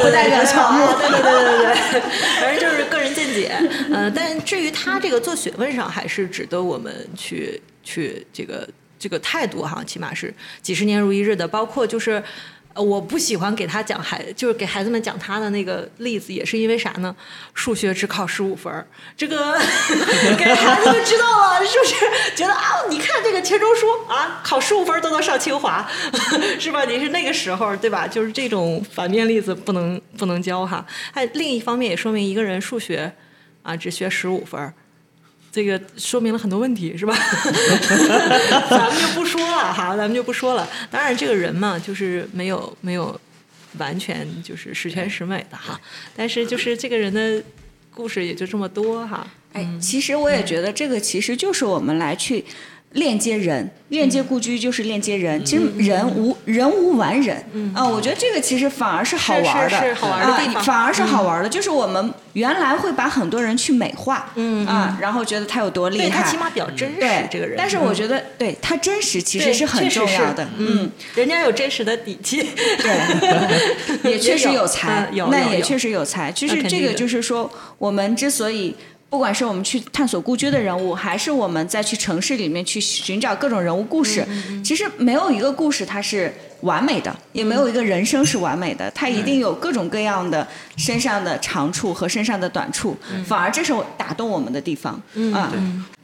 [0.01, 0.87] 不代表乔木。
[0.97, 2.01] 对对对对对，
[2.39, 3.51] 反正就是个人见解。
[3.91, 8.65] 嗯，但至于他这个做学问上，还是值得我们去去这个
[8.97, 11.45] 这个态度哈，起码是几十年如一日的。
[11.45, 12.23] 包括就是呃
[12.75, 17.13] 我不喜欢给他讲孩，就是给孩子们讲他的那个例子，也是因为啥呢？
[17.53, 19.59] 数学只考十五分儿，这个
[20.37, 21.95] 给孩子们知道了，是不是
[22.35, 22.61] 觉得啊？
[22.89, 25.85] 你看这个钱钟书啊，考十五分都能上清华，
[26.59, 26.85] 是吧？
[26.85, 28.07] 你是那个时候对吧？
[28.07, 30.85] 就是这种反面例子不能不能教哈。
[31.13, 33.11] 哎另一方面也说明一个人数学
[33.63, 34.73] 啊只学十五分儿。
[35.51, 37.15] 这个说明了很多问题，是吧？
[38.69, 40.67] 咱们就不说了哈，咱们就不说了。
[40.91, 43.19] 当然，这个人嘛，就是没有没有
[43.77, 45.79] 完全就是十全十美的哈。
[46.15, 47.43] 但是，就是这个人的
[47.91, 49.25] 故事也就这么多哈。
[49.53, 52.45] 哎，其实我也觉得这个其实就是我们来去
[52.93, 55.45] 链接人，链接故居就是链接人。
[55.45, 57.43] 其实人无人无完人。
[57.53, 57.71] 嗯。
[57.75, 60.55] 啊，我觉得这个其实反而是好玩的，是是好玩的地方。
[60.55, 61.47] 啊反而是好玩的。
[61.47, 67.55] 就是我们原来会把很多人去美化，嗯啊，然后觉得他有多厉害，对他起码比较真实对，这个人。
[67.55, 69.65] 但是我觉得对他真实其实对是。
[69.67, 72.43] 很重要的，嗯，人家有真实的底气，
[72.81, 76.31] 对， 也确实有才，那也确实有才。
[76.31, 78.75] 其实这个，就是说，我们之所以。
[79.09, 86.31] 不管是我们去探索故居的人物，还是我们再去城市里面去寻找各种人物故事，嗯其实没有一个故事它是
[86.61, 90.47] 完美的，也没有一个人生是完美的，它一定有各种各样的
[90.77, 92.95] 身上的长处和身上的短处，
[93.25, 95.01] 反而这是打动我们的地方
[95.33, 95.51] 啊。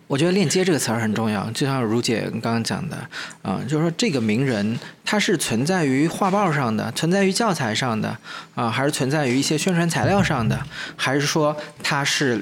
[0.08, 2.96] 我觉得“链接”这个词儿很重要，就像如姐刚刚讲的，
[3.42, 8.16] 啊、就是说这个名人他是存在于画报上的，存在于教材上的，
[8.54, 10.60] 啊、还是存在于一些宣传材料上的，
[10.96, 12.40] 还是说他是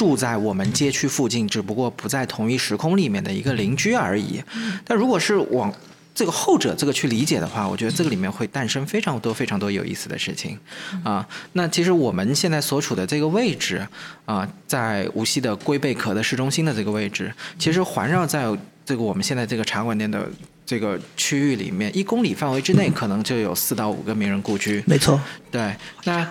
[0.00, 4.42] 住在我们街区附近，只不过不在同一时空里面的一个邻居而已。
[4.82, 5.70] 但如果是往
[6.14, 10.58] 这个后者这个去理解的话，我觉得这个里面会诞生非常多非常多有意思的事情
[11.04, 11.28] 啊。
[11.52, 13.86] 那其实我们现在所处的这个位置
[14.24, 18.46] 啊，在无锡的龟背壳的市中心的这个位置，其实环绕在
[18.86, 20.26] 这个我们现在这个茶馆店的
[20.64, 24.82] 这个区域里面，一公里范围之内，可能就有四到五个名人故居。
[24.86, 25.20] 没错，
[25.50, 26.26] 对，那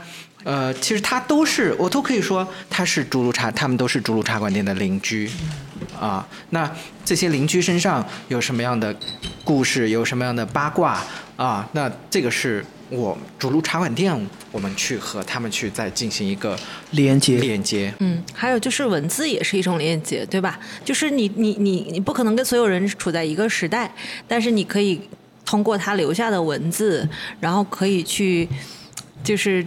[0.45, 5.29] 呃，其实他都是，我都可以说他是竹炉茶，他们都是竹炉茶馆店的邻居
[5.99, 6.25] 啊。
[6.51, 6.71] 那
[7.03, 8.95] 这些邻居身上有什么样的
[9.43, 11.03] 故事，有什么样的八卦
[11.35, 11.67] 啊？
[11.73, 14.17] 那这个是我竹炉茶馆店，
[14.53, 16.57] 我们去和他们去再进行一个
[16.91, 17.93] 连接连接。
[17.99, 20.57] 嗯，还有就是文字也是一种连接，对吧？
[20.85, 23.93] 就是你你你你不可能跟所有人处在一个时代，
[24.25, 25.01] 但是你可以
[25.45, 27.07] 通过他留下的文字，
[27.41, 28.47] 然后可以去
[29.21, 29.65] 就是。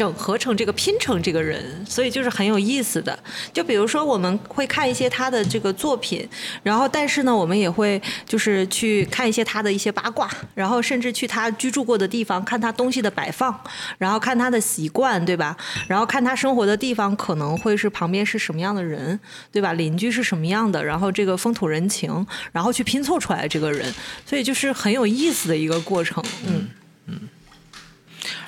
[0.00, 3.18] 整合成这个拼成这个人，所以就是很有意思的。
[3.52, 6.26] 就比如说，我们会看一些他的这个作品，
[6.62, 13.54] 然后但是呢，我们也会就是去看一些他的一些八卦，然后甚至去他居住过的地方看他东西的摆放，
[13.98, 15.54] 然后看他的习惯，对吧？
[15.86, 19.20] 然后看他生活的地方可能会是旁边是什么样的人，
[19.52, 19.74] 对吧？
[19.74, 23.92] 邻居是什么样的，然后这个风土人情，然后去拼凑出来这个人，
[24.24, 26.24] 所以就是很有意思的一个过程。
[26.46, 26.68] 嗯
[27.06, 27.20] 嗯，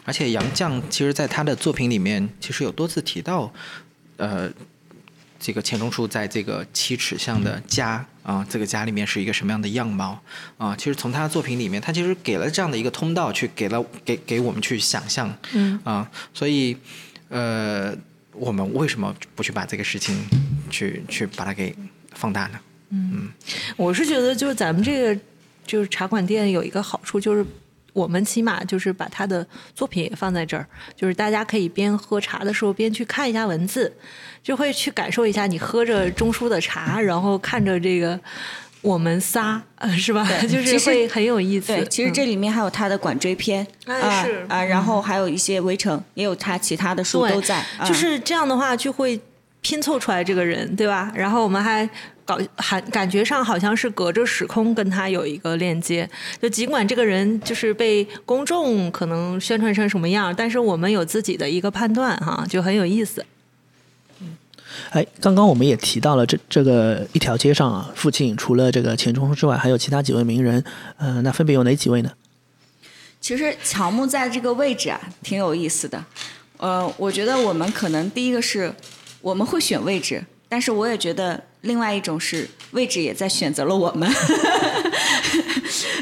[0.05, 3.53] 而且杨绛其实在他的作品里面，其实有多次提到，
[4.16, 4.51] 呃，
[5.41, 10.20] 这个钱钟书在这个七尺巷的家啊、这个家里面是一个什么样的样貌
[10.57, 16.77] 啊、其实从他的作品里面，他其实给了这样的一个通道，去给了给给我们去想象，嗯啊、所以
[17.29, 17.97] 呃，
[18.33, 20.16] 我们为什么不去把这个事情
[20.70, 21.75] 去去把它给
[22.12, 22.61] 放大呢？
[22.91, 23.31] 嗯
[23.77, 25.20] 我是觉得就是咱们这个
[25.66, 27.45] 就是茶馆店有一个好处就是。
[27.93, 30.66] 我们起码就是把他的作品也放在这儿，
[30.97, 33.93] 就是大家可以边喝茶的时候边去看一下文字，
[34.43, 38.18] 就会去感受一下你喝着钟书的茶，然后看着这个
[38.80, 40.26] 我们仨，呃，是吧？
[40.26, 41.68] 对 就是会很有意思。
[41.68, 49.20] 对，其实这里面还有他的管锥篇哎啊是啊，然后还有一些围城，也有他其他的书都在，啊就是这样的话就会
[49.63, 51.11] 拼凑出来这个人，对吧？
[51.15, 51.89] 然后我们还
[52.25, 56.09] 搞还感觉上好像是隔着时空跟他有一个链接，
[56.41, 63.25] 就尽管这个人就是被公众可能宣传成什么样，但是我们有自己的一个判断哈，就很有意思。
[64.91, 70.65] 哎，刚刚我们也提到了这这个一条街上啊，附近除了这个钱钟书之外，还有其他几位名人，
[70.97, 72.11] 呃，那分别有哪几位呢？
[73.21, 76.05] 其实乔木在这个位置啊，挺有意思的。
[76.57, 78.73] 呃，我觉得我们可能第一个是
[79.23, 84.12] 我们会选位置，但是我也觉得另外一种是位置也在选择了我们。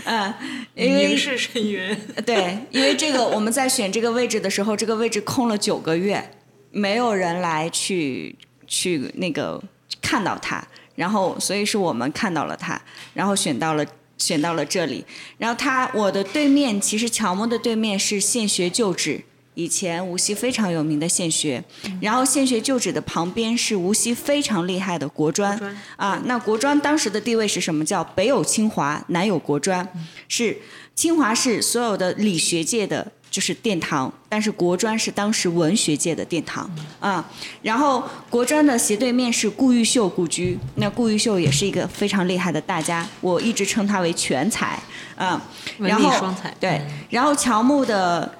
[0.04, 0.34] 呃，
[0.74, 1.96] 因为是深渊，
[2.26, 6.30] 对，因为这个我们在选这个位置的时候，这个位置空了九个月，
[6.72, 8.34] 没有人来去
[8.66, 9.62] 去那个
[10.00, 10.66] 看到它，
[10.96, 12.80] 然后所以是我们看到了它，
[13.14, 13.86] 然后选到了
[14.18, 15.04] 选到了这里。
[15.38, 19.22] 然后他我的对面，其实乔木的对面是现学旧址
[19.54, 21.62] 以前无锡非常有名的县学，
[22.00, 25.58] 然后县学旧址的旁边是无锡非常厉害的国专
[25.96, 26.20] 啊。
[26.24, 27.84] 那国专当时的地位是什么？
[27.84, 29.86] 叫北有清华，南有国专，
[30.28, 30.56] 是
[30.94, 36.70] 清华是所有的理学界的就是殿堂，但是国专是当时文学界的殿堂
[37.00, 37.28] 啊。
[37.62, 44.78] 然后国专的斜对面是顾毓秀故居，那顾毓秀也是一个非常厉害的大家，我一直称他为全才
[45.16, 45.42] 啊。
[45.78, 46.54] 文然后理双才。
[46.60, 48.30] 对，然后乔木的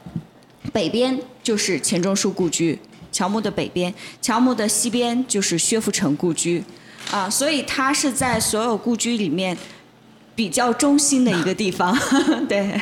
[0.73, 2.79] 北边就是钱钟书故居，
[3.11, 6.63] 乔木的北边，乔木的西边就是薛福成故居，
[7.11, 9.57] 啊，所以它是在所有故居里面
[10.37, 11.97] 比较中心的一个地方，
[12.49, 12.81] 对，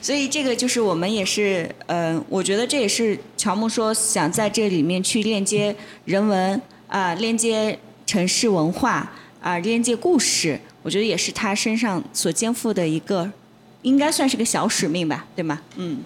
[0.00, 5.74] 所以这个就是我们也是，呃，我觉得这也是乔木说想在这里面去链接
[6.04, 9.10] 人文啊、链接城市文化
[9.40, 13.30] 啊、链接故事，我觉得也是他身上所肩负的一个，
[13.82, 15.60] 应该算是个小使命吧，对吗？
[15.76, 15.98] 嗯。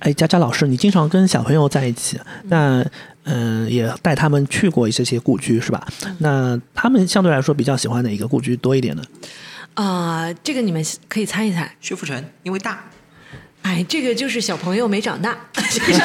[0.00, 2.84] 哎，佳佳老师，你经常跟小朋友在一起，那
[3.24, 5.86] 嗯、也带他们去过一些些故居是吧？
[6.18, 9.02] 那他们相对来说比较喜欢哪一个故居多一点呢？
[9.74, 11.74] 啊、这个你们可以猜一猜。
[11.80, 12.84] 薛福成因为大，
[13.64, 16.00] 哎，这个就是小朋友没长大， 就是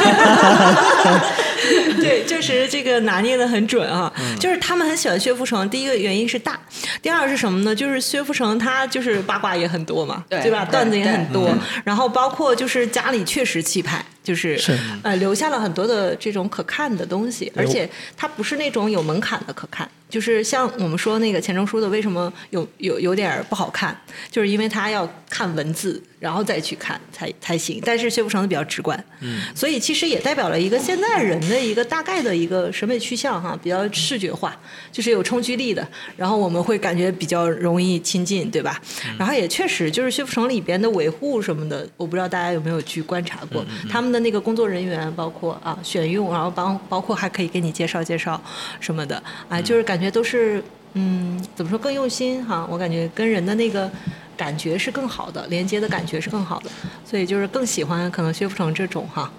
[2.01, 4.11] 对，确实这个拿捏的很准啊。
[4.39, 6.57] 就是他们很喜欢薛福成，第一个原因是大，
[7.01, 7.75] 第二是什么呢？
[7.75, 10.41] 就是薛福成他就是八卦也很多嘛，吧？
[10.41, 11.53] 对吧段子也很多，
[11.83, 14.03] 然后包括就是家里确实气派。
[14.29, 14.77] 就是是。
[15.01, 23.99] 呃，留下了很多的这种可看的东西，而且它不是那种有门槛的可看，就是像我们说那个钱钟书的为什么有有有点不好看，
[24.29, 27.81] 就是因为他要看文字，然后再去看才才行。
[27.83, 34.55] 但是薛福成的比较直观，嗯，所以其实也代表了一个现代人的一个大概的一个审美趋向哈，比较视觉化，
[34.91, 38.79] 就是有冲击力的，然后我们会感觉比较容易亲近，对吧？
[39.17, 48.39] 然后也确实就是薛福成里边的维护什么的，我不知道大家有没有去观察过他们的那个工作人员，包括啊选用，然后帮包括还可以给你介绍介绍
[48.79, 50.63] 什么的，啊，就是感觉都是
[50.93, 52.67] 嗯，怎么说更用心哈？
[52.69, 53.89] 我感觉跟人的那个
[54.37, 56.69] 感觉是更好的，连接的感觉是更好的，
[57.05, 59.31] 所以就是更喜欢可能薛福成这种哈，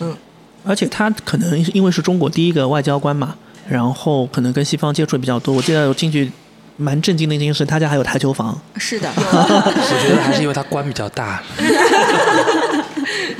[0.00, 0.16] 嗯。
[0.64, 3.36] 而且他可能因为是中国第一个外交官嘛，
[3.68, 5.54] 然后可能跟西方接触比较多。
[5.54, 6.30] 我记得我进去
[6.76, 8.60] 蛮震惊的一件事，他家还有台球房。
[8.76, 11.40] 是的， 我觉得还是因为他官比较大。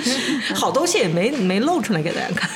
[0.55, 2.51] 好东西也没没露出来给大家看，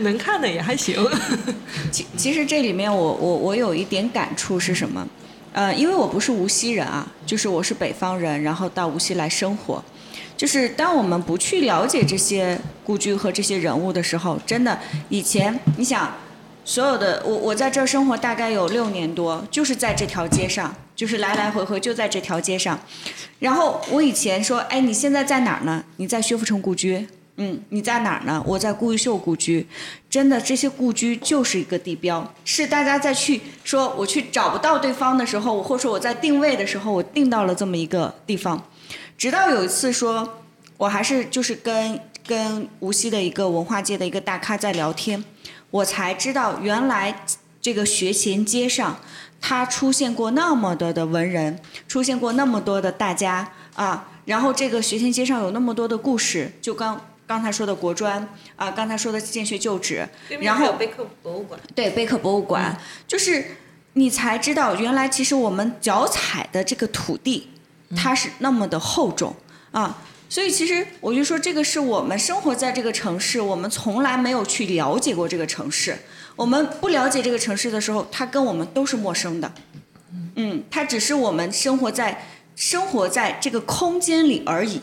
[0.00, 0.96] 能看的也还行。
[1.92, 5.06] 其其实这里面我我我有一点感触是什么？
[5.52, 9.82] 呃，因为我不是无锡人啊，就是我是北方人，然后到无锡来生活。
[10.36, 14.78] 就是当我们不去了解这些故居和这些人物的时候，真的
[15.08, 16.14] 以前你想，
[16.64, 22.78] 所有的我我在这儿生活大概有六年多，就是在这条街上，就是来来回回就在这条街上。
[23.38, 25.82] 然后我以前说，哎，你现在在哪儿呢？
[25.96, 27.08] 你在薛福成故居。
[27.36, 28.44] 嗯，你在哪儿呢？
[28.46, 29.66] 我在顾毓秀故居。
[30.10, 38.62] 真的，这些故居就是一个地标，是大家在去说我去找不到对方的时候，或者说我在定位的时候，我定到了这么一个地方。
[39.16, 40.42] 直到有一次说，
[40.76, 45.24] 我还是就是跟跟无锡的一个文化界的一个大咖在聊天，
[45.70, 47.24] 我才知道原来
[47.62, 49.00] 这个学前街上，
[49.40, 57.00] 它出现过那么多的文人，出现过那么多的大家啊，然后这个学前街上有那么多的故事，就刚。
[57.30, 60.04] 刚才说的国专啊，刚才说的建学旧址，
[60.40, 62.76] 然后有贝克博物馆，对贝克博物馆，
[63.06, 63.56] 就是
[63.92, 67.48] 你才知道，原来其实我们脚踩的这个土地，
[67.94, 69.32] 它是那么的厚重
[69.70, 69.96] 啊。
[70.28, 75.96] 所以其实我就说，这个是我们生活在这个城市，我们从来没有去了解过这个城市。
[76.40, 79.52] 我们不了解这个城市的时候，它跟我们都是陌生的。
[80.36, 82.24] 嗯，它只是我们生活在
[82.56, 84.80] 生活在这个空间里而已。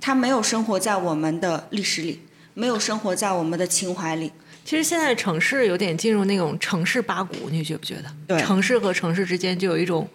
[0.00, 2.20] 它没有生活在我们的历史里，
[2.54, 4.32] 没有生活在我们的情怀里。
[4.64, 8.06] 其实现在城市有点进入那种城市八股，你觉不觉得？
[8.26, 10.10] 对城市和城市之间就有一种类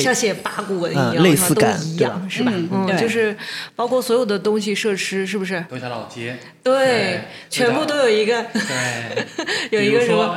[0.00, 2.52] 像写八股文一样，嗯类似感都一样，是吧？
[2.70, 3.36] 嗯就是
[3.74, 5.64] 包括所有的东西设施，是不是？
[5.68, 7.20] 都一条老街，对对，
[7.50, 9.26] 全部都有一个对，
[9.70, 10.34] 有一个什么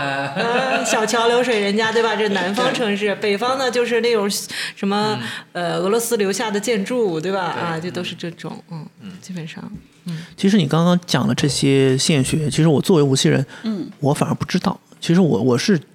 [0.85, 2.15] 小桥流水人家，对吧？
[2.15, 4.29] 这南方城市，北方呢就是那种
[4.75, 5.19] 什么
[5.53, 7.41] 呃俄罗斯留下的建筑，对吧？
[7.41, 8.85] 啊，就都是这种，嗯，
[9.21, 9.63] 基本上。
[10.07, 14.79] 嗯其实你刚刚讲的这些县学，其实我作为无锡人，嗯，我反而不知道。
[15.01, 15.85] 其实我我是缺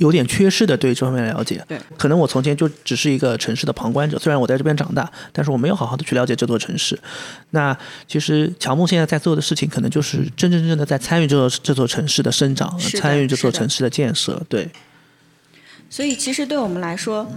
[0.00, 1.62] 有点缺失的对这方面的了解。
[1.68, 6.98] 对，可能我从前就只是一个城市的旁观者，虽然我在这边长大，但是我没有好好的去了解这座城市。
[7.50, 7.76] 那
[8.08, 14.42] 其实乔木现在在做的事情，可能就是真真正正的在参与这座这座城市的生长，参与这座城市的建设。
[14.48, 14.68] 对，
[15.90, 17.30] 所以其实对我们来说，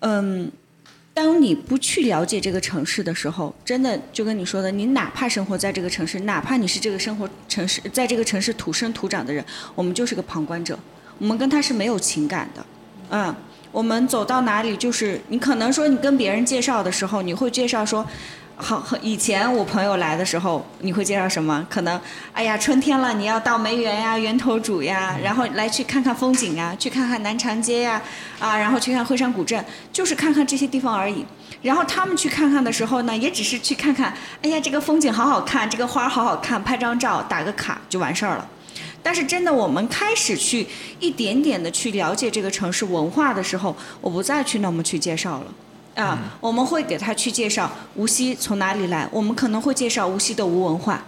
[0.00, 0.50] 嗯，
[1.14, 9.44] 当你不去了解这个城市的时候，真的就跟你说的，你哪怕生活在这个城市，哪怕你是这个生活城市，在这个城市土生土长的人，
[9.74, 10.78] 我们就是个旁观者，
[11.20, 12.66] 我们跟他是没有情感的，
[13.10, 13.32] 嗯，
[13.70, 18.04] 我们走到哪里就是你可能说你跟别人介绍的时候，你会介绍说。
[18.62, 21.66] 好，以前我朋友来的时候，你会介绍什么？
[21.70, 21.98] 可能，
[22.34, 28.02] 哎呀，春天了，你要到梅园呀、源头渚呀，然后来去看看风景呀，去看看南长街呀，
[28.38, 31.24] 啊，然后去看惠山古镇，就是看看这些地方而已。
[31.62, 34.12] 然后他们去看看的时候呢，也只是去看看，
[34.42, 38.46] 哎呀，这个风景好好看，这个花好好看，拍张照，打个卡就完事儿了。
[39.02, 40.66] 但是真的，我们开始去
[40.98, 45.46] 一点点的去了解这个城市文化的时候，我不再去那么去介绍了。
[45.96, 51.04] 啊，我们会给他去介绍无锡从哪里来，我们可能会介绍无锡的吴文化，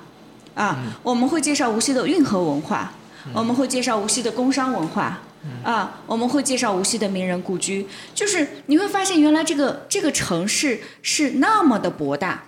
[0.55, 2.93] 啊，我们会介绍无锡的运河文化，
[3.32, 5.20] 我们会介绍无锡的工商文化，
[5.62, 12.43] 啊，我们会介绍无锡的名人故居，就是你会发现原来这个这个城市是那么的博大，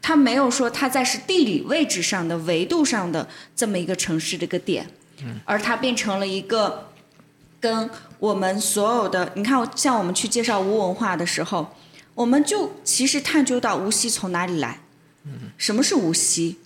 [0.00, 4.86] 它没有说它在是地理位置上的维度上的这么一个城市的一个点，
[5.44, 6.90] 而它变成了一个
[7.60, 11.74] 跟我们所有的，你看像我们去介绍吴文化的时候。
[12.14, 14.78] 我们就其实探究到无锡从哪里来，
[15.58, 16.58] 什么是无锡，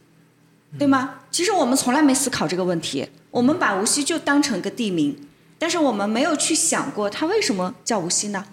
[0.79, 1.21] 对吗？
[1.31, 5.17] 其实我们从来没思考这个问题，我们把无锡就当成一个地名，
[5.59, 8.45] 但是我们没有去想过它为什么叫无锡呢？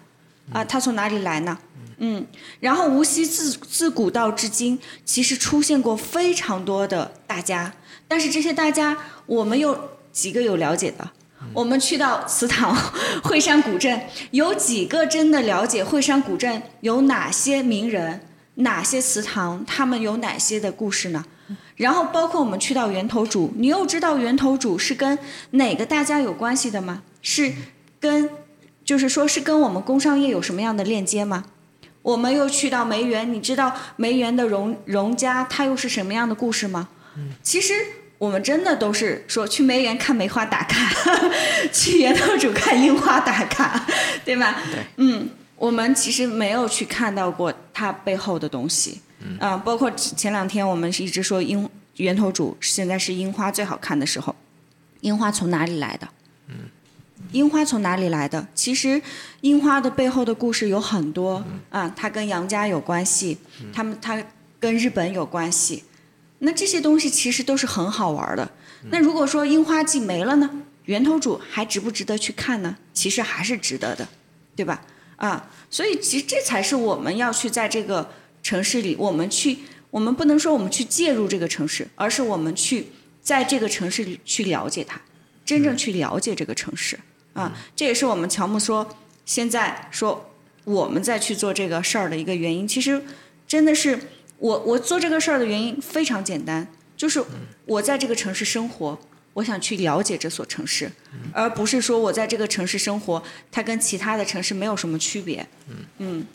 [0.52, 1.58] 啊，它从哪里来呢？
[1.98, 2.28] 嗯，
[2.60, 7.74] 然后无锡自自古到至今，其实出现过非常多的大家，
[8.08, 11.10] 但是这些大家，我们有几个有了解的？
[11.54, 12.76] 我们去到祠堂
[13.24, 21.24] 惠山古镇，有几个真的了解惠山古镇有哪些名人、哪些祠堂，他们有哪些的故事呢？
[21.76, 25.18] 然后包括我们去到源头主，你又知道源头主是跟
[25.52, 27.04] 哪个大家有关系的吗？
[27.22, 27.54] 是
[28.00, 28.30] 跟，
[28.86, 31.44] 就是说是跟我们工商业有什么样的链接吗？
[32.04, 36.88] 我们又去到梅园，你知道梅园的荣荣家它又是什么样的故事吗？
[37.44, 37.74] 其实。
[38.18, 40.90] 我们真的都是说去梅园看梅花打卡，
[41.70, 43.86] 去源头主看樱花打卡，
[44.24, 44.56] 对吧？
[44.72, 44.80] 对。
[44.96, 49.02] 嗯，我们其实没有去看到过它背后的东西。
[49.20, 49.38] 嗯。
[49.38, 54.34] 啊，包括前两天我们是一直说樱源头主现在是樱花最好看的时候，
[55.02, 56.08] 樱花从哪里来的？
[57.36, 57.38] 嗯。
[57.38, 58.48] 樱花从哪里来的？
[58.56, 59.02] 其实
[59.42, 63.38] 樱花的背后的故事有很多啊，它跟杨家有关系，
[63.74, 64.24] 他们它
[64.60, 65.84] 跟日本有关系。
[66.40, 68.50] 那这些东西其实都是很好玩的。
[68.90, 70.50] 那如果说樱花季没了呢？
[70.86, 72.78] 源头主还值不值得去看呢？
[72.94, 74.08] 其实还是值得的，
[74.56, 74.82] 对吧？
[75.16, 78.08] 啊，所以其实这才是我们要去在这个
[78.44, 79.60] 城市里，我们去，
[79.90, 82.88] 我们不能说我们去介入这个城市，而是我们去
[83.22, 85.02] 在这个城市里去了解它，
[85.44, 87.00] 真正去了解这个城市。
[87.36, 90.32] 啊，这也是我们乔木说现在说
[90.64, 92.68] 我们再去做这个事儿的一个原因。
[92.68, 93.00] 其实
[93.48, 94.00] 真的是。
[94.38, 96.68] 我我做这个事儿的原因非常简单，
[96.98, 97.24] 就是
[97.66, 99.00] 我在这个城市生活，
[99.32, 100.92] 我想去了解这所城市，
[101.32, 105.48] 而不是说我在这个城市生活，它跟其他的城市没有什么区别。
[105.70, 106.26] 嗯嗯，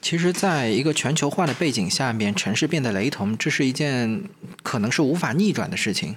[0.00, 4.22] 其实，在一个全球化的背景下面，城市变得雷同，这是一件
[4.62, 6.16] 可能是无法逆转的事情，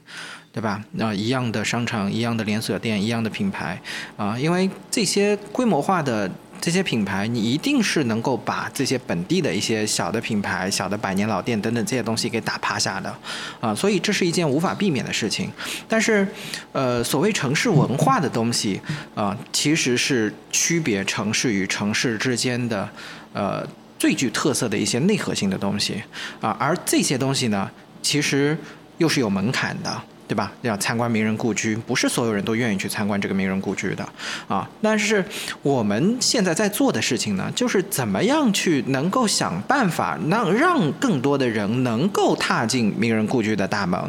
[0.56, 0.82] 对吧？
[0.97, 3.78] 啊，一样的商场，一样的连锁店，一样的品牌，
[4.16, 6.32] 啊，因为这些规模化的。
[6.62, 13.14] 这些品牌，你一定是能够把这些本地的一些小的品牌、小的百年老店等等这些东西给打趴下的，
[13.60, 15.51] 啊，所以这是一件无法避免的事情。
[15.88, 16.28] 但是，
[16.72, 18.82] 呃，所谓城市文化的东西，
[19.14, 22.89] 啊，其实是区别城市与城市之间的，
[23.34, 23.68] 呃，
[23.99, 26.01] 最具特色的一些内核性的东西，
[26.41, 27.70] 啊，而这些东西呢，
[28.01, 28.58] 其实
[28.97, 30.01] 又是有门槛的。
[30.28, 30.51] 对吧？
[30.61, 34.07] 要参观名人故居，不是所有人都愿意去参观这个名人故居的
[34.47, 34.67] 啊。
[34.82, 35.23] 但是
[35.61, 43.99] 我们现在在做的事情呢，就是怎么样去能够想办法让让更多的人能够踏进名人故居的大门。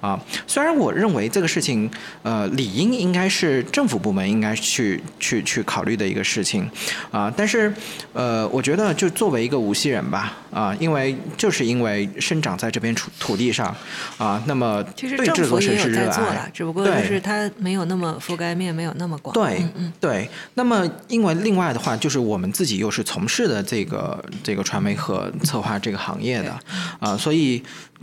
[0.00, 1.90] 啊，虽然我认为这个事情，
[2.22, 6.70] 呃，理应应该是政府部门应该去去去考虑的一个事情，
[7.10, 7.72] 啊，但是，
[8.12, 13.74] 呃，我觉得就作为一个无锡人吧，啊，因为就是因为生长在这片土土地上，
[14.18, 19.66] 啊，那么对这座城市热爱，只不过就是它没有那么覆盖面没有那么广，对，
[19.98, 20.28] 对。
[20.54, 26.58] 那么因为另外的话，就是我们自己又是从事的这个这个传媒和策划这个行业的，
[27.00, 27.62] 啊，所以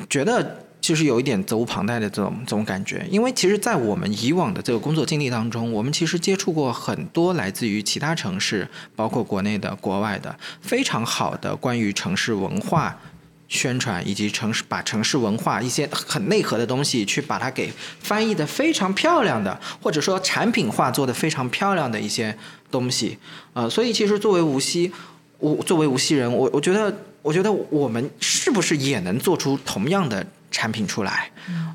[0.10, 0.58] 觉得。
[0.84, 13.00] 就是有一点责无旁贷的这种这种感觉，因为其实，在我们以往的这个工作经历当中，我们其实接触过很多来自于其他城市，包括国内的、国外的非常好的关于城市文化
[13.48, 17.72] 宣传，以及城市把城市文化一些很内核的东西去把它给
[18.02, 22.38] 翻译的非常漂亮的，或者说产品化做的非常漂亮的一些
[22.70, 23.18] 东西，
[23.54, 24.92] 呃，所以其实作为无锡。
[25.40, 31.30] 我作为无锡人，我我觉得，我觉得我们是不是也能做出同样的产品出来？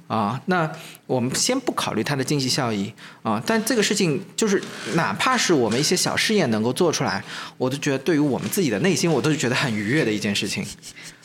[0.07, 0.71] 啊，那
[1.05, 2.91] 我们先不考虑它的经济效益
[3.23, 4.63] 啊，但这个事情就是，
[4.95, 7.23] 哪怕是我们一些小试验能够做出来，
[7.59, 10.65] 我都觉得对于我们自己的内心，我都是觉得很愉悦的一件事情。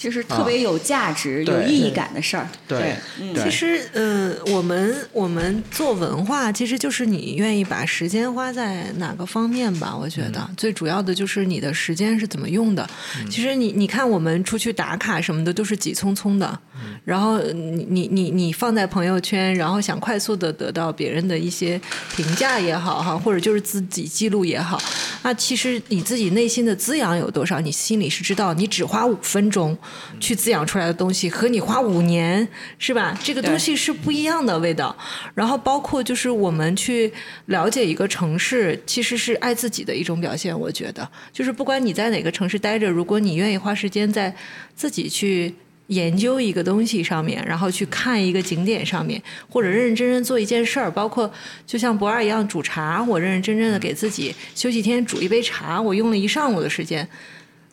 [0.03, 2.45] 就是特别有价值、有意义感的事儿。
[2.67, 2.93] 对，
[3.41, 9.95] 其实，呃，我们我们做文化，其实就是你愿意把时间花在哪个方面吧。
[9.95, 12.85] 我觉得、最主要的就是你的时间是怎么用的。
[13.29, 16.59] 其实你你看，我们出去打卡什么的都是急匆匆的，
[17.05, 21.79] 然后你你你你放在朋友圈，然后想快速的得到别人的一些
[22.13, 24.77] 评价也好哈，或者就是自己记录也好，
[25.23, 28.53] 那其实你自己内心的滋养有多少，你心里是知道。
[28.55, 29.77] 你只花五分钟
[30.19, 32.47] 去滋养出来的东西，和你花五年
[32.77, 33.17] 是吧？
[33.23, 34.95] 这个东西是不一样的味道。
[35.33, 37.11] 然后包括就是我们去
[37.47, 40.57] 了解一个城市，其实是爱自己的一种表现。
[40.57, 44.35] 我觉得，就是不管你在哪个城市待着，如果你愿意花时间在
[44.75, 45.53] 自己去。
[45.87, 51.29] 研究一个东西上面，然后去看一个景点上面，或者认认真真做一件事儿，包括
[51.67, 57.07] 就像博二一样煮茶，我认认真真的给自己休息天煮一杯茶，我用了一上午的时间。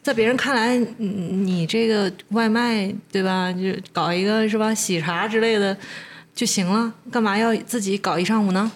[0.03, 3.53] 在别人看来，你你这个外卖对吧？
[3.53, 3.61] 就
[3.93, 5.77] 搞一个是吧，喜茶之类的
[6.35, 8.71] 就行了，干嘛要自己搞一上午呢？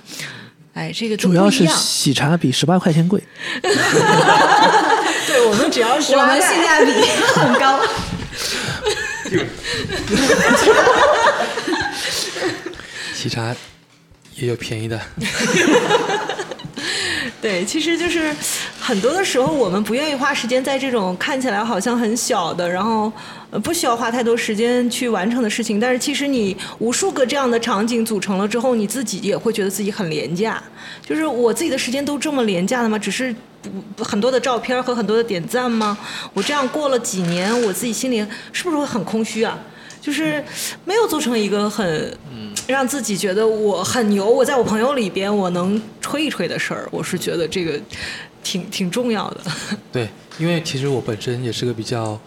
[0.75, 3.23] 哎，这个主要是喜茶比十八块钱贵。
[5.27, 6.93] 对我们只要是我们性价比
[7.35, 7.81] 很高。
[13.15, 13.55] 喜茶
[14.35, 15.01] 也有便宜的，
[17.41, 18.35] 对，其实就是
[18.87, 23.11] 很多的时候，我们不愿意花时间在这种看起来好像很小的，然后
[23.63, 25.81] 不需要花太多时间去完成的事情。
[25.81, 30.63] 但是其实你无数个这样的场景组成了之后，你自己也会觉得自己很廉价。
[31.03, 32.99] 就是我自己的时间都这么廉价的吗？
[32.99, 33.35] 只是
[33.97, 35.97] 很多的照片和很多的点赞吗？
[36.35, 38.19] 我这样过了几年，我自己心里
[38.53, 39.59] 是不是会很空虚啊？
[39.99, 40.45] 就是
[40.85, 42.15] 没有做成一个很
[42.67, 47.81] 让自己觉得我很牛，我在我朋友里边我能吹一吹的事儿，我是觉得这个
[48.45, 49.41] 挺挺重要的。
[49.91, 50.09] 对，
[50.39, 52.21] 因为其实我本身也是个比较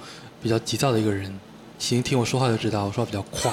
[0.44, 1.34] 比较急躁的一个人，
[1.80, 3.50] 行听我说话就知道，我说话比较快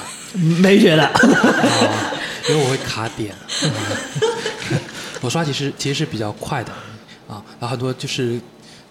[0.60, 2.12] 没觉得， 啊，
[2.48, 3.32] 因为我会卡点。
[3.32, 3.38] 啊
[5.20, 6.72] 我说话其实其实是比较快的
[7.28, 8.38] 啊，然后很多就是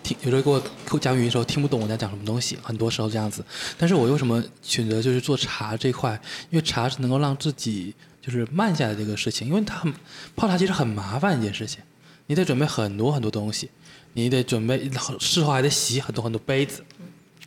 [0.02, 3.46] 听有时候给我给我讲语音的时候听不懂我在讲什么东西，很多时候这样子。
[3.78, 6.20] 但是我为什么选择就是做茶这一块？
[6.50, 9.94] 因为茶是能够让自己就是慢下来的一个事情，因为它很
[10.36, 11.82] 泡茶其实很麻烦一件事情，
[12.28, 13.70] 你得准备很多很多东西，
[14.14, 14.90] 你得准备
[15.20, 16.84] 事后还得洗很多很多杯子，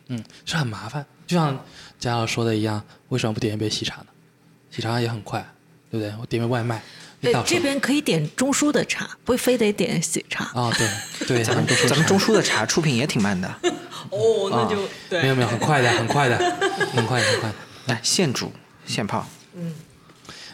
[0.07, 1.05] 嗯，是很麻烦。
[1.25, 1.65] 就像
[1.99, 4.07] 佳瑶说的一样，为什么不点一杯喜茶呢？
[4.71, 5.45] 喜茶也很快，
[5.89, 6.13] 对不对？
[6.19, 6.81] 我点杯外卖，
[7.21, 10.45] 一对到，这边可以点中枢的茶，不非得点喜茶。
[10.53, 10.87] 啊，对
[11.27, 13.47] 对，咱们咱们中枢的茶出品也挺慢的，
[14.09, 16.37] 哦，那就对没有没有，很快的，很快的，
[16.93, 17.55] 很快的很快的。
[17.87, 18.51] 来现煮
[18.85, 19.27] 现泡。
[19.55, 19.73] 嗯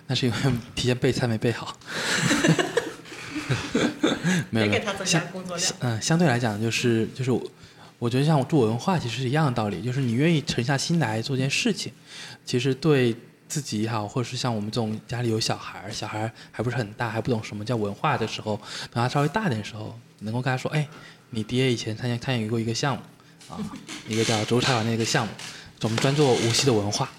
[0.05, 0.37] 那是因为
[0.75, 1.77] 提前备菜没备好。
[4.49, 4.84] 没 有没有，
[5.80, 7.41] 嗯，相对来讲就是就是我，
[7.99, 11.91] 我觉得像我做文化其实是一样的道理，就是你愿意沉下心来做件事情，
[12.45, 13.15] 其实对
[13.47, 18.55] 自己也好，或者是像我们这种家里有小孩，小孩还不是很大，还不懂什么叫文化的时候，
[18.91, 20.88] 等他稍微大点的时候，能够跟他说，哎，
[21.31, 23.01] 你爹以前参加参与过一个项目，
[23.49, 23.59] 啊，
[24.07, 25.31] 一个叫周茶馆的一个项目，
[25.81, 27.09] 我们专做无锡的文化。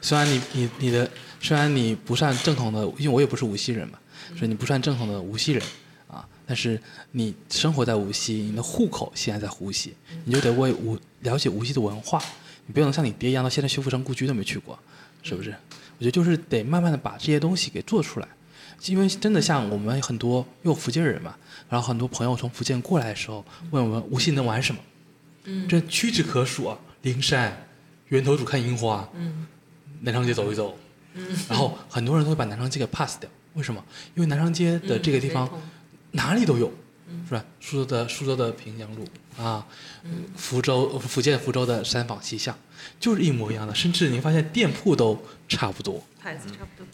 [0.00, 1.10] 虽然你你你的
[1.40, 3.98] 虽然你不算正统的，因为我也不是无锡人嘛，
[4.34, 5.62] 所以你不算正统的无锡人
[6.08, 6.80] 啊，但是
[7.12, 9.94] 你生活在无锡，你的户口现在在无锡，
[10.24, 12.22] 你就得为无了解无锡的文化，
[12.66, 14.78] 你不能像你爹一样到现在修复城故居都没去过，
[15.22, 15.50] 是不是？
[15.98, 18.28] 我觉得就是得慢慢的把这些东西给做出来，
[18.84, 21.34] 因为真的像我们很多因为我福建人嘛，
[21.68, 24.80] 然后很多朋友从福建过来的时候问我们无锡能玩什么，
[25.44, 27.66] 嗯，这屈指可数啊，灵山、
[28.08, 29.46] 源头渚看樱花，嗯。
[30.02, 30.76] 南昌街走一走，
[31.14, 33.82] 嗯然后很多人都会把南昌街给 pass 掉，为什么？
[34.14, 35.48] 因为南昌街的这个地方、
[36.12, 36.70] 哪里都有，
[37.26, 37.44] 是吧？
[37.60, 39.04] 苏州的苏州的平江路
[39.42, 39.66] 啊，
[40.36, 42.56] 福州福建福州的三坊七巷，
[43.00, 45.18] 就是一模一样的，甚至你发现店铺都
[45.48, 46.02] 差不多。
[46.22, 46.86] 牌子差不多。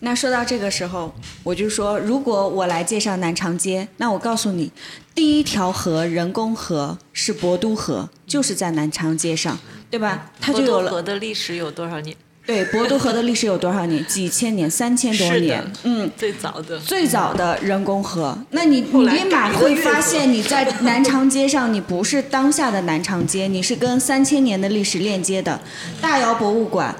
[0.00, 1.14] 那说到这个时候，
[1.44, 4.70] 我就说，如果我来介绍南长街，那我告诉你，
[5.14, 9.56] 第一条河人工河是博都河，就是在南长街上，
[9.88, 10.32] 对吧？
[10.40, 10.90] 它就有了。
[10.90, 12.16] 河的历史有多少年？
[12.44, 14.04] 对，博都河的历史有多少年？
[14.06, 15.62] 几千年，三千多年。
[15.84, 16.78] 嗯，最早的。
[16.80, 25.60] 最早的人工河，那你你立马会发现，你在南长街上，你不是当下的南长街，你是跟三千年的历史链接的。
[26.00, 26.94] 大窑博物馆，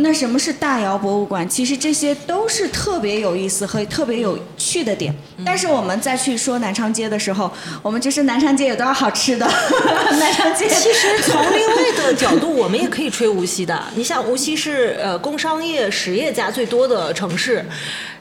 [0.00, 1.46] 那什么是大窑博物馆？
[1.48, 5.12] 其实这些都是特别有意思和特别有趣的点。
[5.44, 7.50] 但是我们再去说南昌街的时候，
[7.82, 9.44] 我们就是南昌街有多少好吃的？
[10.20, 13.82] 南昌街其实从另外的角度，我们也可以吹无锡的。
[13.96, 17.64] 你像，无锡是呃工商业实业家最多的城市，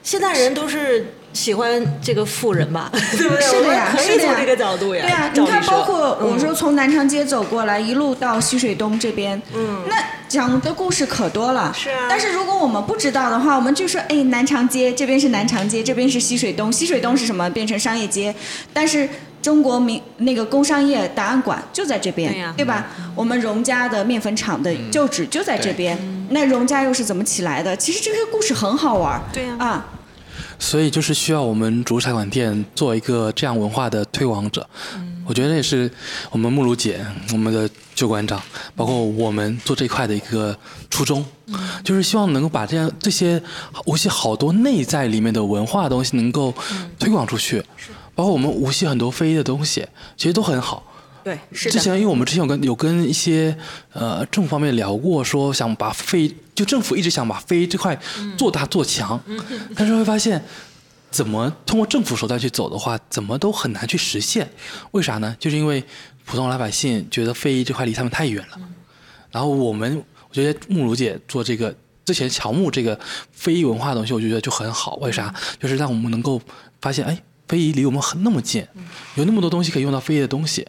[0.01, 3.41] 现在人都是喜欢这个富人吧， 对不对？
[3.45, 5.01] 是的呀可是的呀以从这个角度呀。
[5.03, 9.95] 对啊，你看，包括我嗯说从南长街走过来，一路到西水东这边，嗯，那
[10.27, 11.71] 讲的故事可多了。
[11.75, 17.49] 是啊但是如果我们不知道的话，我们就说，哎，南长街这边是南长街，这边是西水东，西水东是什么？
[17.51, 18.33] 变成商业街，
[18.73, 19.07] 但是。
[19.39, 22.87] 中国民那个工商业档案馆就在这边，对呀吧？
[23.15, 25.97] 我们荣家的面粉厂的旧址就在这边，
[26.31, 27.73] 那荣家又是怎么起来的？
[27.77, 29.21] 其实这个故事很好玩。
[29.31, 29.85] 对呀啊，
[30.59, 34.67] 所以就是需要我们竹茶馆店做一个这样文化的推广者。
[35.25, 35.91] 我觉得也是
[36.31, 38.41] 我们木如姐、我们的旧馆长，
[38.77, 40.57] 包括我们做这块的一个
[40.89, 41.25] 初衷，
[41.83, 43.41] 就是希望能够把这样这些
[43.85, 46.53] 无锡好多内在里面的文化东西能够
[46.97, 47.61] 推广出去，
[48.15, 49.85] 包括我们无锡很多非遗的东西，
[50.15, 50.81] 其实都很好。
[51.27, 53.53] 对，是之，前因为我们之前有跟有跟一些
[53.91, 57.99] 呃政府方面聊过，说想把非就政府一直想把非遗这块
[58.37, 59.21] 做大做强，
[59.75, 60.41] 但是会发现
[61.11, 64.49] 怎么通过政府手段去走的话，怎么都很难去实现。
[64.91, 65.35] 为啥呢？
[65.37, 65.83] 就是因为
[66.23, 68.59] 普通老百姓觉得非遗这块离他们太远了，
[69.29, 71.75] 然后我们我觉得慕如姐做这个。
[72.05, 72.97] 之前乔木这个
[73.33, 74.95] 非遗文化的东西，我觉得就很好。
[75.01, 75.35] 为啥？
[75.59, 76.41] 就是让我们能够
[76.79, 78.65] 发现，哎，非遗离我们很那么近，
[79.15, 80.65] 有那么多东西可以用到非遗的东西。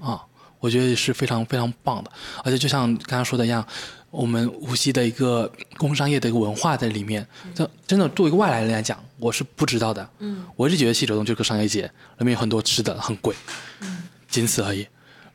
[0.00, 0.24] 啊，
[0.60, 2.10] 我觉得是非常非常棒的，
[2.44, 3.66] 而且就像刚刚说的一样，
[4.10, 10.08] 我们无锡的一个工商业的一个文化在里面，这真的作为一个外来人来讲，我是不知道的。
[10.18, 11.82] 嗯，我一直觉得西九东就是个商业街，
[12.18, 13.34] 里面有很多吃的，很贵，
[13.80, 14.86] 嗯，仅此而已。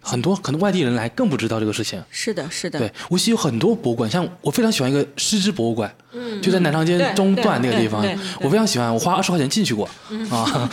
[0.02, 2.04] 很多可能外地人来更不知道这个事情。
[2.10, 5.94] 是的，是的，对，无锡有很多博物馆，像我非常喜欢一个狮之博物馆，
[6.42, 8.04] 就在南昌街中段那个地方
[8.42, 9.86] 我非常喜欢，我花二十块钱进去过，
[10.30, 10.70] 啊，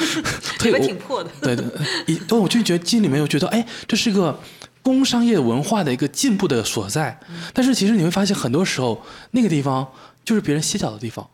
[0.64, 1.30] 你们我挺破的。
[1.42, 1.64] 对对，
[2.06, 4.38] 一，但我就觉得心里面又觉得，哎，这是一个
[4.82, 7.18] 工商业文化的一个进步的所在。
[7.52, 9.00] 但是其实你会发现，很多时候
[9.32, 9.86] 那个地方
[10.24, 11.28] 就是别人歇脚的地方，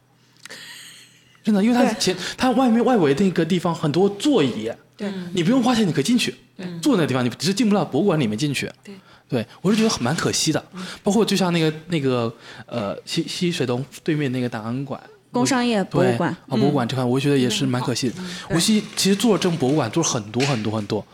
[1.45, 6.35] 真的，因为它前它外面外围那个地方很多座椅，对，你不用花钱，你可以进去，
[6.83, 8.69] 坐那个地方，你只是进不了博物馆里面进去。
[8.83, 8.95] 对。
[9.27, 10.63] 对，我是觉得很蛮可惜的，
[11.03, 12.33] 包括就像那个那个
[12.67, 15.03] 呃西西水东对面那个档案馆，
[15.33, 18.17] 工商业博物馆对啊，博物馆这块，我觉得也是蛮可惜的。
[18.51, 21.05] 无锡其实做了这种博物馆，做了很多很多很多，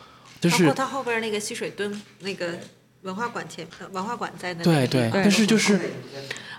[0.41, 2.49] 就是包括它后边那个西水墩那个
[3.03, 5.79] 文化馆前，呃文化馆在那对对，但是就是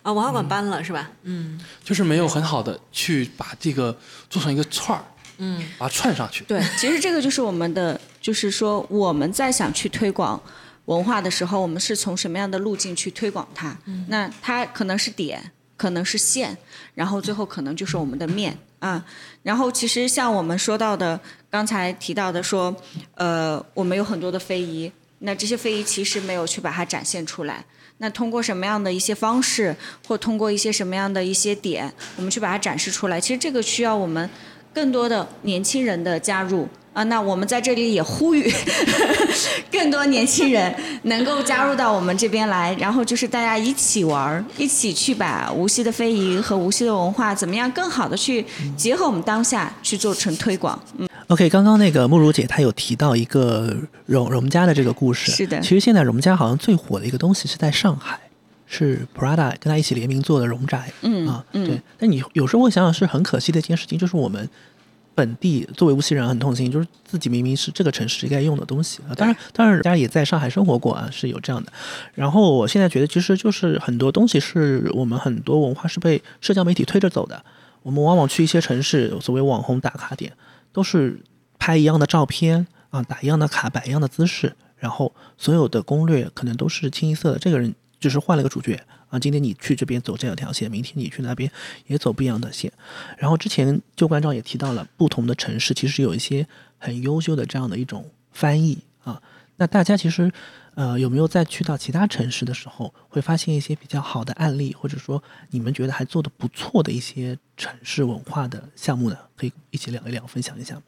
[0.04, 1.12] 啊，文化馆搬了是吧？
[1.24, 3.96] 嗯就是没有很好的去把这个
[4.30, 5.06] 做成一个串儿，
[5.38, 6.44] 嗯，把它串上去。
[6.46, 10.42] 对，其实这个就是我们的，就是说我们在想去推广
[10.86, 13.78] 文化的时候，我们是从什么样的路径去推广它？
[14.08, 16.58] 那它可能是点，可能是线，
[16.96, 19.06] 然后最后可能就是我们的面啊。
[19.44, 21.20] 然后其实像我们说到的，
[21.50, 22.76] 刚才提到的说，
[23.14, 27.64] 呃，我们有很多的非遗，那这些非遗其实没有去把它展现出来。
[28.02, 29.76] 那通过什么样的一些方式，
[30.08, 33.22] 或通过一些什么样的一些点，我们去把它展示出来？
[33.22, 34.28] 其实这个需要我们
[34.74, 37.04] 更多的年轻人的加入啊。
[37.04, 38.52] 那我们在这里也呼吁
[39.72, 40.74] 更多年轻人
[41.04, 48.46] 能够加入到我们这边来，然后就是大家一起玩儿，一起去把无锡的非遗和无锡的文化怎么样更好的去
[48.76, 50.80] 结合我们当下去做成推广。
[50.98, 58.20] 嗯，OK，刚刚那个慕如姐她有提到一个荣荣家的这个故事，是的其实现在荣家好像最火的一个东西是在上海，
[58.68, 61.82] 是 Prada 跟他一起联名做的荣宅，嗯啊，嗯对。
[61.98, 64.48] 但你有时候会想想，是很可惜的一件事情，就是我们
[65.14, 69.14] 本地作为无锡人很痛心，就是自己明明是这个城市该用的东西啊。
[69.16, 71.72] 当然，当然，人家也在上海生活过啊，是有这样的。
[72.14, 77.44] 然后我现在觉得，其实就是很多东西是我们很多文化是被社交媒体推着走的。
[77.84, 80.32] 我们往往去一些城市，所谓网红打卡点，
[80.72, 81.20] 都是
[81.60, 87.40] 拍一样的照片啊，打一样的卡，摆一样的姿势，然后所有的攻略可能都是清一色的。
[87.40, 88.80] 这个人就是换了个主角
[89.12, 91.52] 啊，今天你去这边走这条线，明天你去那边
[91.86, 92.72] 也走不一样的线。
[93.20, 96.48] 然后之前旧关照也提到了，不同的城市其实有一些
[96.80, 99.22] 很优秀的这样的一种翻译啊。
[99.58, 100.32] 那大家其实
[100.74, 105.22] 呃有没有在去到其他城市的时候，会发现一些比较好的案例，或者说
[105.52, 109.18] 你们觉得还做的不错的一些城市文化的项目呢？
[109.36, 110.82] 可以一起聊一聊，分享一下吗？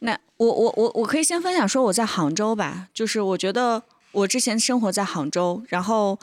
[0.00, 3.82] 那我我我我可以先分享说我在杭州吧，就是我觉得
[4.12, 6.18] 我之前生活在杭州，然后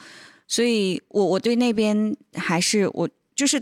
[0.48, 3.62] 所以我我对那边还是我就是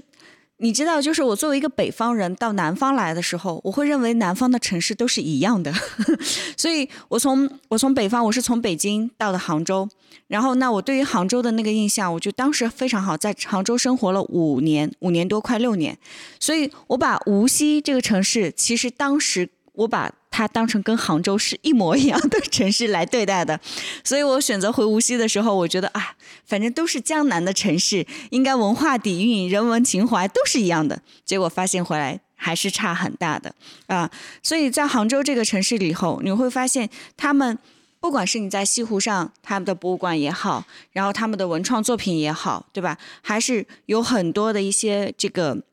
[0.57, 5.73] 你知道，就是我作为一个北方人到南方来的时候，我会认为南方的城市都是一样的，
[6.55, 9.89] 所以我从我从北方，我是从北京到的杭州，
[10.27, 15.97] 然后那我对于杭州的那个印象，我就当时非常好，在杭州生活了五年，五年多快六年，
[16.39, 23.57] 所以我把无锡这个城市，其实当时我把它当成跟杭州是一模一样的城市来对待的，
[24.03, 26.13] 所以我选择回无锡的时候，我觉得啊，
[26.45, 31.01] 反正都是江南的城市，应该文化底蕴、人文情怀都是一样的。
[31.23, 33.55] 结果发现回来还是差很大的
[33.87, 34.11] 啊！
[34.43, 37.57] 所以在杭州这个城市里后，你会发现他们
[38.01, 42.97] 不管是你在西湖上他们的博物馆也好，然后他们的文创作品也好，对吧？
[43.21, 45.63] 还是有很多的一些这个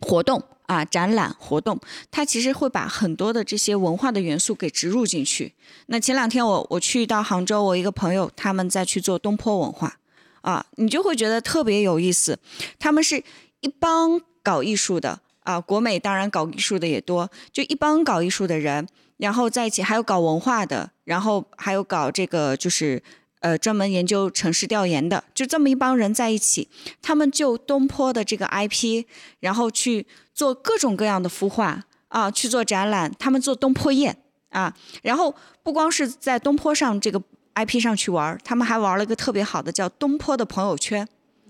[0.00, 0.42] 活动。
[0.72, 1.78] 啊，展览活动，
[2.10, 5.52] 它其实会把很多的这些文化的元素给植入进去。
[5.86, 9.98] 那前两天我我去到杭州，我一个朋友他们在去做东坡文化，
[10.40, 12.38] 啊，你就会觉得特别有意思。
[12.78, 13.22] 他们是
[13.60, 18.88] 一帮搞艺术的啊，国美当然搞艺术的也多，就一帮搞艺术的人，
[19.18, 23.02] 然后在一起还有搞文化的，然后还有搞这个就是。
[23.42, 26.68] 呃，专门研究城市调研的，就这么一帮人在一起，
[27.02, 29.04] 他们就东坡的这个 IP，
[29.40, 33.12] 然后去做各种各样的孵化啊，去做展览。
[33.18, 34.16] 他们做东坡宴
[34.50, 37.20] 啊，然后不光是在东坡上这个
[37.56, 41.04] IP 上去玩，他们还玩了一个特别好的叫东坡的朋友圈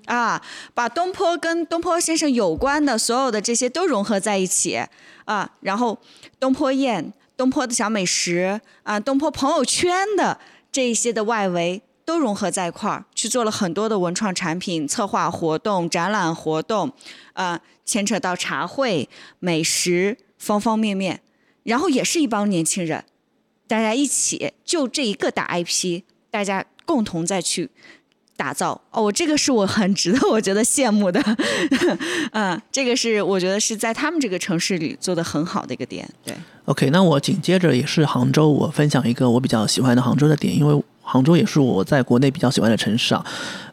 [0.06, 0.40] 啊，
[0.72, 4.80] 把东坡跟东坡先生有关的所有的这些都融合在一起
[5.26, 5.98] 啊，然后
[6.40, 10.38] 东坡宴、东坡的小美食啊、东坡朋友圈的。
[10.72, 16.90] 这一些的外围都融合在一块儿，去做了很多的文创产品、策划活动、展览活动，
[17.34, 19.08] 呃，牵扯到茶会、
[19.38, 21.20] 美食方方面面，
[21.62, 23.04] 然后也是一帮年轻人，
[23.68, 27.70] 大家一起就这一个大 IP，大家共同再去
[28.36, 28.80] 打造。
[28.90, 31.22] 哦，我这个是我很值得我觉得羡慕的，
[32.32, 36.34] 嗯，这个是我觉得是在他们这个城市里做的很好的一个点，对。
[36.66, 43.24] OK，那我紧接着也是杭州，我分享一个我比较喜欢的杭州的点，因为杭州也是我在国内比较喜欢的城市啊。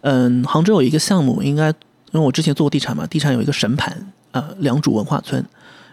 [0.01, 5.43] 嗯，杭州有一个项目，应该因为我之前做过地产嘛，地产有一个神盘，呃，良渚文化村。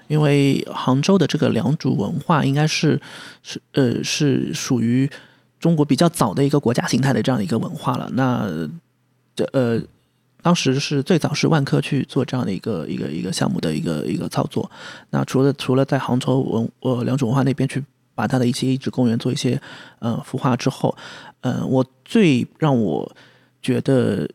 [0.09, 3.01] 因为杭州的这个良渚文化应该是
[3.43, 5.11] 是呃是属于
[5.67, 8.09] 中国比较早的一个国家形态的这样一个文化了。
[8.13, 8.25] 那
[9.35, 9.83] 这呃。
[10.43, 14.71] 当时是最早是万科去做这样的一个一个一个项目的一个一个操作。
[15.11, 17.83] 那除了除了在杭州文呃良渚文化那边去
[18.15, 19.61] 把它的一些遗址公园做一些
[19.99, 20.97] 呃孵化之后，
[21.41, 23.17] 嗯，我最让我
[23.61, 24.29] 觉得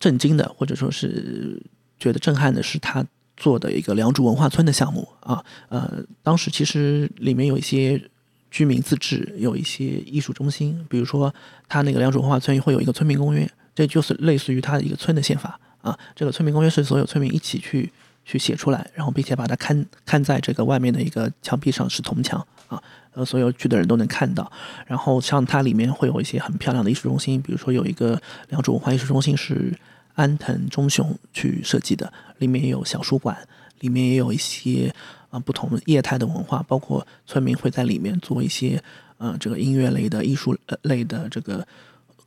[0.00, 1.62] 震惊的或者说是
[2.00, 5.44] 觉得震撼的是他做的一个良渚文化村的项目啊。
[5.68, 8.10] 呃，当时其实里面有一些
[8.50, 11.34] 居民自治，有一些艺术中心，比如说
[11.68, 13.50] 它那个良渚文化村会有一个村民公园。
[13.74, 17.92] 这就是类似于它的一个村的宪法啊，这个村民公约是所有村民一起去
[18.24, 22.82] 去写出来，然后并且把它看看在这个外面的一个墙壁上是铜墙啊，
[23.12, 24.50] 呃，所有去的人都能看到。
[24.86, 28.18] 然后像它里面会有一些很漂亮的艺术中心，比如说有一个
[28.48, 29.78] 良渚文化艺术中心是
[30.14, 33.36] 安藤忠雄去设计的，里面也有小书馆，
[33.80, 34.90] 里面也有一些
[35.38, 38.82] 不同业态的文化，包括村民会在里面做一些
[39.18, 41.66] 呃这个音乐类的艺术类的这个。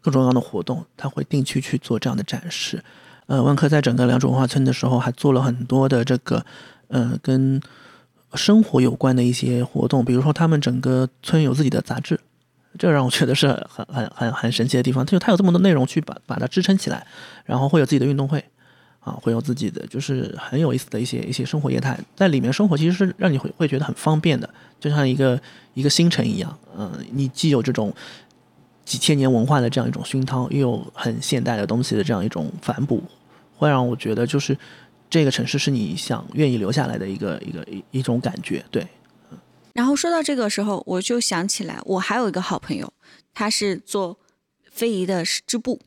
[0.02, 2.81] 各种各样的活动，他会定期去做这样的展示。
[3.26, 6.45] 呃，万科在整个良渚文化村的时候，还做了很多的这个，
[6.88, 7.61] 呃，跟
[8.34, 10.06] 生活有关的一些活动。
[10.06, 12.18] 比如说，他们整个村有自己的杂志，
[12.77, 15.06] 这让我觉得是很很很很神奇的地方。
[15.06, 17.06] 就他有这么多内容去把把它支撑起来，
[17.44, 18.45] 然后会有自己的运动会，
[18.99, 24.49] 啊，会有自己的就是很有意思的一些一些生活业态，在里面生活其实是让你会会觉得很方便的，
[24.80, 25.41] 就像一个
[25.73, 26.57] 一个新城一样。
[26.77, 27.93] 嗯，你既有这种。
[28.85, 33.03] 几千年文化的这样一种熏陶，又有很现代的东西的这样一种反哺，
[33.55, 34.57] 会让我觉得就是
[35.07, 38.65] 这个城市是你想愿意留下来的一个一个一一种感觉。
[38.71, 38.88] 对，
[39.73, 42.91] 然后说到这个时候，我就想起来，我还有一个好朋友，
[43.31, 44.17] 他是做
[44.71, 45.80] 非遗的织布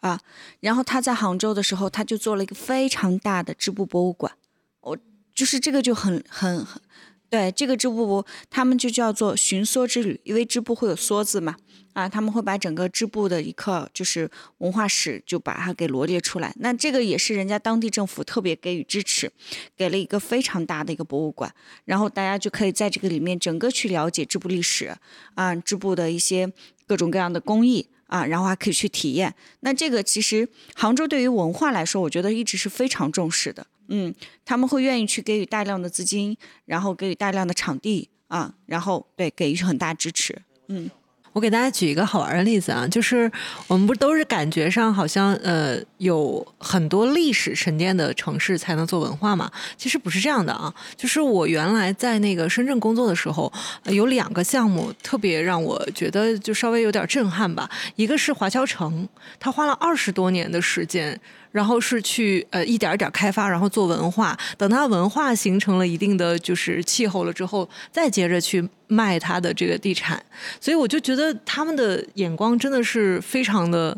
[0.00, 0.20] 啊，
[0.60, 4.32] 然后他在杭州的时候，他就做了一个非常大的织布博物馆。
[4.80, 4.98] 我
[5.34, 6.82] 就是这个就很很很
[7.28, 11.56] 对，这个织布他们就叫做寻梭之旅，因为织布会有梭字嘛。
[11.92, 16.54] 啊，他们会把整个织布的一课就是文化史，就把它给罗列出来。
[16.60, 19.30] 那这个也是人家当地政府特别给予支持，
[19.76, 21.52] 给了一个非常大的一个博物馆，
[21.84, 24.96] 然后大家就可以在这个里面整个去了解织布历史
[25.34, 26.52] 啊，织布的一些
[26.86, 29.32] 各种各样的工艺啊，然后还可以去体验。
[29.60, 33.64] 那这个其实杭州对于文化来说，我觉得一直是非常重视的。
[33.88, 34.12] 嗯，
[34.44, 40.42] 他们会愿意去给予大量的资金，然后给予大量的场地啊，然后对给予很大支持。
[40.68, 40.90] 嗯。
[41.32, 43.30] 我给大家举一个好玩的例子啊，就是
[43.68, 49.50] 我们不都是感觉上好像呃有很多历史沉淀的城市才能做文化嘛？
[49.76, 50.72] 其实不是这样的啊。
[50.96, 53.52] 就是我原来在那个深圳工作的时候，
[53.84, 57.70] 有两个项目特别让我觉得就稍微有点震撼吧。
[57.94, 59.08] 一个是华侨城，
[59.38, 61.20] 它花了二十多年的时间。
[61.50, 64.36] 然后是去呃一点一点开发，然后做文化。
[64.56, 70.22] 等它文化形成了一定的就是气候了之后，再接着去卖它的这个地产。
[70.60, 73.96] 所以我就觉得他们的眼光真的是非常的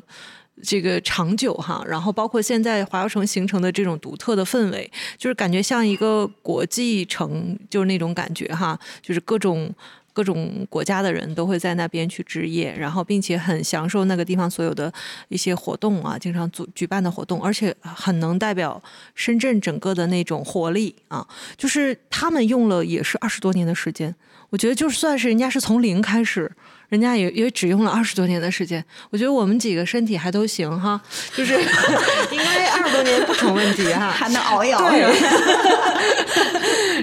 [0.63, 1.85] 这个长久哈。
[1.87, 9.75] 然后包括现在华侨城形成的这种独特的氛围，就是感觉像一个国际城，就是那种感觉哈，就是各种。
[10.13, 14.93] 各种国家的人都会在那边去置业，然后并且很享受那个地方所有的
[15.29, 18.83] 一些活动啊，经常组举办的活动，而且很能代表
[19.15, 21.27] 深圳整个的那种活力啊。
[21.57, 24.15] 就是他们用了也是二十多年的时间，
[24.51, 26.51] 我觉得就算是人家是从零开始，
[26.93, 28.85] 人家也也只用了二十多年的时间。
[29.09, 31.01] 我觉得我们几个身体还都行哈，
[31.35, 31.55] 就是
[32.31, 34.91] 应该二十多年不成问题哈， 还能熬一熬。
[34.91, 35.01] 对。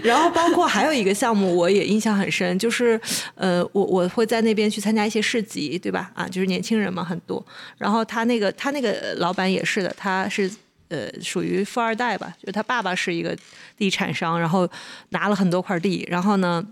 [0.08, 3.02] 然后包括还有一个项目，我也印象很深，就是
[3.34, 6.12] 呃，我我会在那边去参加一些市集，对吧？
[6.14, 7.44] 啊，就是年轻人嘛，很多。
[7.80, 10.50] 然后他那个他那个老板也是的，他是
[10.90, 13.36] 呃属于富二代吧，就他爸爸是一个
[13.76, 14.70] 地产商，然后
[15.10, 16.64] 拿了很多块地，然后呢，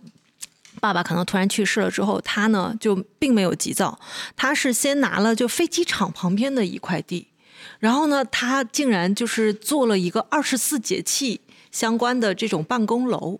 [0.79, 3.99] 爸爸可能突然去世了之后，他呢就并没有急躁，
[4.35, 7.27] 他是先拿了就飞机场旁边的一块地，
[7.79, 11.41] 然后呢，他竟然就是做了一个二十四节气。
[11.69, 13.39] 相关的这种办公楼。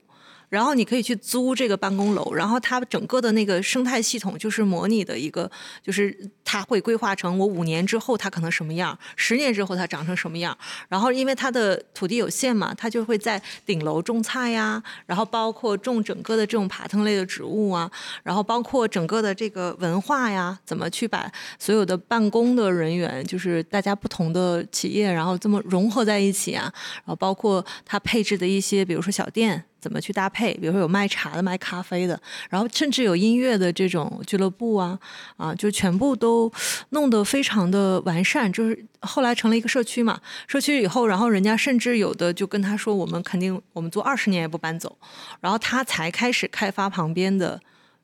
[0.50, 5.50] 然后你可以去租这个办公楼，然后它整个的那个生态系统就是模拟的一个，
[5.84, 10.58] 就是它会规划成我五年之后它可能什么样，十年之后它长成什么样。
[10.88, 17.92] 然后因为它的土地有限嘛，它就会在顶楼种菜呀，然后包括种整个的这种爬藤类的植物啊，
[18.24, 21.30] 然后包括整个的这个文化呀，怎么去把
[21.60, 29.66] 所有的办公的人员，就是大家不同的企业，然后这么融合在一起啊，然后包括它配置的一些，比如说小店。
[29.88, 30.54] 怎么去搭配？
[30.56, 32.20] 比如说有卖茶的、卖咖啡的，
[32.50, 35.00] 然后甚至有音乐的这种俱乐部啊，
[35.38, 36.52] 啊，就全部都
[36.90, 38.52] 弄得非常的完善。
[38.52, 44.98] 就是后来成了一个社区嘛，社区以后，然后人家甚至有的就跟他说：“我们肯定我们做二十年也不搬走。”
[45.40, 47.62] 然后他才开始开发旁边的，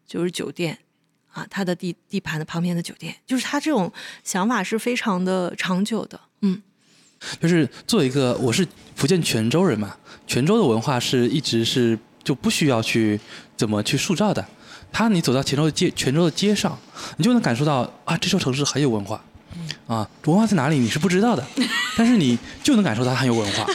[0.07, 0.79] 就是酒店
[1.33, 3.91] 啊，他的地地盘的旁边的酒店，就是他这种
[4.23, 6.61] 想法是非常的长久的，嗯。
[7.41, 9.95] 就是作为一个，我是福建泉州人嘛，
[10.27, 13.19] 泉州的文化是一直是就不需要去
[13.55, 14.45] 怎么去塑造的。
[14.91, 16.77] 他你走到泉州的街，泉州的街上，
[17.17, 19.23] 你就能感受到啊，这座城市很有文化。
[19.87, 21.45] 啊，文化在哪里你是不知道的，
[21.97, 23.67] 但是你就能感受到它很有文化。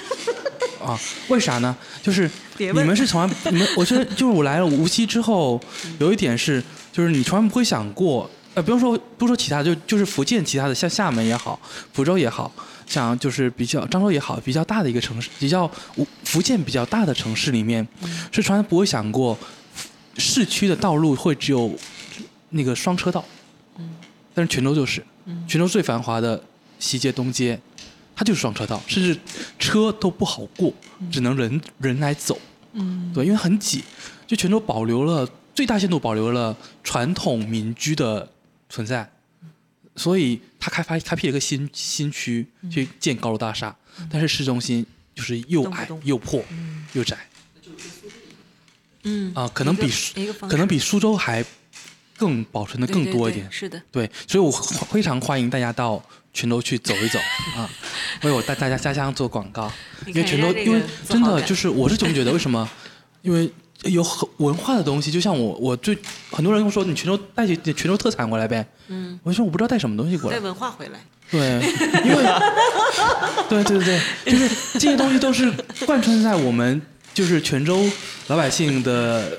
[0.85, 0.99] 啊，
[1.29, 1.77] 为啥呢？
[2.03, 5.61] 就是你们是从来你们，我觉得就是我来了无锡之后，
[5.99, 6.63] 有一点是，
[6.93, 11.61] 就是你从来不会想过，呃，不用说不说其他，就就是福建其他的，像厦门也好，
[11.93, 12.51] 福州也好。
[12.89, 17.87] 像就是比较漳州也好，比较大的一个城市，比较福福建比较大的城市里面，
[18.33, 19.39] 是从来不会想过
[20.17, 21.77] 市区的道路会只有
[22.51, 23.25] 那个双车道。
[23.77, 23.91] 嗯。
[24.35, 25.05] 但是泉州就是，
[25.47, 26.43] 泉州最繁华的
[26.79, 27.61] 西街东街，
[28.17, 29.19] 它就是双车道，甚至
[29.59, 30.73] 车都不好过，
[31.11, 32.39] 只能人人来走。
[32.73, 33.13] 嗯。
[33.13, 33.85] 对，因为很挤，
[34.27, 38.29] 就泉州保留了最大限度保留了传统民居的
[38.71, 39.11] 存在。
[39.99, 43.75] 所以他开发开辟了一个新新区去建高楼大厦，
[44.09, 46.43] 但是市中心就是又矮又破
[46.93, 47.19] 又窄。
[49.03, 49.91] 嗯啊，可能比
[50.49, 51.45] 可能比苏州还
[52.17, 53.51] 更保存的更多一点。
[53.51, 56.03] 是的，对，所以我非常欢迎大家到
[56.33, 57.19] 泉州去走一走
[57.57, 57.69] 啊，
[58.23, 59.71] 为我大大家家乡做广告。
[60.07, 62.69] 因为泉州，因为真的就是我是这么觉得，为什么？
[63.23, 63.51] 因为。
[63.85, 65.97] 有很文化的东西，就像我，我最
[66.31, 68.67] 很多人跟我说，你泉州带些泉州特产过来呗。
[68.89, 69.19] 嗯。
[69.23, 70.37] 我说我不知道带什么东西过来。
[70.37, 71.01] 带文化回来。
[71.31, 71.61] 对，
[72.05, 72.25] 因为，
[73.49, 75.53] 对对对对，就是这些东西都是
[75.85, 76.81] 贯穿在我们
[77.13, 77.85] 就是泉州
[78.29, 79.39] 老百姓的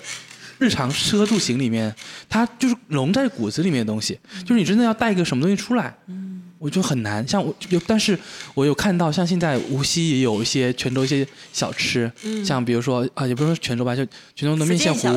[0.60, 1.94] 日常吃喝住行里面，
[2.30, 4.20] 它就是融在骨子里面的东西。
[4.44, 5.98] 就是你真的要带一个什么东西出来。
[6.06, 6.29] 嗯。
[6.60, 8.20] 我就很难，像我有，但是
[8.54, 12.12] 我有看到，像现在无锡也有一些泉州一些小吃，
[12.46, 14.06] 像比如说啊，也不是说泉州吧，就
[14.36, 15.08] 泉州的面线糊，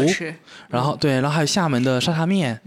[0.68, 2.58] 然后对，然后还有厦门的沙茶面，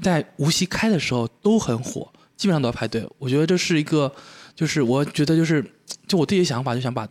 [0.00, 3.04] 在无锡开的时候都很火，基本上都要排队。
[3.18, 4.10] 我觉得这是一个，
[4.54, 5.64] 就是我觉得就是，
[6.06, 7.08] 就我自己的想法，就想把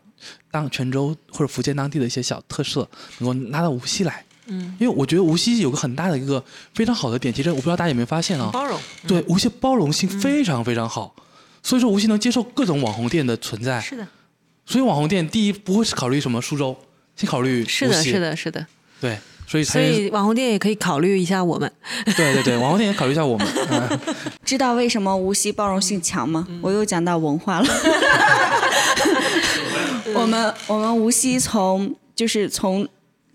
[0.49, 4.23] 当泉州或者福建当地的一些小特色能够拉到无锡来。
[4.49, 6.43] 嗯，因为我觉得无锡有个很大的一个
[6.73, 8.49] 非常好的点，其实我不知道大家有没有发现啊？
[8.51, 8.77] 包容。
[9.07, 11.15] 对，无锡包容性非常非常好，
[11.63, 13.79] 所以说无锡能接受各种网红店的存在。
[13.79, 14.05] 是的。
[14.65, 16.75] 所以网红店第一不会是考虑什么苏州，
[17.15, 17.71] 先考虑无锡。
[17.71, 18.65] 是的，是的，是的。
[19.01, 19.17] 对，
[19.47, 21.71] 所以所以网红店也可以考虑一下我们。
[22.15, 23.47] 对对对， 网红店也考虑一下我们。
[23.71, 23.99] 嗯
[24.45, 26.47] 知道为什么无锡包容性强吗？
[26.61, 27.67] 我又讲到文化了。
[30.15, 32.87] 我们我们无锡从就是从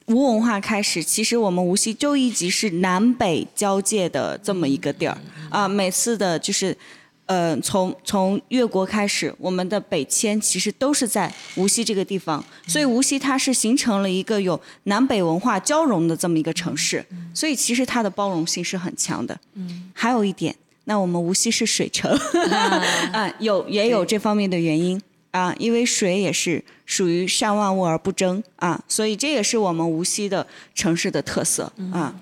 [0.07, 5.17] 吴文化开始，其实我们无锡就一直是南北交界的这么一个地儿。
[5.51, 5.67] 啊。
[5.67, 6.77] 每次的就是，
[7.27, 19.39] 呃，从从越国开始，我们的北迁其实都是在无锡这个地方，所以无锡它是形成了一个有南北文化交融的这么一个城市，所以其实它的包容性是很强的。
[19.55, 19.91] 嗯。
[19.95, 20.55] 还有一点，
[20.85, 22.11] 那我们无锡是水城，
[23.15, 25.01] 啊，有也有这方面的原因
[25.35, 30.47] 啊，因为水也是属于善万物而不争啊，所以这也是我们无锡的
[30.77, 32.15] 城市的特色啊。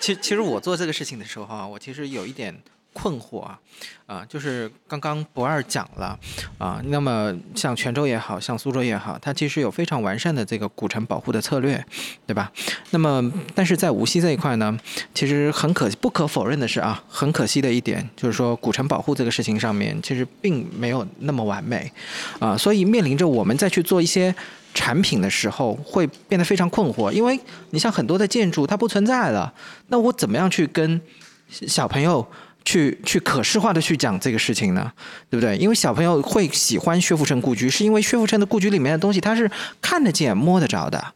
[0.00, 2.52] 其其实我做这个事情的时候啊，我其实有一点
[2.92, 3.58] 困惑啊，
[4.06, 6.18] 啊，就是刚刚博二讲了
[6.58, 11.84] 啊，那么像泉州也好像苏州也好，它其实有非常完善的这个古城保护的策略，
[12.26, 12.50] 对吧？
[12.90, 14.78] 那么但是在无锡这一块呢，
[15.14, 21.90] 其实很可不可否认的是啊，很可惜的一点就是说古城保护这个事情上面其实并没有那么完美
[22.38, 24.34] 啊，所以面临着我们再去做一些。
[24.72, 27.36] 产品的时候会变得非常困惑，因为
[27.70, 29.52] 你像很多的建筑它不存在了，
[29.88, 31.00] 那我怎么样去跟
[31.48, 32.24] 小朋友
[32.64, 34.92] 去去可视化的去讲这个事情呢？
[35.28, 35.56] 对不对？
[35.56, 39.50] 因为小朋友会喜欢薛福成故居，是因为薛福成的故居里面的东西它是
[39.80, 41.14] 看得见、摸得着的。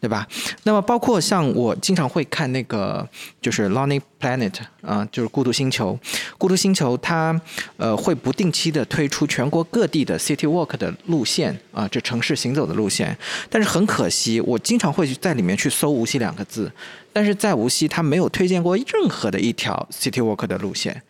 [0.00, 0.28] 对吧？
[0.64, 3.08] 那么包括像我经常会看那个
[3.40, 4.52] 就是 Lonely Planet
[4.82, 5.98] 啊、就是孤独星球。
[6.36, 7.40] 孤独星球它
[7.78, 13.16] 呃会不定期的推出全国各地的 City Walk 的路线啊、这城市行走的路线。
[13.48, 16.70] 但是很可惜，我经常会在里面去搜无锡两个字，
[17.14, 21.00] 但是在无锡他没有推荐过任何的一条 City Walk 的路线。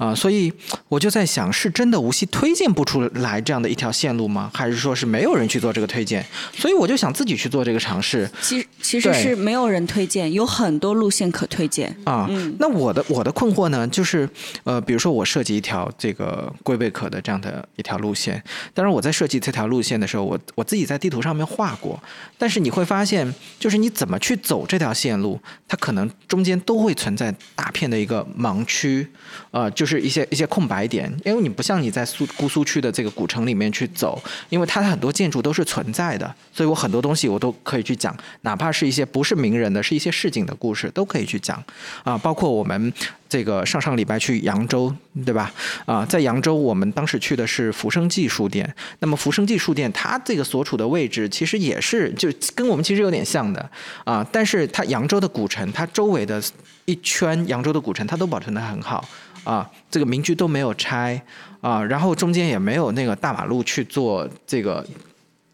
[0.00, 0.50] 啊、所以
[0.88, 4.50] 我就在想，是真的无锡推荐不出来这样的一条线路吗？
[4.54, 6.24] 还是说是没有人去做这个推荐？
[6.54, 8.28] 所以我就想自己去做这个尝试。
[8.40, 11.94] 其其实是没有人推荐，有很多路线可推荐。
[12.04, 12.26] 啊，
[12.58, 14.26] 那我的我的困惑呢，就是
[14.64, 22.02] 呃，比如说我设计一条这个龟背壳的这样的一条路线，当然我在设计这条路线的时候，我我自己在地图上面画过，
[22.38, 29.06] 但是你会发现，就是你怎么去走这条线路，它可能中间都会存在大片的一个盲区，
[29.50, 41.62] 呃，就是是一些一些空白点，因为你不像你在苏姑苏区的这个古城里面去走，因为它的很多建筑都是存在的，所以我很多东西我都可以去讲，哪怕是一些不是名人的，是一些市井的故事都可以去讲，
[42.04, 42.92] 啊，包括我们
[43.28, 44.94] 这个上上礼拜去扬州，
[45.24, 45.52] 对吧？
[45.86, 53.70] 啊，在扬州我们当时去的是福生记书店，那么福生记书店它这个所处的位置其实也是就跟我们其实有点像的
[54.04, 56.42] 啊，但是它扬州的古城，它周围的
[56.84, 59.08] 一圈扬州的古城它都保存得很好。
[59.44, 61.20] 啊，这个民居都没有拆
[61.60, 64.86] 啊，然后中间也没有那个大马路去做这个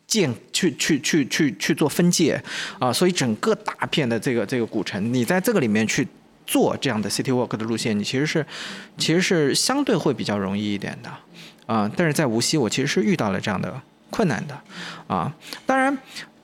[0.06, 2.42] 建去去去去去做分界
[2.78, 6.06] 啊，所以整个大片的这个这个古城，你在这个里面去
[6.46, 8.44] 做这样的 city walk 的路线，你其实是
[8.98, 11.10] 其实是相对会比较容易一点的
[11.66, 11.90] 啊。
[11.96, 13.72] 但是在无锡，我其实是遇到了这样的
[14.10, 14.58] 困难的
[15.06, 15.34] 啊。
[15.64, 15.96] 当然，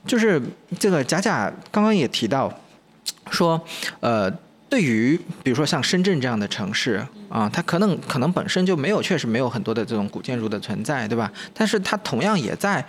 [0.06, 0.40] 就是
[0.78, 2.52] 这个贾贾刚刚也提到
[3.30, 3.60] 说，
[4.00, 4.32] 呃。
[4.72, 11.30] 对于比如说像深圳这样的城市啊，它可能可能本身就没有，确实没有很多的这种古建筑的存在，对吧？
[11.52, 12.82] 但是它同样也在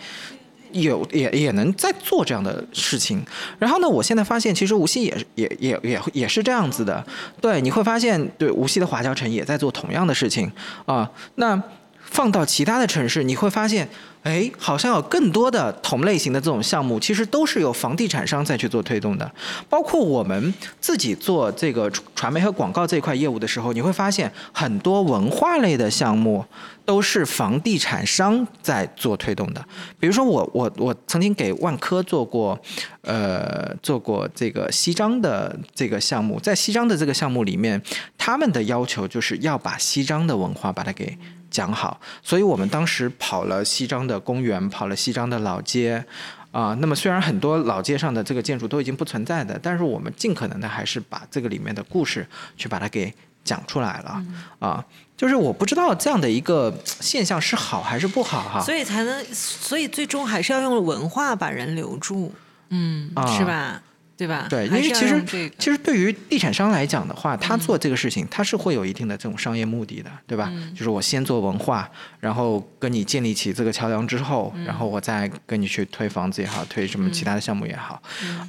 [0.72, 3.22] 有也也能在做这样的事情。
[3.60, 7.06] 然后呢，我现在发现其实无锡也也也也也是这样子的，
[7.42, 10.50] 对，你会发现对无锡的华侨城也在做同样的事情
[10.86, 11.12] 啊。
[11.36, 11.62] 那
[12.00, 13.90] 放到其他的城市，你会发现。
[14.24, 19.30] 哎，好像有更多的同类型的这种项目，其实都是由房地产商在去做推动的。
[19.70, 26.44] 包括我们自己做这个传媒和广告这一块业务的时候，你会发现很多文化类的项目
[26.86, 29.64] 都是房地产商在做推动的。
[30.00, 32.58] 比如说我我我曾经给万科做过，
[33.02, 37.82] 呃，做过这个西张的这个项目，在西张的这个项目里面，
[38.18, 41.18] 他们的要求就是要把西张的文化把它给。
[41.54, 46.04] 讲好，所以我们当时跑了西张的公园，跑了西张的老街，
[46.52, 52.28] 啊、那么虽然很多老街上的这个建筑都已经不存在的，但是我们尽可能的还是把这个里面的故事
[52.58, 53.14] 去把它给
[53.44, 54.24] 讲出来了，
[54.60, 54.84] 啊、
[55.16, 62.34] 就是我不知道这样的一个现象是好还是不好哈，所以才能，所以最终还是要用文化把人留住，
[62.70, 63.38] 嗯，啊。
[63.38, 63.82] 是吧？
[64.24, 64.48] 对吧？
[64.50, 70.50] 对，因为其实、这个其实对于地产商来讲的话，他做这个事情，他是会有一定的这种商业目的的，对吧？
[70.74, 71.90] 就是我先做文化，
[72.22, 78.02] 然后跟你建立起这个桥梁之后，然后我再跟你去推房子也好，推什么其他的项目也好，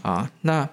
[0.02, 0.68] 啊，那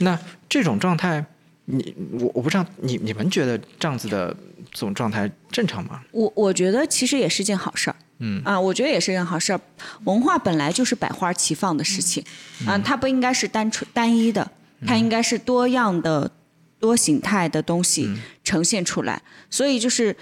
[0.00, 0.18] 那
[0.48, 1.24] 这种状态，
[1.66, 4.34] 你我我不知道你你们觉得这样子的
[4.72, 6.02] 这种状态正常吗？
[6.10, 9.60] 我我觉得其实也是件好事儿嗯啊，我觉得也是一件好事儿。
[10.04, 12.24] 文化本来就是百花齐放的事情，
[12.66, 14.50] 啊，它不应该是单纯单一的，
[14.86, 16.30] 它应该是多样的、
[16.78, 18.08] 多形态的东西
[18.42, 19.20] 呈现出来。
[19.50, 20.16] 所以就是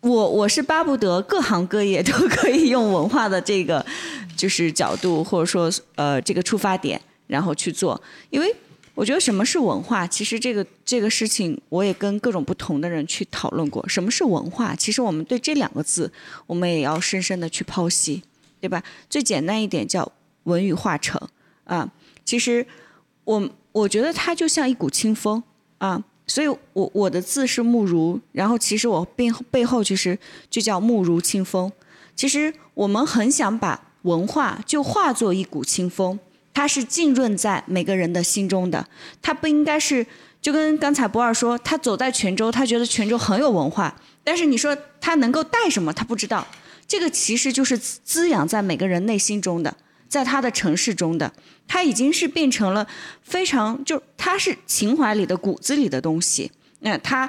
[0.00, 3.84] 我我是巴不得各行各业都 可以用文化的这个
[4.36, 8.00] 就是角度，或者说呃这个出发点，然后去做，
[8.30, 8.54] 因为。
[8.94, 10.06] 我觉得什么是文化？
[10.06, 13.86] 其实这个这个事情，我也跟各种不同的人去讨论过。
[13.88, 14.74] 什么是文化？
[14.76, 16.12] 其实我们对这两个字，
[16.46, 18.22] 我们也要深深的去剖析，
[18.60, 18.82] 对吧？
[19.10, 20.10] 最简单一点叫
[20.44, 21.20] 文与化成
[21.64, 21.90] 啊。
[22.24, 22.64] 其实
[23.24, 25.42] 我我觉得它就像一股清风
[25.78, 30.16] 啊，所以我我的字是慕如，然后其实我背背后其实
[30.48, 31.70] 就叫慕如清风。
[32.14, 36.16] 其实我们很想把文化就化作一股清风。
[36.54, 38.88] 它是浸润在每个人的心中的，
[39.20, 40.06] 它不应该是
[40.40, 46.46] 就跟刚才博二说，他走在泉州，他觉得泉州很有文化，但是你说他能够带什么，他不知道。
[46.86, 49.76] 这个其实就是滋养在每个人内心中的，
[50.08, 51.32] 在他的城市中的，
[51.66, 52.86] 他已经是变成了
[53.22, 57.28] 非常就他是情怀里的骨子里的东西，那他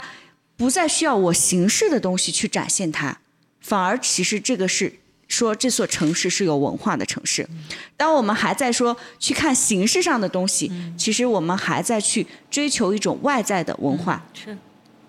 [0.56, 3.18] 不再需要我形式的东西去展现它，
[3.60, 5.00] 反而其实这个是。
[5.28, 7.48] 说这座城市是有文化的城市，
[7.98, 14.24] 当我们还在说去看形式上的东西，其实我们还在去追求一种外在的文化。
[14.34, 14.58] 是，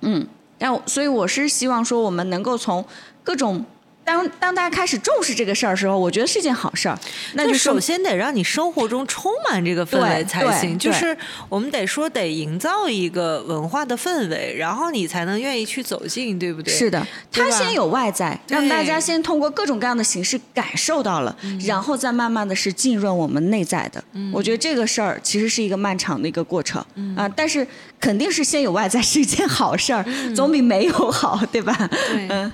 [0.00, 0.26] 嗯，
[0.58, 2.84] 但所以我是希望说，我们能够从
[3.22, 3.64] 各种。
[4.06, 6.96] 当当大家开始重视这个事儿的时候，我觉得是件好事儿。
[7.34, 11.14] 那就就首先得让你生活中充满这个氛围才行，就是
[11.48, 16.72] 我们得说得营造一个文化的氛围，然后你才能愿意去走进，对不对？
[16.72, 24.02] 是的，它先有外在，让大家先通过各种各样的形式感受到了，然后再慢慢的是浸润我们内在的。
[24.32, 26.80] 我觉得这个事儿其实是一个漫长的一个过程
[27.16, 27.66] 啊，但是
[27.98, 30.04] 肯定是先有外在是一件好事儿，
[30.36, 31.74] 总比没有好，对吧？
[32.12, 32.52] 对嗯，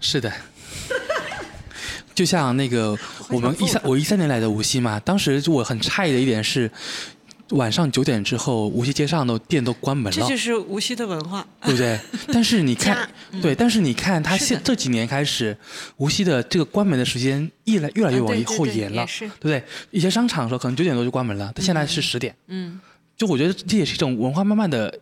[0.00, 0.32] 是的，
[2.14, 2.98] 就像那个
[3.28, 6.70] 我们一三我一三年来的无锡嘛，当时我很诧异的一点是，
[7.50, 11.46] 晚上九点之后，无锡街上的店都关门了，这就是无锡的文化。
[11.62, 11.98] 对不对？
[12.32, 13.08] 但是你看家，
[13.42, 15.56] 对，但是你看，它现这几年开始，
[15.98, 19.62] 无锡的这个关门的时间越来越来越往后延了，对不对？
[19.90, 22.34] 以前商场的时候可能九点多就关门了，但现在是十点。
[22.46, 22.80] 嗯，
[23.16, 24.98] 就我觉得这也是一种文化慢慢的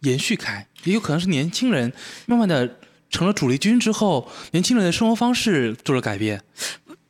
[0.00, 1.92] 延续开，也有可能是年轻人
[2.26, 2.76] 慢慢的
[3.10, 6.42] 成了主力军之后，年轻人的生活方式做了改变。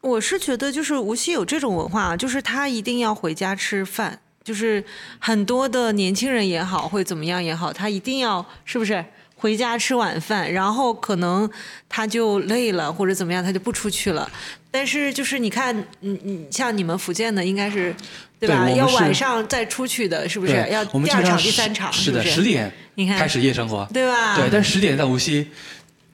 [0.00, 4.84] 我是觉得就是无锡有这种文化，就是他一定要回家吃饭，就是
[5.18, 9.04] 很多的年轻人也好，会怎么样也好，他一定要是不是？
[9.38, 11.48] 回家吃晚饭，然后可能
[11.90, 14.28] 他就累了或者怎么样，他就不出去了。
[14.70, 17.94] 但是就是你看，嗯嗯，像你们福建的应该是，
[18.40, 18.68] 对吧？
[18.70, 20.54] 要晚上再出去的，是不是？
[20.70, 22.24] 要我们第二场、第三场，是的？
[22.24, 24.36] 十点你看开始夜生活，对吧？
[24.36, 25.46] 对，但十点在无锡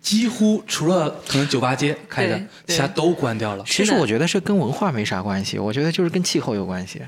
[0.02, 3.64] 几乎除了可能酒吧街开着对，对其他都关掉了。
[3.66, 7.00] 其实我觉得是跟文化没啥关系，我觉得就是跟气候有关系。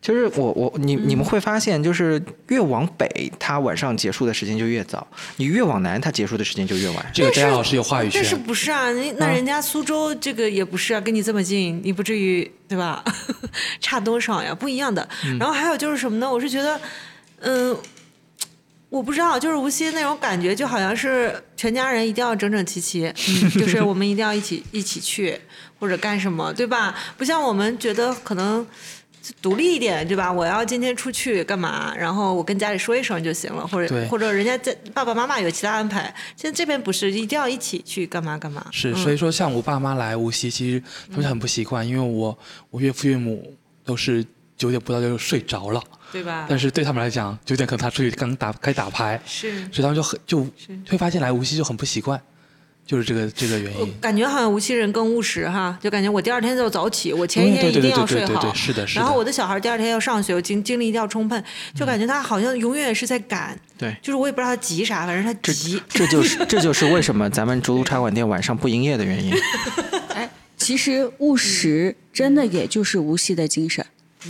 [0.00, 5.06] 就是我我你你们会发现，就是越往北，它晚上结束的时间就越早；
[5.36, 7.04] 你越往南，它结束的时间就越晚。
[7.12, 8.24] 这个张老师有话语权但。
[8.24, 8.90] 是不是啊？
[8.92, 13.04] 那那人家苏州这个也不是啊，跟你这么近，你不至于对吧？
[13.78, 14.54] 差多少呀？
[14.54, 15.06] 不一样的。
[15.38, 16.32] 然后还有就是什么呢？
[16.32, 16.80] 我是觉得，
[17.40, 17.76] 嗯、
[18.90, 25.40] 我不知道，就是无锡那种感觉，就好像是全家人一定要整整齐齐，嗯， 就是我们一定要一起一起去
[25.78, 26.94] 或者干什么，对吧？
[27.16, 28.66] 不像我们觉得可能。
[29.42, 30.32] 独立一点，对吧？
[30.32, 31.94] 我要今天出去干嘛？
[31.94, 36.12] 然后我跟家里说一声就行了，或者或者人家在爸爸妈妈有其他安排。
[36.34, 38.66] 现在这边不是，一定要一起去干嘛干嘛。
[38.72, 42.36] 是，嗯所以说像我爸妈来无锡，其实他们很不习惯，因为我
[42.70, 43.54] 我岳父岳母
[43.84, 44.24] 都是
[44.56, 46.46] 九点不到就睡着了，对吧？
[46.48, 50.46] 但是对他们来讲，九点可能他出去刚打开打牌，是，所以他们就很就
[50.88, 52.20] 会发现来无锡就很不习惯，
[52.86, 53.94] 就是这个这个原我因。
[54.00, 58.54] 感觉好像无锡人更务实哈，就感觉我第二天就早起，我前一嗯对对天一定要对对对睡好对，。
[58.54, 59.00] 是的，是的。
[59.00, 61.42] 然后我的小孩第二天要上学，我精精力一定要充沛，
[61.74, 65.80] 就感觉他好像永远是在赶，对，就是我也不知道他急啥，反正他这急。
[65.88, 69.32] 这就是 这就是为什么咱们竹炉茶馆店晚上不营业的原因。
[70.14, 73.84] 哎，其实务实真的也就是无锡的精神。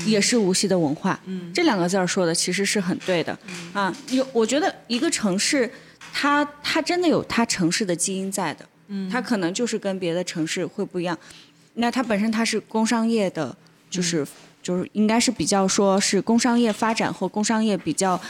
[0.07, 1.53] 也是无锡的文化，嗯。
[1.53, 3.37] 这两个字儿说的其实是很对的，
[3.73, 5.71] 啊，有我觉得一个城市，
[6.13, 9.11] 它它真的有它城市的基因在的，嗯。
[9.11, 11.19] 它可能就是跟别的城市会不一样，
[11.75, 13.57] 那它本身它是工商业的，
[13.89, 14.27] 就是、
[14.63, 18.21] 就是应该是比较说是工商业发展或工商业比较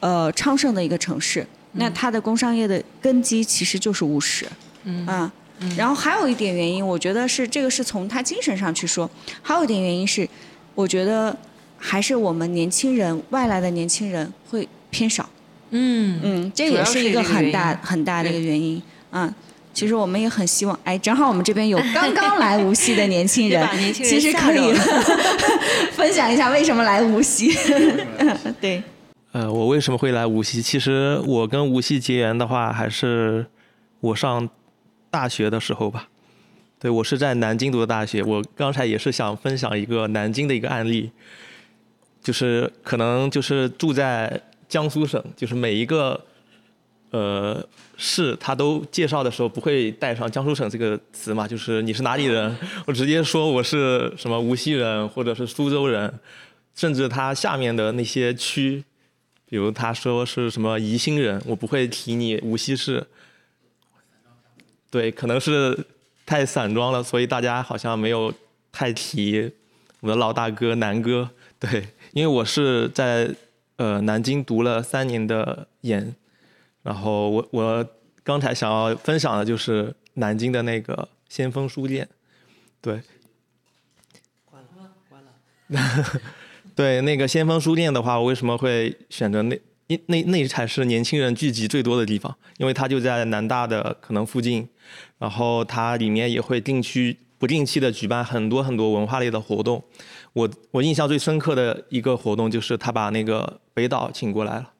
[0.00, 4.46] 呃昌盛的一个城市，那它的工商业的根基其实就是务实，
[4.84, 5.32] 嗯啊。
[5.74, 9.08] 然后还有一点原因，我觉得是这个是从它精神上去说，
[9.40, 10.28] 还有一点原因是，
[10.76, 11.36] 我觉得
[11.76, 15.28] 还是我们年轻人外来的年轻人会偏少，
[15.70, 18.80] 嗯嗯，这也是一个很大因很大的一个原因
[19.10, 19.34] 啊。
[19.72, 24.72] 其实我们也很希望，哎，正好我们这边有 刚刚来无锡的年轻人，年轻人其实可以
[25.92, 27.52] 分享一下为什么来无锡。
[28.60, 28.82] 对，
[29.32, 30.62] 呃，我为什么会来无锡？
[30.62, 33.46] 其实我跟无锡结缘的话，还是
[34.00, 34.48] 我上
[35.10, 36.08] 大学的时候吧。
[36.78, 41.10] 对我是在南京读的大学，我刚才也是想分享一个南京的一个案例，
[42.22, 46.22] 就是可能就是住在江苏省，就是每一个
[47.10, 47.66] 呃
[47.96, 52.54] 市，他都介绍的时候不会带上江苏省这个词嘛，就是你是哪里人，
[52.86, 56.12] 我直接说我是什么无锡人或者是苏州人，
[56.74, 58.84] 甚至他下面的那些区，
[59.48, 63.06] 比如他说是什么宜兴人，我不会提你无锡市。
[64.90, 65.86] 对，可能是
[66.26, 68.34] 太散装了，所以大家好像没有
[68.72, 69.52] 太提
[70.00, 71.30] 我的老大哥南哥。
[71.60, 73.32] 对，因为我是在
[73.76, 76.14] 呃南京读了三年的研，
[76.82, 77.88] 然后我我
[78.24, 82.08] 刚才想要分享的就是南京的那个先锋书店，
[82.80, 83.00] 对。
[84.44, 86.20] 关了，关了
[86.74, 89.58] 对，那个先锋书店的话，我为什么会选择那？
[89.88, 94.68] 因那那才是年轻人聚集最多的地方，因为它就在南大的可能附近，
[95.18, 99.84] 然后它里面也会定期不定期的举办很多很多文化类的活动。
[100.32, 104.72] 我我印象最深刻的一个活动就是他把那个北岛请过来了，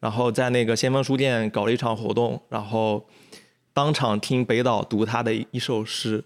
[0.00, 3.08] 然后在那个先锋书店搞了一场活动，然后
[3.72, 6.24] 当场听北岛读他的一首诗，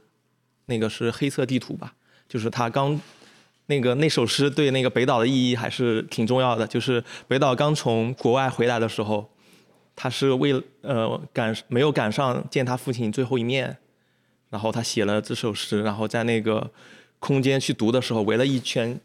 [0.66, 1.94] 那个是黑色地图吧，
[2.28, 3.00] 就是他刚。
[3.66, 6.66] 那个那首诗对那个北岛的意义还是挺重要的。
[6.66, 9.28] 就是北岛刚从国外回来的时候，
[9.94, 13.78] 他是为呃赶没有赶上见他父亲最后一面，
[14.50, 16.70] 然后他写了这首诗，然后在那个
[17.18, 19.00] 空间去读的时候，围了一圈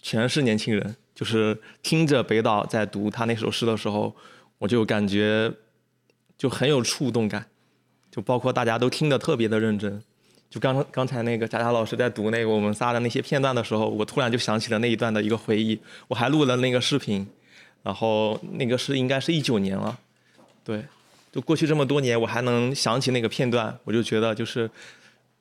[0.00, 4.14] 全是年轻人，就是听着北岛在读他那首诗的时候，
[4.58, 5.52] 我就感觉
[6.36, 7.46] 就很有触动感，
[8.10, 10.02] 就包括大家都听得特别的认真。
[10.50, 15.78] 就刚刚才那个佳佳老师在读那个我们仨的那些片段的时候，我突然就想起了那一段的一个回忆。
[16.08, 17.26] 我还录了那个视频，
[17.82, 19.98] 然后那个是应该是一九年了，
[20.64, 20.82] 对，
[21.30, 24.70] 就过去这么多年，我还能想起那个片段，我就觉得就是，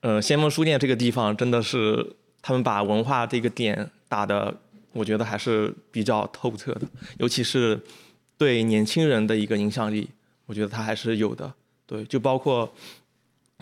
[0.02, 2.06] 呃，先锋书店这个地方真的是
[2.42, 4.54] 他们把文化这个点打的，
[4.92, 6.82] 我觉得还是比较透彻的，
[7.18, 7.80] 尤其是
[8.38, 10.10] 对年轻人的一个影响力，
[10.48, 11.54] 我觉得他还是有的，
[11.86, 12.70] 对，就包括。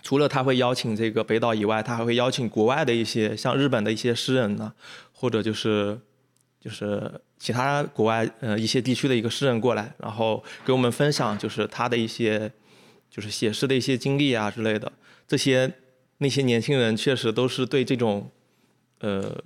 [0.02, 4.72] 除了他会邀请这个北岛以外，他还会邀请国外的一些像日本的一些诗人呢，
[5.12, 5.98] 或者就是
[6.60, 12.52] 就是其他国外呃一些地区的一个诗人过来，然后给我们分享就是他的一些
[13.10, 14.92] 就是写诗的一些经历啊之类的。
[15.26, 15.72] 这些
[16.18, 18.30] 那些年轻人确实都是对这种
[19.00, 19.36] 呃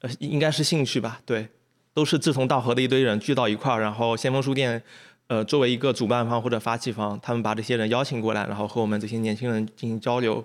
[0.00, 1.48] 呃应该是兴趣吧，对，
[1.92, 4.82] 都是志同道合的一堆人聚到一块儿，然后先锋书店。
[5.28, 10.42] 呃，作为一个主办方或者发起方，他们把这些人邀请过来，然后和我们这些年轻人进行交流，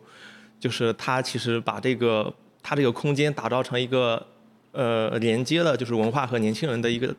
[0.59, 4.27] 就是他其实把这个他这个空间打造成一个
[4.73, 7.15] 呃连接了，就是文化和年轻人的一个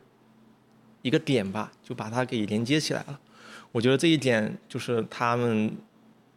[1.01, 3.19] 一个点吧，就把它给连接起来了。
[3.73, 5.75] 我觉得这一点就是他们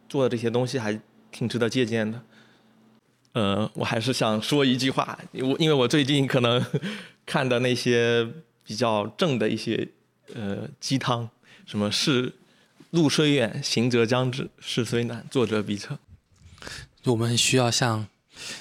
[0.08, 0.98] 做的这些东西还
[1.30, 2.22] 挺值得借鉴的。
[3.34, 6.64] 呃，我还是想说一句话，我因为我最近可能
[7.26, 8.26] 看的那些
[8.64, 9.86] 比较正的一些。
[10.34, 11.28] 呃，鸡汤，
[11.66, 12.34] 什么是
[12.90, 15.98] 路虽远，行则将至；事虽难，做则必成。
[17.04, 18.06] 我们需要像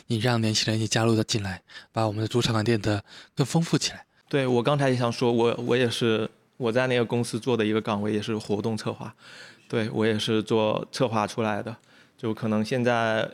[0.07, 1.61] 你这样年轻人也加入的进来，
[1.91, 3.03] 把我们的主场馆变得
[3.35, 4.05] 更丰富起来。
[4.29, 9.13] 对我刚才也想说，我我也是我在那个公司做的一个岗位，也是活动策划。
[9.67, 11.75] 对我也是做策划出来的，
[12.17, 13.29] 就可能现在，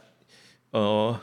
[0.71, 1.19] 呃。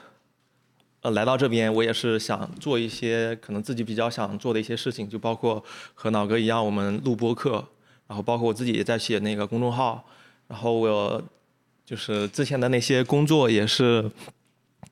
[1.03, 5.65] 呃，来到这边，我也是想做一些可能自己比较想做的一些事情，就包括
[5.95, 7.67] 和脑哥一样，我们录播课，
[8.07, 10.05] 然后包括我自己也在写那个公众号，
[10.47, 11.23] 然后我
[11.87, 14.11] 就是之前的那些工作也是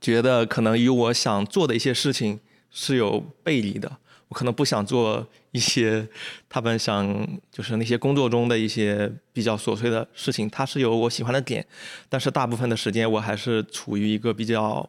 [0.01, 2.41] 觉得可能与我想做的一些事情
[2.71, 3.99] 是有背离的，
[4.29, 6.09] 我可能不想做一些
[6.49, 11.67] 他们想就是那些工作中的一些比较琐碎的事情，它是有我喜欢的点，
[12.09, 14.89] 但是大部分的时间我还是处于一个比较。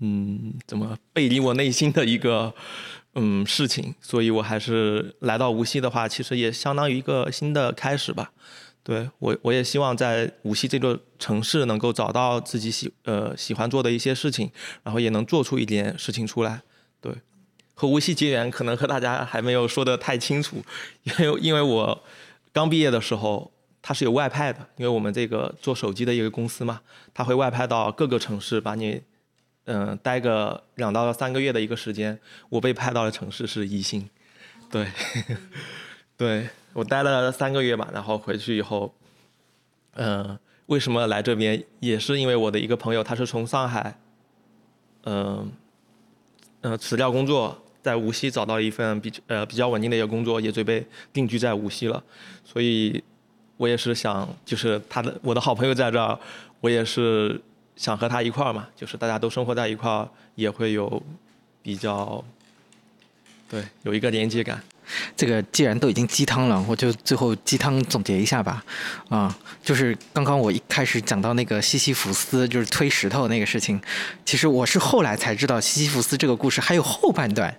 [0.00, 2.54] 嗯，怎么背离我内心的一个
[3.14, 3.94] 嗯事情？
[4.00, 8.32] 所以我还是来到无锡的话，其实也相当于一个新的开始吧。
[8.84, 14.50] 对我，我也希望在无锡这座城市能够找到自己喜呃喜欢做的一些事情，
[14.84, 16.62] 然后也能做出一点事情出来。
[17.00, 17.12] 对，
[17.74, 20.62] 和无锡结缘，可能和大家还没有说的太清楚，
[21.02, 22.04] 因为因为我
[22.52, 23.52] 刚毕业的时候，
[23.82, 26.80] 他是有外派的，因为我们这个做手机的一个公司嘛，
[27.12, 29.02] 他会外派到各个城市把你。
[29.70, 32.18] 嗯，待个两到三个月的一个时间，
[32.48, 34.08] 我被派到的城市是宜兴，
[34.70, 34.86] 对，
[36.16, 38.94] 对我待了三个月吧，然后回去以后，
[39.92, 40.38] 嗯，
[40.68, 43.98] 为什么来这边，也是因为我的一个朋友，他是从上海，
[45.04, 45.52] 嗯、
[46.62, 52.02] 呃，辞掉工作，在无锡找到一份比呃比较稳定的一个工作，也准备定居在无锡了，
[52.42, 53.04] 所以
[53.58, 56.18] 我也是想，就是他的我的好朋友在这儿，
[56.60, 57.38] 我也是
[57.78, 61.00] 想和他一块儿嘛，就是大家都生活在一块儿，也会有
[61.62, 62.22] 比较，
[63.48, 64.60] 对，有一个连接感。
[65.16, 68.64] 这个既然都已经鸡汤了，我就最后鸡汤总结一下吧。
[69.08, 73.80] 啊，就是刚刚我一开始讲到那个西西弗斯，就是推石头那个事情，
[74.24, 77.56] 其实我是后来才知道西西弗斯这个故事还有后半段。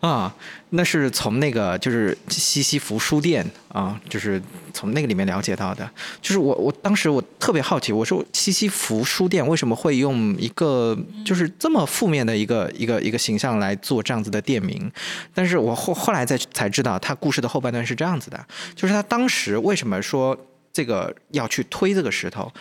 [0.00, 0.34] 啊，
[0.74, 4.42] 那是从那个就是西西弗书店啊，就是
[4.72, 5.88] 从那个里面了解到的。
[6.20, 14.90] 就是我我当时我特别好奇，我说西西弗书店为什么会用一个就是这么负面的一个一个一个形象来做这样子的店名？
[15.32, 20.36] 但是我后后来才才知道，他故事的后半段是这样子的，就是他当时为什么说
[20.72, 22.52] 这个要去推这个石头。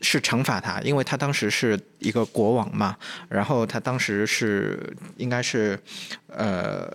[0.00, 2.94] 是惩罚他，因为他当时是一个国王嘛，
[3.26, 5.78] 然后他当时是应该是，
[6.26, 6.92] 呃，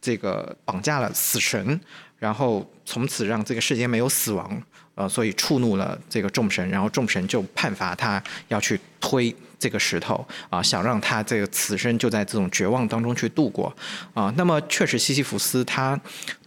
[0.00, 1.80] 这个绑架了死神，
[2.18, 4.62] 然后从此让这个世间没有死亡，
[4.94, 13.74] 呃，所以触怒了这个众神，然后众神就判罚他要去推这个石头啊，想让他这个此生就在这种绝望当中去度过
[14.14, 14.32] 啊。
[14.36, 16.00] 那么确实，西西弗斯他。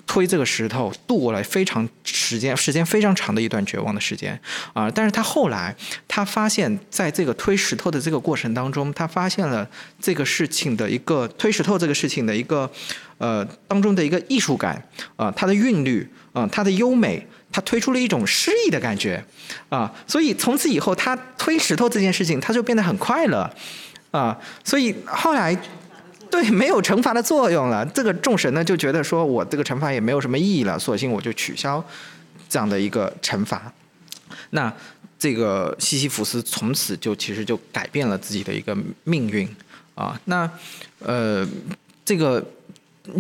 [0.06, 4.40] 推这个石头度过了非常时间时间非常长的一段绝望的时间
[4.74, 4.92] 啊！
[4.92, 5.76] 但是他后来
[6.08, 9.68] 他发现，在这个推石头的这个过程当中，他发现了
[10.00, 12.70] 这个事情的一个推石头这个事情的一个
[13.18, 14.80] 呃当中的一个艺术感
[15.16, 19.24] 啊，它的韵律啊，它的优美，他推出了一种诗意的感觉
[19.70, 19.92] 啊！
[20.06, 23.50] 所以从此以后，他推石头这件事情，他就变得很快乐
[24.12, 24.38] 啊！
[24.64, 25.58] 所以后来。
[26.34, 27.86] 对，没有惩罚的作用了。
[27.94, 31.86] 这个众神呢就觉得说，我这个惩罚也没有什么意义了，索性我就取消
[32.50, 33.72] 这样的一个惩罚。
[34.50, 34.74] 那
[35.20, 39.48] 这个西西弗斯从此就其实就改变了自己的一个命运
[39.94, 40.20] 啊。
[40.26, 40.50] 那
[40.98, 41.48] 呃，
[42.04, 42.44] 这个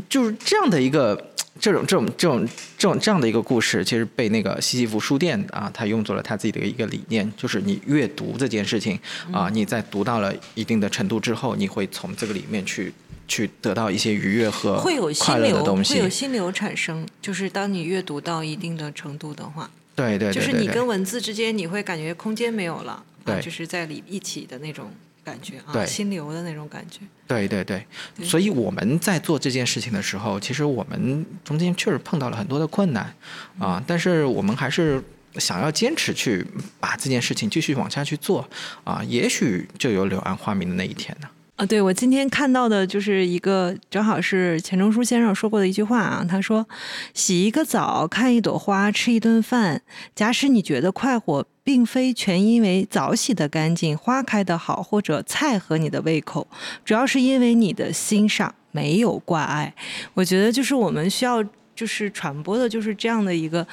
[0.10, 1.16] 就是这样的一个
[1.64, 2.46] 这种这种这种
[2.78, 9.00] 这种这样的一个故事，其实被那个西西弗书店啊，他用作了他自己的一个理念，就是你阅读这件事情
[9.32, 12.94] 啊，你在读到了一定的程度之后，你会从这个里面去。
[13.26, 17.08] 去得到一些愉悦和会有心快乐的流，东西，会有心流产生。
[17.22, 24.92] 就是当你阅读到一定的程度的话，对对对就是你跟文字之间你会感觉空间没有了，啊对就是在里一起的那种
[25.24, 27.00] 感觉啊，对心流的那种感觉。
[27.28, 27.86] 对对对，
[28.24, 33.14] 所以我们在做这件事情的时候，其实我们中间确实碰到了很多的困难
[33.58, 35.04] 啊，但是我们还是
[35.38, 36.46] 想要坚持去
[36.80, 38.48] 把这件事情继续往下去做
[38.84, 41.28] 啊，也许就有柳暗花明的那一天呢。
[41.28, 46.26] 啊，对，我今天看到的就是一个，正好是钱钟书先生说过的一句话啊。
[46.28, 46.68] 他说
[47.14, 49.82] ：“洗一个澡，看一朵花，吃一顿饭。
[50.16, 56.48] 假使你觉得快活，并非全因为澡洗得干净、花开得好，或者菜合你的胃口，
[56.84, 59.74] 主要是因为你的心上没有挂碍。”
[60.16, 61.44] 我觉得就是我们需要。
[61.76, 63.66] 就是传播的，就是这样的一个，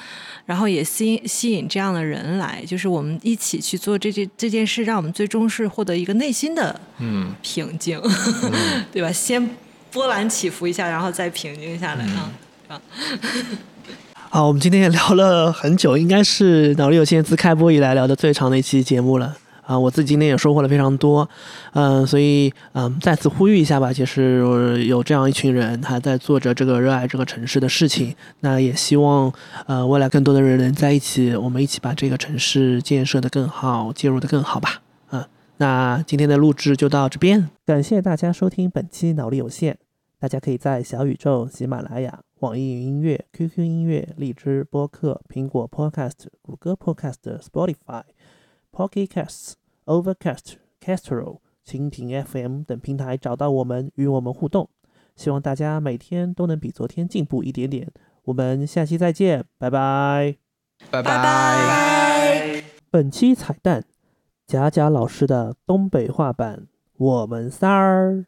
[0.45, 8.01] 然后也吸引吸引这样的人来，就是我们一起去做这件这件事，让我们最终是获得一个内心的嗯，平静，
[8.91, 9.11] 对吧？
[9.11, 9.49] 先
[9.91, 12.31] 波澜起伏一下，然后再平静下来啊。
[14.29, 19.37] 好，我们今天也聊了很久，应该是脑力有限自开播以来聊的最长的一期节目了。
[19.71, 21.29] 啊，我自己今天也收获了非常多，
[21.71, 29.31] 嗯，所以嗯，再次呼吁一下吧，就是有这样一群人还在做着这个热爱这个城市的事情，那也希望
[29.67, 34.81] 呃未来更多的人能在一起，我们一起把这个城市建设的更好，介入的更好吧。
[35.11, 35.23] 嗯，
[35.55, 39.77] 那今天的录制就到这边，感谢大家收听本期脑力有限，
[40.19, 48.03] 大家可以在小宇宙、喜马拉雅、网易云音乐、QQ 音乐、荔枝播客、苹果 Podcast、谷歌 Podcast、Spotify。
[48.73, 49.55] Pocket Casts、
[49.85, 54.69] Overcast、Castro、蜻蜓 FM 等平台找到我们，与我们互动。
[55.15, 57.91] 希望大家每天都能比昨天进步一点点。
[58.25, 60.35] 我们下期再见，拜拜。
[60.89, 62.63] 拜拜拜。
[62.89, 63.83] 本期彩蛋：
[64.47, 66.67] 贾贾老师的东北话版。
[66.97, 68.25] 我们仨儿，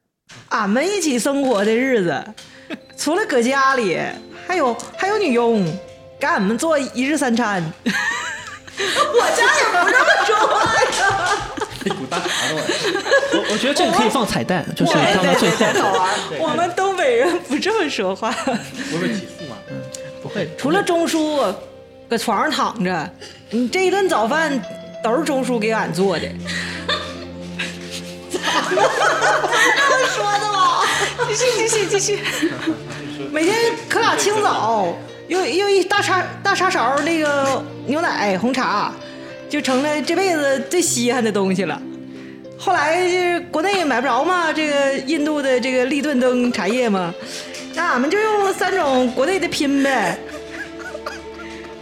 [0.49, 2.23] 俺们一起生活的日子，
[2.97, 3.97] 除了搁家里，
[4.47, 5.63] 还有还有女佣
[6.19, 7.63] 给俺们做一日三餐。
[7.85, 10.33] 我家也不这么说
[11.89, 12.23] 话呀。
[13.33, 15.55] 我我觉得这个可以放彩蛋，就是放到最后。
[16.39, 18.31] 我们东北人不这么说话。
[18.31, 19.57] 不会起诉吗？
[20.21, 21.41] 不会，除了钟叔
[22.09, 23.09] 搁床上躺着，
[23.49, 24.61] 你这一顿早饭
[25.03, 26.27] 都是钟叔给俺做的。
[28.31, 30.81] 这么说的吗？
[31.27, 32.19] 继续继续继续。
[33.31, 34.87] 每天可俩清早，
[35.27, 38.93] 又又一大叉大叉勺那个牛奶红茶，
[39.53, 41.79] 就成了这辈子最稀罕的东西了。
[42.57, 47.13] 后来就是国内买不着嘛，这个印度的这个立顿灯茶叶嘛，
[47.75, 50.17] 那俺们就用三种国内的拼呗，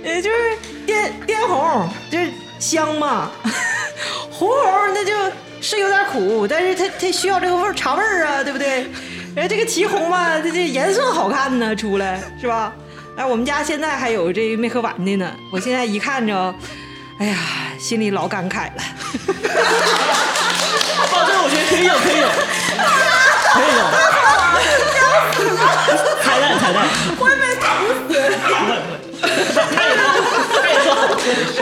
[0.04, 0.38] 也就是
[0.86, 2.30] 滇滇红，就是
[2.60, 3.32] 香嘛，
[4.30, 5.14] 红红那就
[5.62, 8.86] 是有点苦，但是它它需要这个味茶味儿啊，对不对？
[9.38, 12.76] 哎，这个祁红吧，这这颜色好看呢，出来是吧？
[13.16, 16.54] 哎，我们家现在还有这没喝完的呢，我现在一看着，
[17.22, 17.38] 哎呀，
[17.78, 18.82] 心里老感慨了。
[20.98, 22.26] 哦，这个我觉得可以有，可以有，
[23.54, 23.82] 可以有。
[26.24, 26.82] 彩蛋，彩蛋。
[27.20, 27.62] 我也被吐
[27.94, 28.10] 死。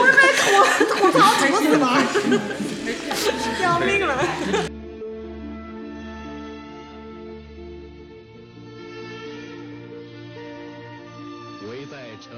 [0.06, 0.42] 也被吐
[0.96, 1.84] 吐槽吐死了，
[3.62, 4.16] 要命了。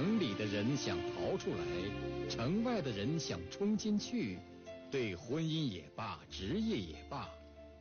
[0.03, 4.37] 城里的人想逃出来，城外的人想冲进去。
[4.91, 7.29] 对婚姻也罢，职业也罢，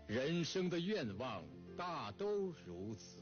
[0.05, 1.41] 人生的愿望
[1.75, 3.20] 大都如此。